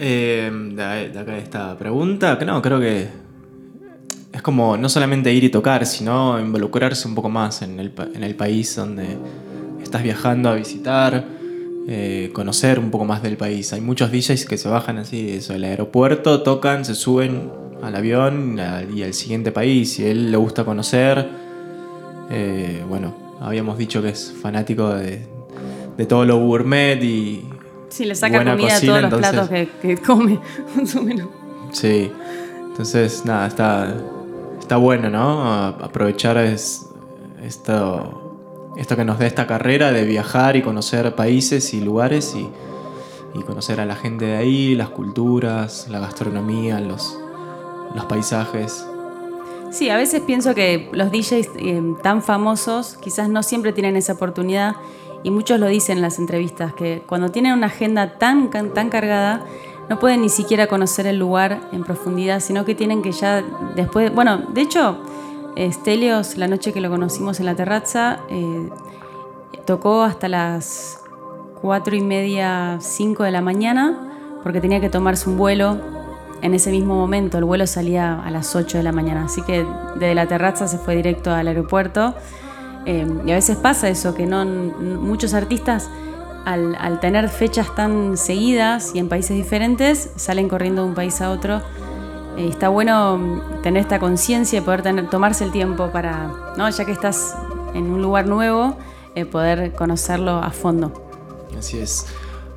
Eh, 0.00 0.50
de, 0.74 1.18
acá 1.18 1.38
esta 1.38 1.76
pregunta, 1.76 2.38
no, 2.46 2.62
creo 2.62 2.78
que 2.78 3.08
es 4.32 4.42
como 4.42 4.76
no 4.76 4.88
solamente 4.88 5.32
ir 5.32 5.42
y 5.42 5.48
tocar, 5.48 5.86
sino 5.86 6.38
involucrarse 6.38 7.08
un 7.08 7.14
poco 7.14 7.28
más 7.28 7.62
en 7.62 7.80
el, 7.80 7.92
en 8.14 8.22
el 8.22 8.36
país 8.36 8.76
donde 8.76 9.16
estás 9.82 10.02
viajando 10.02 10.50
a 10.50 10.54
visitar, 10.54 11.24
eh, 11.88 12.30
conocer 12.32 12.78
un 12.78 12.90
poco 12.90 13.04
más 13.06 13.22
del 13.22 13.36
país. 13.36 13.72
Hay 13.72 13.80
muchos 13.80 14.12
DJs 14.12 14.44
que 14.46 14.58
se 14.58 14.68
bajan 14.68 14.98
así, 14.98 15.30
eso, 15.30 15.54
del 15.54 15.64
aeropuerto, 15.64 16.42
tocan, 16.42 16.84
se 16.84 16.94
suben 16.94 17.50
al 17.82 17.94
avión 17.94 18.58
a- 18.60 18.82
y 18.82 19.02
al 19.02 19.14
siguiente 19.14 19.52
país. 19.52 19.98
Y 19.98 20.04
a 20.04 20.08
él 20.10 20.30
le 20.30 20.36
gusta 20.36 20.64
conocer. 20.64 21.28
Eh, 22.30 22.84
bueno, 22.88 23.14
habíamos 23.40 23.78
dicho 23.78 24.02
que 24.02 24.10
es 24.10 24.32
fanático 24.42 24.88
de, 24.90 25.26
de 25.96 26.06
todo 26.06 26.24
lo 26.24 26.38
gourmet 26.38 27.02
y, 27.02 27.44
Sí, 27.88 28.04
le 28.04 28.14
saca 28.14 28.36
Buena 28.36 28.50
comida 28.52 28.66
a 28.68 28.74
cocina, 28.74 28.92
todos 29.08 29.10
los 29.12 29.20
platos 29.20 29.48
que, 29.48 29.68
que 29.80 29.96
come, 29.96 30.38
más 30.76 30.94
o 30.96 31.02
menos. 31.02 31.28
Sí. 31.72 32.12
Entonces, 32.68 33.24
nada, 33.24 33.46
está, 33.46 33.94
está 34.60 34.76
bueno, 34.76 35.08
¿no? 35.08 35.42
A- 35.44 35.68
Aprovechar 35.68 36.36
es, 36.36 36.86
esto, 37.42 38.72
esto 38.76 38.94
que 38.94 39.04
nos 39.04 39.18
da 39.18 39.26
esta 39.26 39.46
carrera 39.46 39.90
de 39.90 40.04
viajar 40.04 40.56
y 40.56 40.62
conocer 40.62 41.14
países 41.14 41.72
y 41.72 41.80
lugares 41.80 42.34
y, 42.36 42.46
y 43.38 43.42
conocer 43.42 43.80
a 43.80 43.86
la 43.86 43.96
gente 43.96 44.26
de 44.26 44.36
ahí, 44.36 44.74
las 44.74 44.90
culturas, 44.90 45.86
la 45.90 45.98
gastronomía, 46.00 46.80
los, 46.80 47.18
los 47.94 48.04
paisajes. 48.06 48.86
Sí, 49.70 49.90
a 49.90 49.96
veces 49.96 50.22
pienso 50.22 50.54
que 50.54 50.88
los 50.92 51.10
DJs 51.10 51.50
eh, 51.56 51.82
tan 52.02 52.22
famosos 52.22 52.96
quizás 53.00 53.28
no 53.28 53.42
siempre 53.42 53.72
tienen 53.72 53.96
esa 53.96 54.14
oportunidad 54.14 54.76
y 55.22 55.30
muchos 55.30 55.60
lo 55.60 55.66
dicen 55.66 55.98
en 55.98 56.02
las 56.02 56.18
entrevistas, 56.18 56.72
que 56.72 57.02
cuando 57.06 57.30
tienen 57.30 57.52
una 57.52 57.66
agenda 57.66 58.18
tan, 58.18 58.50
tan 58.50 58.88
cargada 58.88 59.44
no 59.88 59.98
pueden 59.98 60.22
ni 60.22 60.28
siquiera 60.28 60.66
conocer 60.68 61.06
el 61.06 61.18
lugar 61.18 61.60
en 61.72 61.82
profundidad, 61.82 62.40
sino 62.40 62.64
que 62.64 62.74
tienen 62.74 63.02
que 63.02 63.12
ya 63.12 63.42
después, 63.74 64.14
bueno, 64.14 64.38
de 64.38 64.60
hecho, 64.62 64.98
Stelios, 65.56 66.36
la 66.36 66.46
noche 66.46 66.72
que 66.72 66.80
lo 66.80 66.88
conocimos 66.88 67.40
en 67.40 67.46
la 67.46 67.54
terraza, 67.54 68.20
eh, 68.28 68.68
tocó 69.64 70.02
hasta 70.02 70.28
las 70.28 71.00
cuatro 71.60 71.96
y 71.96 72.00
media, 72.00 72.78
cinco 72.80 73.24
de 73.24 73.32
la 73.32 73.40
mañana, 73.40 74.38
porque 74.42 74.60
tenía 74.60 74.80
que 74.80 74.88
tomarse 74.88 75.28
un 75.28 75.36
vuelo 75.36 75.97
en 76.42 76.54
ese 76.54 76.70
mismo 76.70 76.94
momento. 76.94 77.38
El 77.38 77.44
vuelo 77.44 77.66
salía 77.66 78.20
a 78.20 78.30
las 78.30 78.54
8 78.54 78.78
de 78.78 78.84
la 78.84 78.92
mañana, 78.92 79.24
así 79.24 79.42
que 79.42 79.66
desde 79.94 80.14
la 80.14 80.26
terraza 80.26 80.68
se 80.68 80.78
fue 80.78 80.96
directo 80.96 81.32
al 81.32 81.48
aeropuerto. 81.48 82.14
Eh, 82.86 83.06
y 83.26 83.30
a 83.30 83.34
veces 83.34 83.56
pasa 83.56 83.88
eso, 83.88 84.14
que 84.14 84.26
no, 84.26 84.44
muchos 84.44 85.34
artistas 85.34 85.90
al, 86.44 86.74
al 86.76 87.00
tener 87.00 87.28
fechas 87.28 87.74
tan 87.74 88.16
seguidas 88.16 88.92
y 88.94 88.98
en 88.98 89.08
países 89.08 89.36
diferentes, 89.36 90.10
salen 90.16 90.48
corriendo 90.48 90.82
de 90.82 90.88
un 90.88 90.94
país 90.94 91.20
a 91.20 91.30
otro. 91.30 91.60
Eh, 92.38 92.46
está 92.48 92.68
bueno 92.68 93.18
mm, 93.18 93.62
tener 93.62 93.82
esta 93.82 93.98
conciencia 93.98 94.60
y 94.60 94.62
poder 94.62 94.82
tener, 94.82 95.10
tomarse 95.10 95.44
el 95.44 95.50
tiempo 95.50 95.90
para, 95.90 96.30
¿no? 96.56 96.70
ya 96.70 96.84
que 96.84 96.92
estás 96.92 97.36
en 97.74 97.90
un 97.90 98.00
lugar 98.00 98.26
nuevo, 98.26 98.76
eh, 99.16 99.24
poder 99.24 99.74
conocerlo 99.74 100.38
a 100.38 100.50
fondo. 100.50 100.92
Así 101.58 101.78
es. 101.78 102.06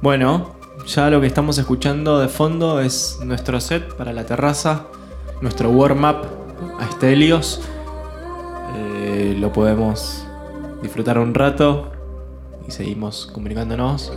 Bueno, 0.02 0.52
ya 0.96 1.10
lo 1.10 1.22
que 1.22 1.28
estamos 1.28 1.58
escuchando 1.58 2.20
de 2.20 2.28
fondo 2.28 2.82
es 2.82 3.20
nuestro 3.24 3.62
set 3.62 3.96
para 3.96 4.12
la 4.12 4.26
terraza, 4.26 4.88
nuestro 5.40 5.70
warm-up 5.70 6.28
a 6.80 6.92
Stelios. 6.92 7.62
Eh, 8.76 9.38
lo 9.40 9.54
podemos 9.54 10.26
disfrutar 10.82 11.18
un 11.18 11.34
rato 11.34 11.92
y 12.68 12.72
seguimos 12.72 13.30
comunicándonos. 13.34 14.12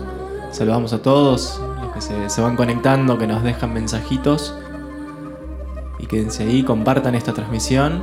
Saludamos 0.50 0.92
a 0.92 1.00
todos 1.00 1.60
los 1.80 1.92
que 1.92 2.00
se, 2.00 2.28
se 2.28 2.40
van 2.40 2.56
conectando, 2.56 3.18
que 3.18 3.28
nos 3.28 3.44
dejan 3.44 3.72
mensajitos. 3.72 4.56
Y 6.00 6.06
quédense 6.06 6.42
ahí, 6.42 6.64
compartan 6.64 7.14
esta 7.14 7.32
transmisión. 7.32 8.02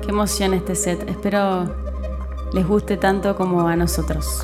Qué 0.00 0.08
emoción 0.08 0.54
este 0.54 0.74
set. 0.74 1.06
Espero 1.10 1.68
les 2.54 2.66
guste 2.66 2.96
tanto 2.96 3.36
como 3.36 3.68
a 3.68 3.76
nosotros. 3.76 4.42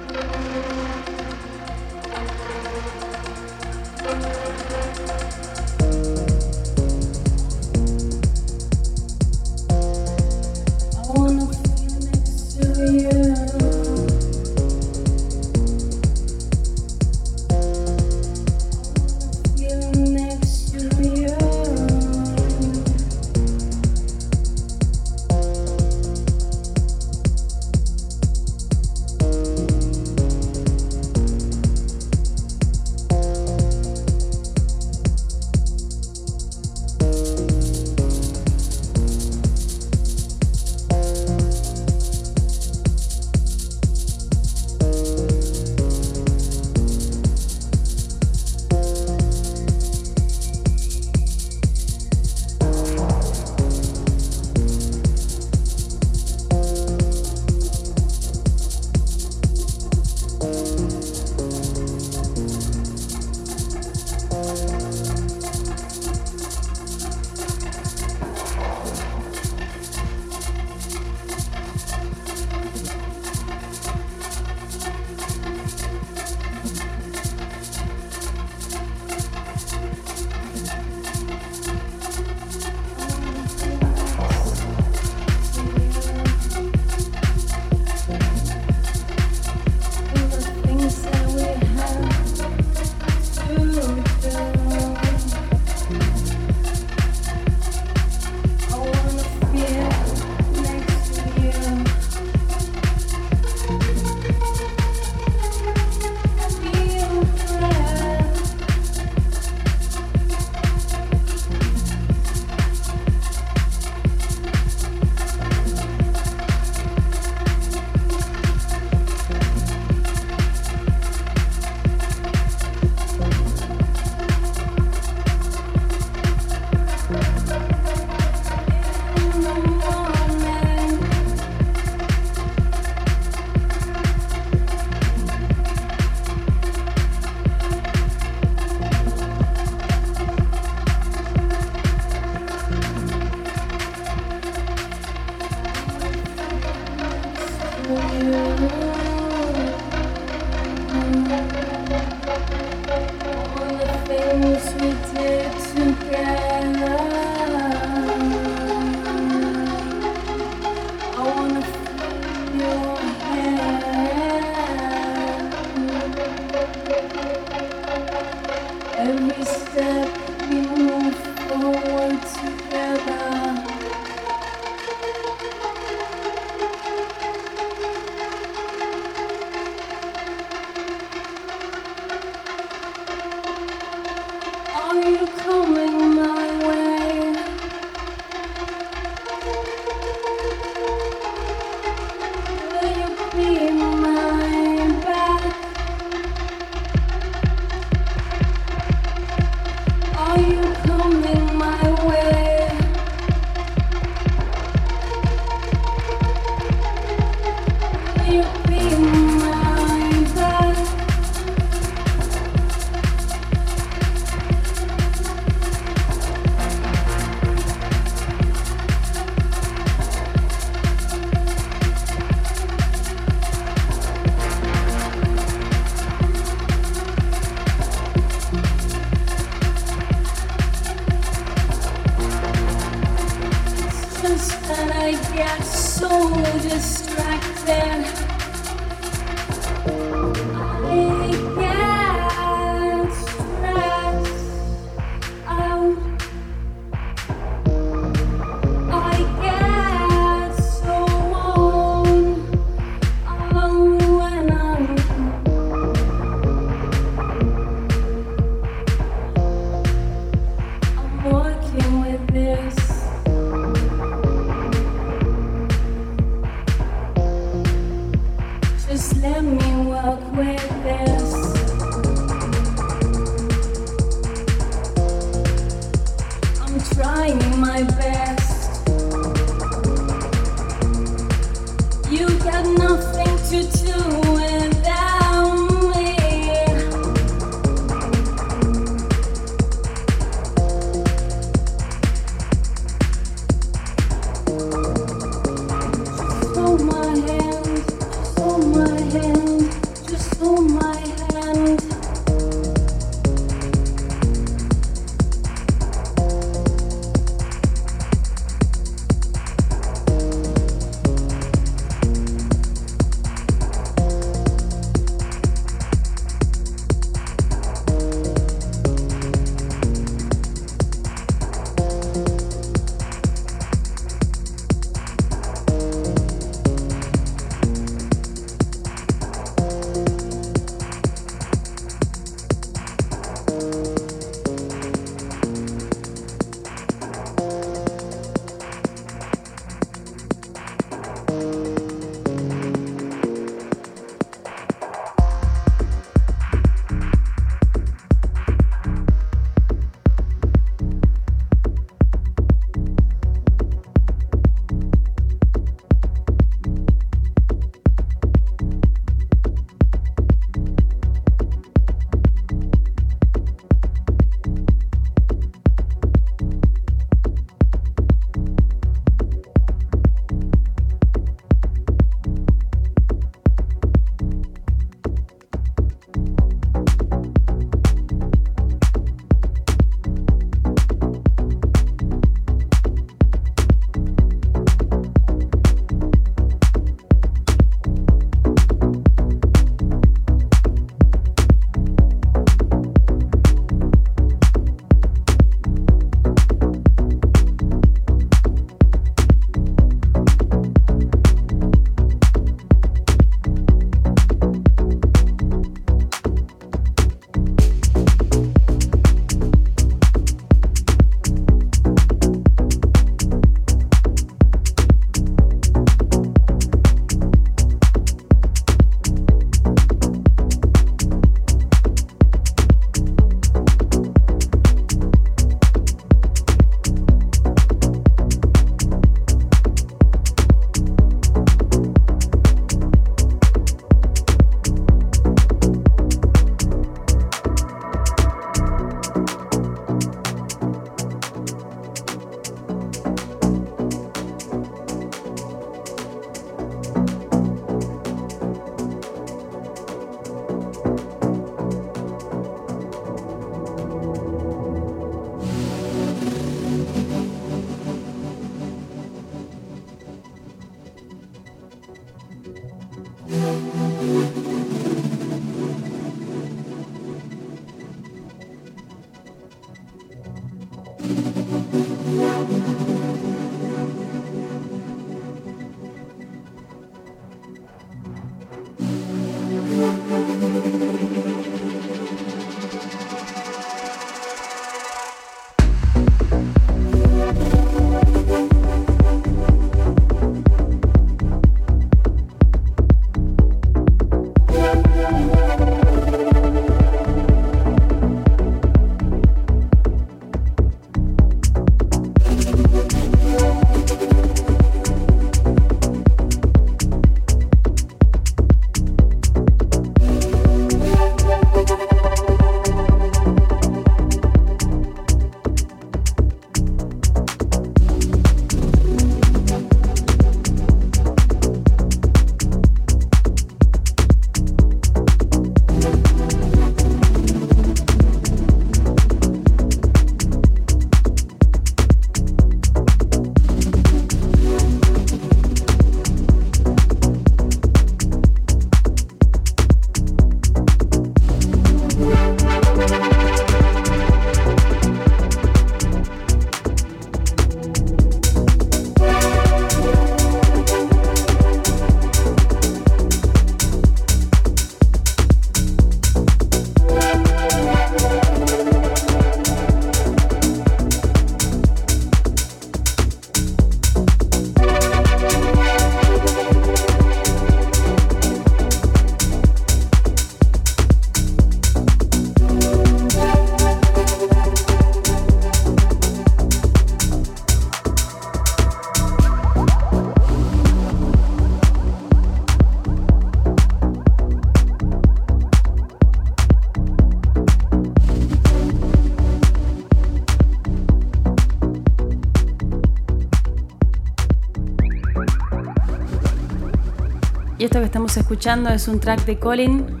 Esto 597.74 597.80
que 597.80 597.86
estamos 597.86 598.16
escuchando 598.16 598.70
es 598.70 598.86
un 598.86 599.00
track 599.00 599.24
de 599.24 599.40
Colin, 599.40 600.00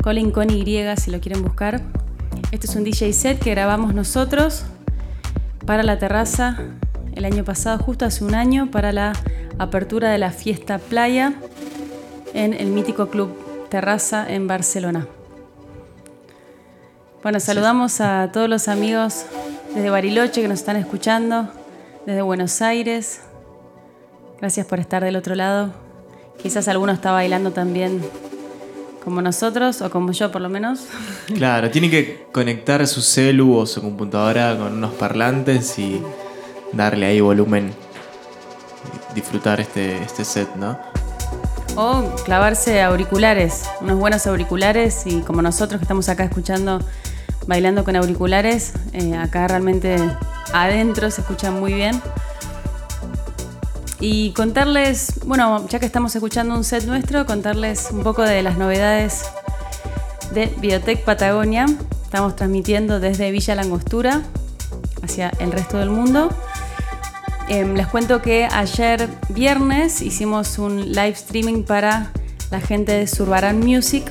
Colin 0.00 0.30
con 0.30 0.48
Y 0.48 0.64
si 0.96 1.10
lo 1.10 1.18
quieren 1.18 1.42
buscar. 1.42 1.80
Este 2.52 2.68
es 2.68 2.76
un 2.76 2.84
DJ 2.84 3.12
set 3.12 3.40
que 3.40 3.50
grabamos 3.50 3.94
nosotros 3.94 4.62
para 5.66 5.82
la 5.82 5.98
terraza 5.98 6.56
el 7.16 7.24
año 7.24 7.42
pasado, 7.42 7.78
justo 7.78 8.04
hace 8.04 8.22
un 8.22 8.36
año, 8.36 8.70
para 8.70 8.92
la 8.92 9.12
apertura 9.58 10.08
de 10.10 10.18
la 10.18 10.30
fiesta 10.30 10.78
playa 10.78 11.34
en 12.32 12.54
el 12.54 12.68
mítico 12.68 13.08
club 13.08 13.36
Terraza 13.70 14.32
en 14.32 14.46
Barcelona. 14.46 15.08
Bueno, 17.24 17.40
saludamos 17.40 18.00
a 18.00 18.30
todos 18.32 18.48
los 18.48 18.68
amigos 18.68 19.26
desde 19.74 19.90
Bariloche 19.90 20.42
que 20.42 20.46
nos 20.46 20.60
están 20.60 20.76
escuchando, 20.76 21.48
desde 22.06 22.22
Buenos 22.22 22.62
Aires. 22.62 23.22
Gracias 24.38 24.64
por 24.64 24.78
estar 24.78 25.02
del 25.02 25.16
otro 25.16 25.34
lado. 25.34 25.89
Quizás 26.42 26.68
alguno 26.68 26.92
está 26.92 27.12
bailando 27.12 27.50
también 27.50 28.00
como 29.04 29.22
nosotros, 29.22 29.80
o 29.82 29.90
como 29.90 30.12
yo 30.12 30.30
por 30.30 30.40
lo 30.40 30.48
menos. 30.48 30.86
Claro, 31.34 31.70
tiene 31.70 31.90
que 31.90 32.26
conectar 32.32 32.86
su 32.86 33.02
celu 33.02 33.56
o 33.56 33.66
su 33.66 33.80
computadora 33.80 34.56
con 34.56 34.74
unos 34.74 34.92
parlantes 34.94 35.78
y 35.78 36.02
darle 36.72 37.06
ahí 37.06 37.20
volumen. 37.20 37.72
y 39.10 39.14
Disfrutar 39.14 39.60
este, 39.60 40.02
este 40.02 40.24
set, 40.24 40.54
¿no? 40.56 40.78
O 41.76 42.14
clavarse 42.24 42.82
auriculares, 42.82 43.64
unos 43.80 43.98
buenos 43.98 44.26
auriculares 44.26 45.06
y 45.06 45.20
como 45.20 45.40
nosotros 45.40 45.78
que 45.78 45.84
estamos 45.84 46.08
acá 46.08 46.24
escuchando, 46.24 46.80
bailando 47.46 47.84
con 47.84 47.96
auriculares, 47.96 48.72
eh, 48.92 49.16
acá 49.16 49.46
realmente 49.48 49.96
adentro 50.52 51.10
se 51.10 51.20
escucha 51.20 51.50
muy 51.50 51.72
bien. 51.72 52.00
Y 54.00 54.32
contarles, 54.32 55.20
bueno, 55.26 55.68
ya 55.68 55.78
que 55.78 55.84
estamos 55.84 56.14
escuchando 56.14 56.54
un 56.54 56.64
set 56.64 56.84
nuestro, 56.84 57.26
contarles 57.26 57.88
un 57.92 58.02
poco 58.02 58.22
de 58.22 58.42
las 58.42 58.56
novedades 58.56 59.24
de 60.32 60.46
Biotech 60.46 61.04
Patagonia. 61.04 61.66
Estamos 62.04 62.34
transmitiendo 62.34 62.98
desde 62.98 63.30
Villa 63.30 63.54
Langostura 63.54 64.22
hacia 65.02 65.30
el 65.38 65.52
resto 65.52 65.76
del 65.76 65.90
mundo. 65.90 66.30
Em, 67.48 67.74
les 67.74 67.88
cuento 67.88 68.22
que 68.22 68.46
ayer 68.50 69.06
viernes 69.28 70.00
hicimos 70.00 70.58
un 70.58 70.92
live 70.92 71.10
streaming 71.10 71.64
para 71.64 72.10
la 72.50 72.60
gente 72.60 72.92
de 72.92 73.06
Surbarán 73.06 73.60
Music, 73.60 74.04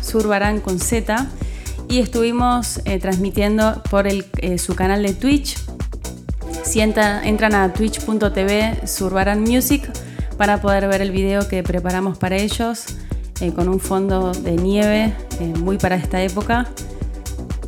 Surbarán 0.00 0.60
con 0.60 0.78
Z, 0.78 1.26
y 1.88 1.98
estuvimos 1.98 2.80
eh, 2.84 2.98
transmitiendo 2.98 3.82
por 3.90 4.06
eh, 4.06 4.24
su 4.58 4.74
canal 4.74 5.02
de 5.02 5.12
Twitch. 5.12 5.58
Si 6.76 6.82
entra- 6.82 7.26
entran 7.26 7.54
a 7.54 7.72
twitch.tv 7.72 8.86
Surbarán 8.86 9.40
Music 9.40 9.90
para 10.36 10.60
poder 10.60 10.86
ver 10.88 11.00
el 11.00 11.10
video 11.10 11.48
que 11.48 11.62
preparamos 11.62 12.18
para 12.18 12.36
ellos 12.36 12.84
eh, 13.40 13.50
con 13.54 13.70
un 13.70 13.80
fondo 13.80 14.32
de 14.32 14.56
nieve 14.56 15.14
eh, 15.40 15.54
muy 15.58 15.78
para 15.78 15.96
esta 15.96 16.22
época 16.22 16.68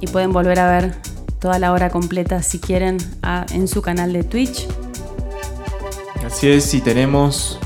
y 0.00 0.08
pueden 0.08 0.30
volver 0.34 0.60
a 0.60 0.70
ver 0.70 0.94
toda 1.40 1.58
la 1.58 1.72
hora 1.72 1.88
completa 1.88 2.42
si 2.42 2.58
quieren 2.58 2.98
en 3.54 3.66
su 3.66 3.80
canal 3.80 4.12
de 4.12 4.24
Twitch. 4.24 4.66
Así 6.26 6.50
es, 6.50 6.74
y 6.74 6.82
tenemos. 6.82 7.58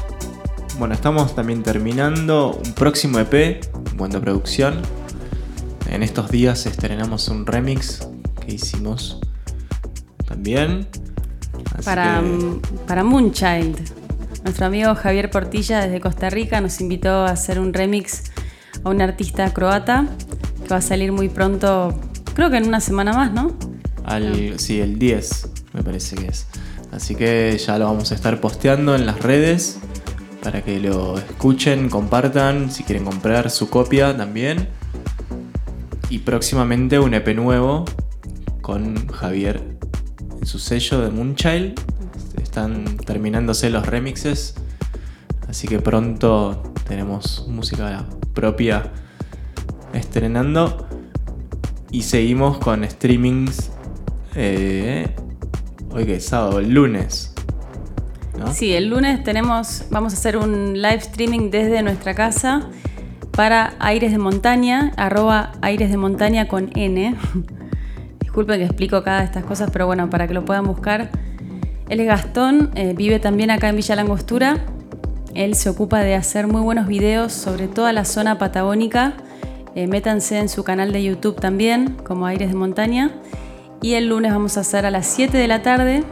Bueno, 0.79 0.95
estamos 0.95 1.35
también 1.35 1.65
terminando 1.65 2.53
un 2.65 2.73
próximo 2.75 3.19
EP, 3.19 3.67
Buena 3.97 4.21
Producción. 4.21 4.81
En 5.91 6.05
estos 6.05 6.31
días 6.31 6.67
estrenamos 6.67 7.27
un 7.27 7.47
remix 7.47 8.07
que 8.47 8.55
hicimos 8.55 9.19
también. 10.25 10.87
Así 11.75 11.85
para, 11.85 12.21
que- 12.21 12.27
mm, 12.27 12.61
para 12.87 13.05
Moonchild. 13.05 13.79
Nuestro 14.45 14.67
amigo 14.67 14.95
Javier 14.95 15.31
Portilla 15.31 15.81
desde 15.83 16.01
Costa 16.01 16.29
Rica 16.29 16.61
nos 16.61 16.81
invitó 16.81 17.11
a 17.11 17.31
hacer 17.31 17.61
un 17.61 17.73
remix 17.73 18.25
a 18.83 18.89
un 18.91 19.01
artista 19.01 19.53
croata 19.55 20.07
que 20.65 20.69
va 20.69 20.77
a 20.77 20.81
salir 20.83 21.13
muy 21.13 21.29
pronto, 21.29 21.95
creo 22.35 22.51
que 22.51 22.57
en 22.57 22.67
una 22.67 22.81
semana 22.81 23.13
más, 23.13 23.33
¿no? 23.33 23.53
Al, 24.05 24.59
sí, 24.59 24.81
el 24.81 24.99
10 24.99 25.49
me 25.75 25.83
parece 25.85 26.17
que 26.17 26.27
es. 26.27 26.47
Así 26.91 27.15
que 27.15 27.57
ya 27.65 27.79
lo 27.79 27.85
vamos 27.87 28.11
a 28.11 28.15
estar 28.17 28.41
posteando 28.41 28.95
en 28.97 29.07
las 29.07 29.21
redes 29.21 29.79
para 30.43 30.63
que 30.63 30.81
lo 30.81 31.17
escuchen, 31.19 31.89
compartan, 31.89 32.71
si 32.73 32.83
quieren 32.83 33.05
comprar 33.05 33.49
su 33.51 33.71
copia 33.71 34.17
también. 34.17 34.69
Y 36.11 36.19
próximamente 36.19 36.99
un 36.99 37.15
EP 37.15 37.29
nuevo 37.35 37.85
con 38.61 39.07
Javier 39.09 39.72
en 40.43 40.47
su 40.47 40.59
sello 40.59 41.01
de 41.01 41.11
Moonchild. 41.11 41.79
Están 42.43 42.97
terminándose 42.97 43.71
los 43.71 43.87
remixes. 43.87 44.55
Así 45.49 45.69
que 45.69 45.79
pronto 45.79 46.75
tenemos 46.87 47.47
música 47.49 48.07
propia 48.35 48.91
estrenando. 49.95 50.89
Y 51.93 52.03
seguimos 52.03 52.59
con 52.59 52.85
streamings. 52.89 53.71
eh, 54.35 55.15
hoy 55.91 56.07
que 56.07 56.17
es 56.17 56.27
sábado, 56.27 56.59
el 56.59 56.71
lunes. 56.71 57.33
¿no? 58.37 58.53
Sí, 58.53 58.73
el 58.73 58.89
lunes 58.89 59.23
tenemos, 59.23 59.85
vamos 59.91 60.13
a 60.13 60.17
hacer 60.17 60.39
un 60.39 60.73
live 60.83 60.97
streaming 60.97 61.51
desde 61.51 61.83
nuestra 61.83 62.15
casa 62.15 62.69
para 63.31 63.75
Aires 63.79 64.11
de 64.11 64.19
Montaña, 64.19 64.93
arroba 64.97 65.53
Aires 65.61 65.91
de 65.91 65.99
Montaña 65.99 66.49
con 66.49 66.71
N. 66.75 67.15
Disculpen 68.33 68.61
que 68.61 68.65
explico 68.65 69.03
de 69.03 69.25
estas 69.25 69.45
cosas, 69.45 69.69
pero 69.71 69.85
bueno, 69.85 70.09
para 70.09 70.27
que 70.27 70.33
lo 70.33 70.43
puedan 70.43 70.65
buscar. 70.65 71.11
Él 71.91 72.01
es 72.01 72.07
Gastón, 72.07 72.71
eh, 72.75 72.95
vive 72.97 73.19
también 73.19 73.51
acá 73.51 73.69
en 73.69 73.77
Villa 73.77 73.95
Langostura. 73.95 74.57
Él 75.35 75.55
se 75.55 75.69
ocupa 75.69 76.01
de 76.01 76.15
hacer 76.15 76.47
muy 76.47 76.63
buenos 76.63 76.87
videos 76.87 77.35
sobre 77.35 77.69
toda 77.69 77.93
la 77.93 78.07
zona 78.07 78.39
patagónica. 78.39 79.13
Eh, 79.75 79.87
métanse 79.87 80.39
en 80.39 80.49
su 80.49 80.65
canal 80.65 80.95
de 80.95 81.05
YouTube 81.05 81.39
también, 81.39 81.99
como 82.05 82.25
Aires 82.25 82.49
de 82.49 82.55
Montaña. 82.55 83.11
Y 83.83 83.97
el 83.97 84.09
lunes 84.09 84.33
vamos 84.33 84.57
a 84.57 84.61
hacer 84.61 84.87
a 84.87 84.91
las 84.91 85.07
7 85.09 85.37
de 85.37 85.47
la 85.47 85.61
tarde 85.61 86.03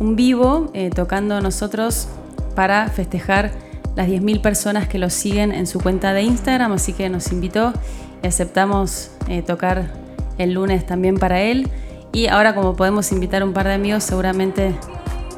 un 0.00 0.16
vivo 0.16 0.70
eh, 0.72 0.88
tocando 0.88 1.38
nosotros 1.42 2.08
para 2.54 2.88
festejar 2.88 3.50
las 3.94 4.08
10.000 4.08 4.40
personas 4.40 4.88
que 4.88 4.96
lo 4.96 5.10
siguen 5.10 5.52
en 5.52 5.66
su 5.66 5.80
cuenta 5.80 6.14
de 6.14 6.22
Instagram, 6.22 6.72
así 6.72 6.94
que 6.94 7.10
nos 7.10 7.30
invitó 7.30 7.74
y 8.22 8.26
aceptamos 8.26 9.10
eh, 9.28 9.42
tocar 9.42 10.00
el 10.38 10.52
lunes 10.54 10.86
también 10.86 11.18
para 11.18 11.40
él. 11.40 11.68
Y 12.12 12.26
ahora 12.26 12.54
como 12.54 12.76
podemos 12.76 13.10
invitar 13.12 13.42
un 13.42 13.52
par 13.52 13.66
de 13.66 13.74
amigos, 13.74 14.04
seguramente 14.04 14.74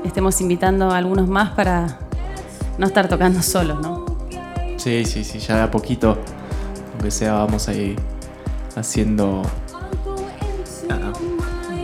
estemos 0.04 0.40
invitando 0.40 0.90
a 0.90 0.96
algunos 0.98 1.28
más 1.28 1.50
para 1.50 1.98
no 2.78 2.86
estar 2.86 3.08
tocando 3.08 3.42
solos, 3.42 3.80
¿no? 3.80 4.04
Sí, 4.76 5.04
sí, 5.04 5.24
sí, 5.24 5.38
ya 5.38 5.56
de 5.56 5.62
a 5.62 5.70
poquito, 5.70 6.18
aunque 6.92 7.10
sea, 7.10 7.34
vamos 7.34 7.68
a 7.68 7.74
ir 7.74 7.96
haciendo 8.76 9.42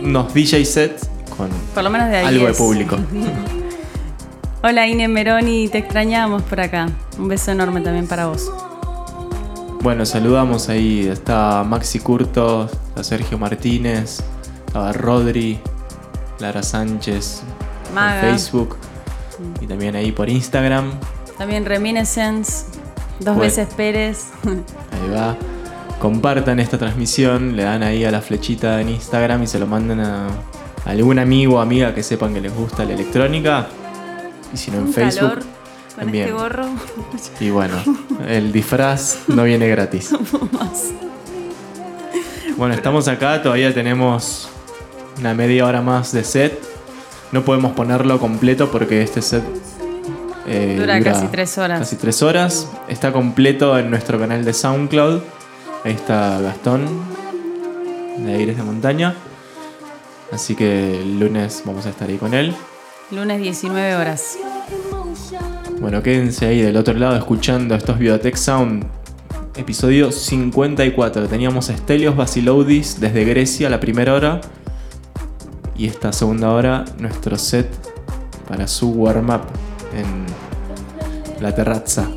unos 0.03 0.33
DJ 0.33 0.65
sets 0.65 1.09
con 1.37 1.49
Por 1.73 1.83
lo 1.83 1.89
menos 1.89 2.09
de 2.09 2.17
ahí. 2.17 2.25
algo 2.25 2.47
de 2.47 2.53
público. 2.53 2.97
Hola 4.63 4.87
Ine 4.87 5.07
Meroni, 5.07 5.69
te 5.69 5.79
extrañamos 5.79 6.43
por 6.43 6.59
acá. 6.59 6.89
Un 7.17 7.27
beso 7.27 7.51
enorme 7.51 7.81
también 7.81 8.07
para 8.07 8.27
vos. 8.27 8.51
Bueno, 9.83 10.05
saludamos 10.05 10.69
ahí. 10.69 11.07
Está 11.07 11.63
Maxi 11.63 11.99
Curto, 11.99 12.69
está 12.89 13.03
Sergio 13.03 13.37
Martínez, 13.37 14.21
estaba 14.67 14.93
Rodri, 14.93 15.59
Lara 16.39 16.61
Sánchez 16.63 17.41
Maga. 17.93 18.15
en 18.21 18.21
Facebook 18.31 18.77
y 19.59 19.65
también 19.67 19.95
ahí 19.95 20.11
por 20.11 20.29
Instagram. 20.29 20.91
También 21.37 21.65
Reminiscence, 21.65 22.65
dos 23.19 23.35
Bueno. 23.35 23.41
veces 23.41 23.67
Pérez. 23.75 24.27
Ahí 24.45 25.09
va. 25.13 25.35
Compartan 25.99 26.59
esta 26.59 26.77
transmisión, 26.77 27.55
le 27.55 27.63
dan 27.63 27.83
ahí 27.83 28.05
a 28.05 28.11
la 28.11 28.21
flechita 28.21 28.81
en 28.81 28.89
Instagram 28.89 29.43
y 29.43 29.47
se 29.47 29.59
lo 29.59 29.67
mandan 29.67 29.99
a 29.99 30.27
algún 30.85 31.19
amigo 31.19 31.55
o 31.57 31.59
amiga 31.59 31.93
que 31.93 32.01
sepan 32.03 32.33
que 32.33 32.41
les 32.41 32.53
gusta 32.55 32.85
la 32.85 32.93
electrónica. 32.93 33.67
Y 34.53 34.57
si 34.57 34.69
no 34.71 34.77
en 34.77 34.83
Un 34.85 34.93
Facebook. 34.93 35.29
calor 35.29 35.43
con 36.05 36.15
este 36.15 36.31
gorro. 36.31 36.65
Y 37.39 37.49
bueno, 37.49 37.75
el 38.27 38.51
disfraz 38.51 39.19
no 39.27 39.43
viene 39.43 39.67
gratis. 39.67 40.11
Bueno, 42.57 42.75
estamos 42.75 43.07
acá, 43.07 43.41
todavía 43.41 43.73
tenemos 43.73 44.47
una 45.17 45.33
media 45.33 45.65
hora 45.65 45.81
más 45.81 46.11
de 46.11 46.23
set. 46.23 46.61
No 47.31 47.43
podemos 47.43 47.71
ponerlo 47.71 48.19
completo 48.19 48.69
porque 48.69 49.01
este 49.01 49.23
set 49.23 49.43
eh, 50.45 50.75
Dura 50.79 51.01
casi 51.01 51.25
tres 51.27 51.57
horas. 51.57 51.79
Casi 51.79 51.95
tres 51.95 52.21
horas. 52.21 52.67
Está 52.87 53.11
completo 53.11 53.79
en 53.79 53.89
nuestro 53.89 54.19
canal 54.19 54.45
de 54.45 54.53
SoundCloud. 54.53 55.21
Ahí 55.83 55.93
está 55.93 56.39
Gastón, 56.41 56.87
de 58.17 58.33
Aires 58.33 58.57
de 58.57 58.63
Montaña. 58.63 59.15
Así 60.31 60.55
que 60.55 61.01
el 61.01 61.19
lunes 61.19 61.63
vamos 61.65 61.85
a 61.85 61.89
estar 61.89 62.09
ahí 62.09 62.17
con 62.17 62.33
él. 62.33 62.53
Lunes 63.09 63.41
19 63.41 63.95
horas. 63.95 64.37
Bueno, 65.81 66.03
quédense 66.03 66.45
ahí 66.45 66.61
del 66.61 66.77
otro 66.77 66.93
lado 66.93 67.17
escuchando 67.17 67.73
estos 67.73 67.97
Biotech 67.97 68.35
Sound. 68.35 68.85
Episodio 69.55 70.11
54. 70.11 71.27
Teníamos 71.27 71.71
a 71.71 71.75
Stelios 71.75 72.15
Basiloudis 72.15 72.99
desde 72.99 73.25
Grecia 73.25 73.67
la 73.67 73.79
primera 73.79 74.13
hora. 74.13 74.41
Y 75.75 75.87
esta 75.87 76.13
segunda 76.13 76.51
hora, 76.51 76.85
nuestro 76.99 77.35
set 77.35 77.67
para 78.47 78.67
su 78.67 78.91
warm-up 78.91 79.41
en 79.95 81.41
la 81.41 81.55
terraza. 81.55 82.07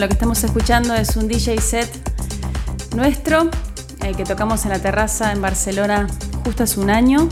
Lo 0.00 0.08
que 0.08 0.14
estamos 0.14 0.42
escuchando 0.42 0.94
es 0.94 1.14
un 1.16 1.28
DJ 1.28 1.60
set 1.60 1.88
nuestro, 2.96 3.50
eh, 4.02 4.14
que 4.16 4.24
tocamos 4.24 4.64
en 4.64 4.70
la 4.70 4.78
terraza 4.78 5.30
en 5.30 5.42
Barcelona 5.42 6.06
justo 6.42 6.62
hace 6.62 6.80
un 6.80 6.88
año. 6.88 7.28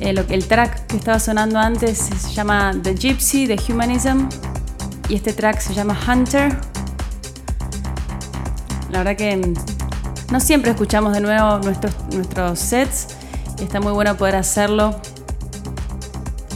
Eh, 0.00 0.14
lo 0.14 0.26
que- 0.26 0.34
el 0.34 0.46
track 0.48 0.86
que 0.86 0.96
estaba 0.96 1.18
sonando 1.18 1.58
antes 1.58 1.98
se 1.98 2.32
llama 2.32 2.72
The 2.82 2.94
Gypsy, 2.94 3.46
The 3.46 3.58
Humanism, 3.70 4.26
y 5.10 5.16
este 5.16 5.34
track 5.34 5.60
se 5.60 5.74
llama 5.74 5.98
Hunter. 6.08 6.58
La 8.90 8.98
verdad 8.98 9.16
que 9.16 9.36
mm, 9.36 10.32
no 10.32 10.40
siempre 10.40 10.70
escuchamos 10.70 11.12
de 11.12 11.20
nuevo 11.20 11.58
nuestros, 11.58 11.94
nuestros 12.14 12.58
sets, 12.58 13.08
y 13.58 13.64
está 13.64 13.80
muy 13.80 13.92
bueno 13.92 14.16
poder 14.16 14.36
hacerlo. 14.36 14.98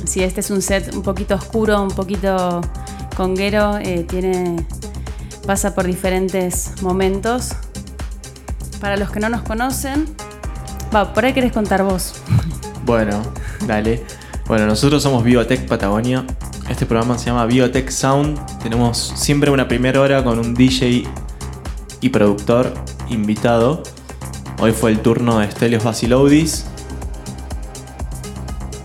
Si 0.07 0.23
este 0.23 0.41
es 0.41 0.51
un 0.51 0.63
set 0.63 0.95
un 0.95 1.03
poquito 1.03 1.35
oscuro, 1.35 1.83
un 1.83 1.91
poquito 1.91 2.63
conguero, 3.17 3.77
eh, 3.79 4.05
tiene, 4.09 4.67
pasa 5.51 5.75
por 5.75 5.85
diferentes 5.85 6.81
momentos. 6.81 7.49
Para 8.81 8.97
los 8.97 9.11
que 9.11 9.19
no 9.19 9.29
nos 9.29 9.43
conocen, 9.43 10.07
va, 10.95 11.13
por 11.13 11.25
ahí 11.25 11.33
querés 11.33 11.51
contar 11.51 11.83
vos. 11.83 12.15
Bueno, 12.87 13.21
dale. 13.67 14.05
Bueno, 14.47 14.67
nosotros 14.67 15.03
somos 15.03 15.25
Biotech 15.25 15.67
Patagonia. 15.67 16.25
Este 16.69 16.87
programa 16.87 17.19
se 17.19 17.27
llama 17.27 17.47
Biotech 17.47 17.91
Sound. 17.91 18.39
Tenemos 18.63 19.13
siempre 19.17 19.51
una 19.51 19.67
primera 19.67 20.01
hora 20.01 20.23
con 20.23 20.39
un 20.39 20.55
DJ 20.55 21.03
y 22.01 22.09
productor 22.11 22.73
invitado. 23.09 23.83
Hoy 24.61 24.71
fue 24.71 24.93
el 24.93 25.01
turno 25.01 25.41
de 25.41 25.51
Stelios 25.51 25.83
Basiloudis. 25.83 26.67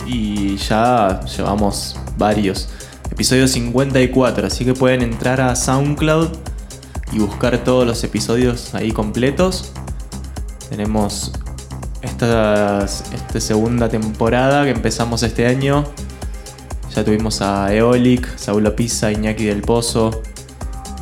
Y 0.08 0.58
ya 0.58 1.20
llevamos 1.26 2.00
varios. 2.18 2.70
Episodio 3.12 3.48
54, 3.48 4.48
así 4.48 4.66
que 4.66 4.74
pueden 4.74 5.04
entrar 5.04 5.42
a 5.42 5.56
SoundCloud 5.56 6.45
y 7.16 7.20
buscar 7.20 7.64
todos 7.64 7.88
los 7.88 8.04
episodios 8.04 8.76
ahí 8.76 8.92
completos. 8.92 9.72
Tenemos 10.70 11.32
esta, 12.02 12.84
esta 12.84 13.40
segunda 13.40 13.88
temporada 13.88 14.66
que 14.66 14.72
empezamos 14.72 15.24
este 15.24 15.48
año. 15.48 15.86
Ya 16.94 17.06
tuvimos 17.06 17.42
a 17.42 17.74
Eolic, 17.74 18.38
Saulo 18.38 18.76
Pisa, 18.76 19.14
Iñaki 19.14 19.46
del 19.46 19.62
Pozo, 19.62 20.22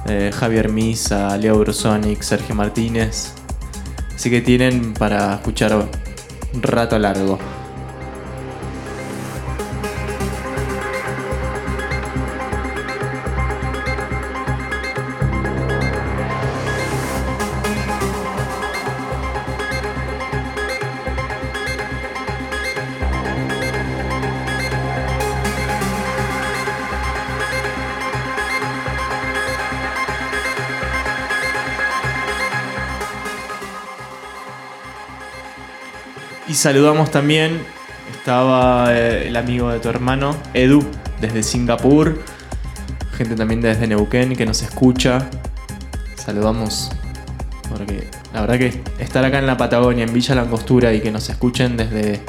eh, 0.08 0.32
Javier 0.32 0.70
Misa, 0.70 1.36
Leo 1.38 1.58
Brusonic, 1.58 2.22
Sergio 2.22 2.54
Martínez. 2.54 3.34
Así 4.14 4.30
que 4.30 4.42
tienen 4.42 4.94
para 4.94 5.34
escuchar 5.34 5.74
un 6.54 6.62
rato 6.62 7.00
largo. 7.00 7.40
Saludamos 36.64 37.12
también, 37.12 37.62
estaba 38.18 38.96
eh, 38.96 39.28
el 39.28 39.36
amigo 39.36 39.70
de 39.70 39.82
tu 39.82 39.90
hermano, 39.90 40.34
Edu, 40.54 40.82
desde 41.20 41.44
Singapur. 41.44 42.24
Gente 43.18 43.36
también 43.36 43.60
desde 43.60 43.86
Neuquén 43.86 44.34
que 44.34 44.46
nos 44.46 44.62
escucha. 44.62 45.30
Saludamos. 46.16 46.90
Porque 47.70 48.10
la 48.34 48.40
verdad 48.40 48.58
que 48.60 48.82
estar 48.98 49.26
acá 49.26 49.40
en 49.40 49.46
la 49.46 49.58
Patagonia, 49.58 50.06
en 50.06 50.14
Villa 50.14 50.36
Langostura 50.36 50.94
y 50.94 51.02
que 51.02 51.12
nos 51.12 51.28
escuchen 51.28 51.76
desde 51.76 52.22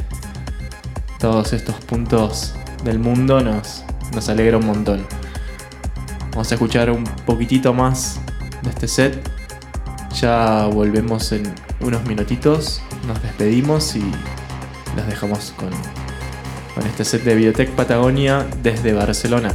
todos 1.20 1.52
estos 1.52 1.76
puntos 1.84 2.54
del 2.82 2.98
mundo 2.98 3.40
nos, 3.40 3.84
nos 4.12 4.28
alegra 4.28 4.56
un 4.56 4.66
montón. 4.66 5.06
Vamos 6.32 6.50
a 6.50 6.54
escuchar 6.56 6.90
un 6.90 7.04
poquitito 7.24 7.72
más 7.72 8.18
de 8.64 8.70
este 8.70 8.88
set. 8.88 9.30
Ya 10.20 10.66
volvemos 10.66 11.30
en 11.30 11.54
unos 11.78 12.04
minutitos. 12.04 12.82
Nos 13.06 13.22
despedimos 13.22 13.96
y 13.96 14.02
los 14.96 15.06
dejamos 15.06 15.52
con, 15.56 15.70
con 16.74 16.86
este 16.86 17.04
set 17.04 17.22
de 17.24 17.34
Biotech 17.34 17.70
Patagonia 17.70 18.46
desde 18.62 18.94
Barcelona. 18.94 19.54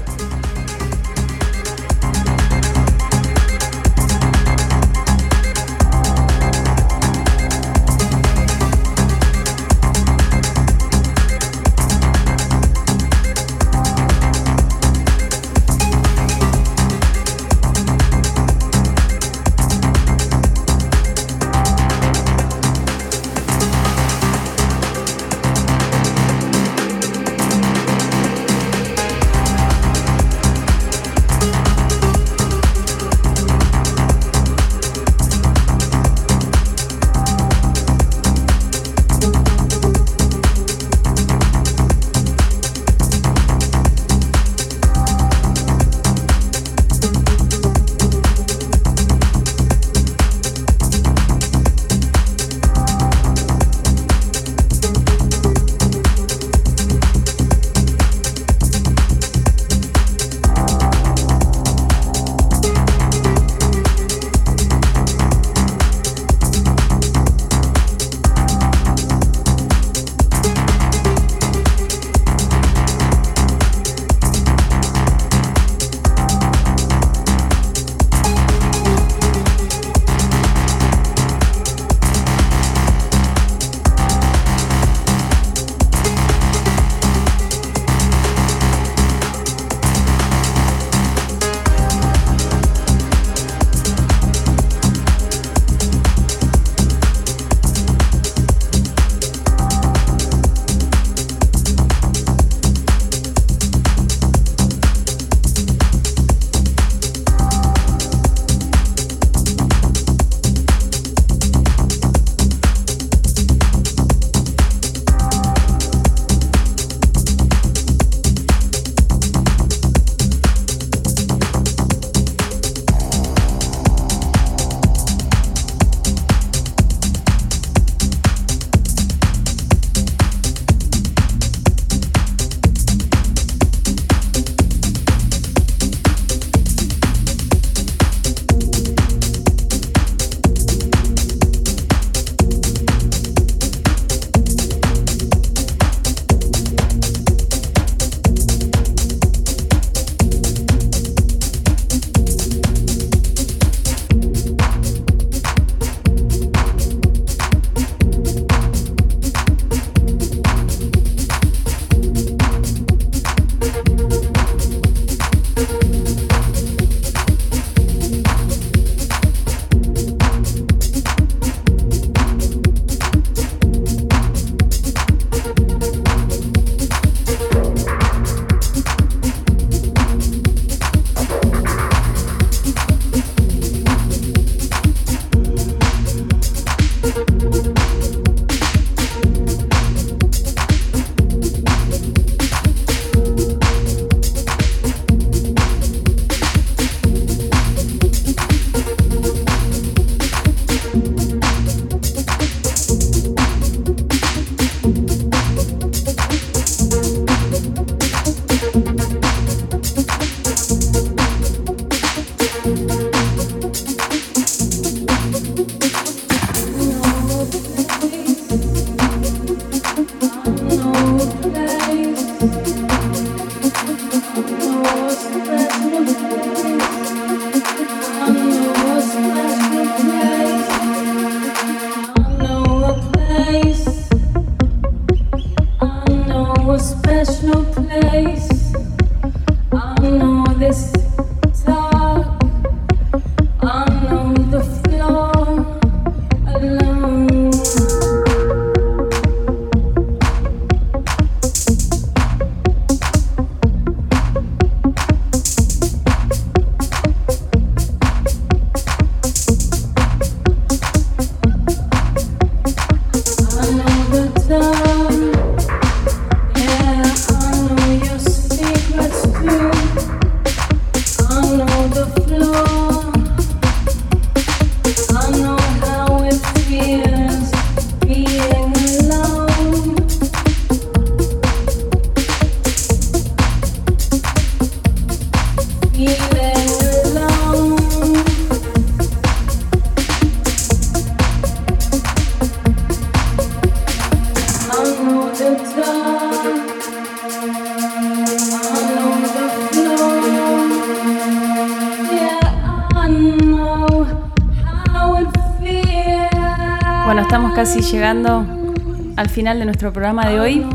Final 309.40 309.58
de 309.58 309.64
nuestro 309.64 309.94
programa 309.94 310.28
de 310.28 310.38
hoy. 310.38 310.66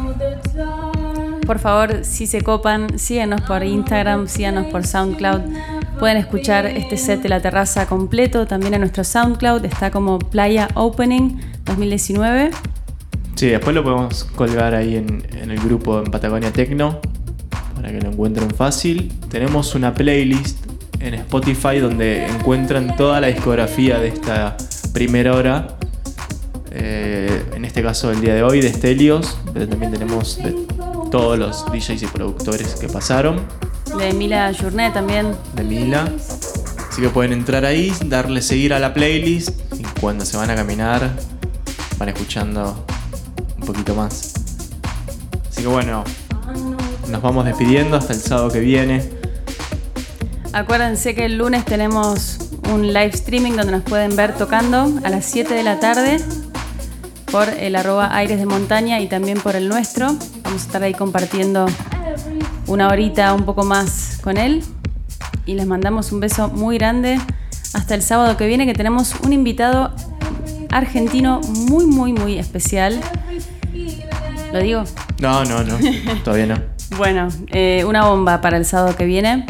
Por 1.47 1.59
favor, 1.59 2.03
si 2.03 2.27
se 2.27 2.41
copan, 2.41 2.99
síganos 2.99 3.43
por 3.43 3.62
Instagram, 3.62 4.27
síganos 4.27 4.69
por 4.69 4.86
SoundCloud. 4.86 5.43
Pueden 5.99 6.16
escuchar 6.16 6.65
este 6.65 6.97
set 6.97 7.20
de 7.20 7.28
la 7.28 7.43
terraza 7.43 7.85
completo 7.85 8.47
también 8.47 8.73
en 8.73 8.81
nuestro 8.81 9.05
SoundCloud. 9.05 9.66
Está 9.66 9.91
como 9.91 10.19
Playa 10.19 10.69
Opening 10.77 11.43
2019. 11.66 12.53
Sí, 13.35 13.49
después 13.49 13.74
lo 13.77 13.85
podemos 13.85 14.24
colgar 14.35 14.74
ahí 14.74 14.97
en, 14.97 15.23
en 15.39 15.51
el 15.51 15.61
grupo 15.61 15.99
en 15.99 16.11
Patagonia 16.11 16.51
Tecno 16.51 17.01
para 17.77 17.93
que 17.93 18.01
lo 18.01 18.12
encuentren 18.12 18.49
fácil. 18.49 19.12
Tenemos 19.28 19.74
una 19.74 19.93
playlist 19.93 20.65
en 21.01 21.12
Spotify 21.12 21.81
donde 21.81 22.24
encuentran 22.28 22.97
toda 22.97 23.20
la 23.20 23.27
discografía 23.27 23.99
de 23.99 24.09
esta 24.09 24.57
primera 24.95 25.35
hora. 25.35 25.74
Caso, 27.85 28.11
el 28.11 28.23
día 28.23 28.35
de 28.35 28.43
hoy, 28.43 28.62
de 28.62 28.73
Stelios, 28.73 29.36
pero 29.52 29.69
también 29.69 29.93
tenemos 29.93 30.39
de 30.39 30.52
todos 31.11 31.39
los 31.39 31.66
DJs 31.66 32.02
y 32.02 32.06
productores 32.06 32.77
que 32.77 32.89
pasaron, 32.89 33.43
De 33.98 34.11
Mila 34.15 34.51
Journet 34.59 34.94
también. 34.94 35.36
de 35.55 35.65
Mila. 35.65 36.11
Así 36.90 37.02
que 37.02 37.11
pueden 37.11 37.35
entrar 37.35 37.66
ahí, 37.66 37.93
darle 38.06 38.40
seguir 38.40 38.73
a 38.73 38.78
la 38.78 38.94
playlist 38.94 39.51
y 39.78 39.82
cuando 40.01 40.24
se 40.24 40.39
van 40.39 40.48
a 40.48 40.55
caminar 40.55 41.11
van 41.98 42.09
escuchando 42.09 42.86
un 43.61 43.66
poquito 43.66 43.94
más. 43.94 44.32
Así 45.51 45.61
que 45.61 45.69
bueno, 45.69 46.05
nos 47.11 47.20
vamos 47.20 47.44
despidiendo 47.44 47.98
hasta 47.98 48.15
el 48.15 48.20
sábado 48.20 48.51
que 48.51 48.61
viene. 48.61 49.06
Acuérdense 50.55 51.15
que 51.15 51.27
el 51.27 51.36
lunes 51.36 51.66
tenemos 51.66 52.39
un 52.73 52.86
live 52.86 53.11
streaming 53.12 53.52
donde 53.52 53.73
nos 53.73 53.82
pueden 53.82 54.16
ver 54.16 54.35
tocando 54.35 54.90
a 55.05 55.11
las 55.11 55.27
7 55.27 55.52
de 55.52 55.62
la 55.62 55.81
tarde 55.81 56.19
por 57.35 57.48
el 57.48 57.74
arroba 57.74 58.15
aires 58.15 58.39
de 58.39 58.47
montaña 58.47 59.01
y 59.01 59.09
también 59.09 59.40
por 59.40 59.56
el 59.56 59.69
nuestro. 59.69 60.06
Vamos 60.44 60.62
a 60.62 60.66
estar 60.66 60.85
ahí 60.85 60.94
compartiendo 60.94 61.66
una 62.69 62.86
horita 62.86 63.35
un 63.35 63.43
poco 63.43 63.65
más 63.65 64.20
con 64.23 64.36
él. 64.36 64.62
Y 65.44 65.55
les 65.55 65.66
mandamos 65.66 66.12
un 66.12 66.20
beso 66.20 66.47
muy 66.47 66.78
grande 66.78 67.19
hasta 67.73 67.97
el 67.97 68.02
sábado 68.02 68.36
que 68.36 68.47
viene 68.47 68.66
que 68.66 68.73
tenemos 68.73 69.16
un 69.24 69.32
invitado 69.32 69.93
argentino 70.70 71.40
muy, 71.40 71.86
muy, 71.86 72.12
muy 72.12 72.39
especial. 72.39 73.01
¿Lo 74.52 74.61
digo? 74.61 74.85
No, 75.19 75.44
no, 75.44 75.65
no, 75.65 75.77
todavía 76.24 76.47
no. 76.47 76.62
Bueno, 76.97 77.27
eh, 77.48 77.85
una 77.85 78.06
bomba 78.06 78.40
para 78.43 78.59
el 78.59 78.65
sábado 78.65 78.94
que 78.94 79.06
viene. 79.06 79.44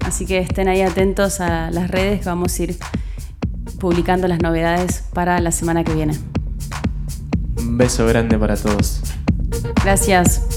Así 0.00 0.26
que 0.26 0.38
estén 0.38 0.66
ahí 0.66 0.82
atentos 0.82 1.40
a 1.40 1.70
las 1.70 1.88
redes 1.88 2.18
que 2.18 2.26
vamos 2.26 2.58
a 2.58 2.62
ir 2.64 2.76
publicando 3.78 4.26
las 4.26 4.40
novedades 4.40 5.04
para 5.14 5.38
la 5.38 5.52
semana 5.52 5.84
que 5.84 5.94
viene. 5.94 6.14
Un 7.78 7.84
beso 7.84 8.04
grande 8.06 8.36
para 8.36 8.56
todos. 8.56 9.00
Gracias. 9.84 10.47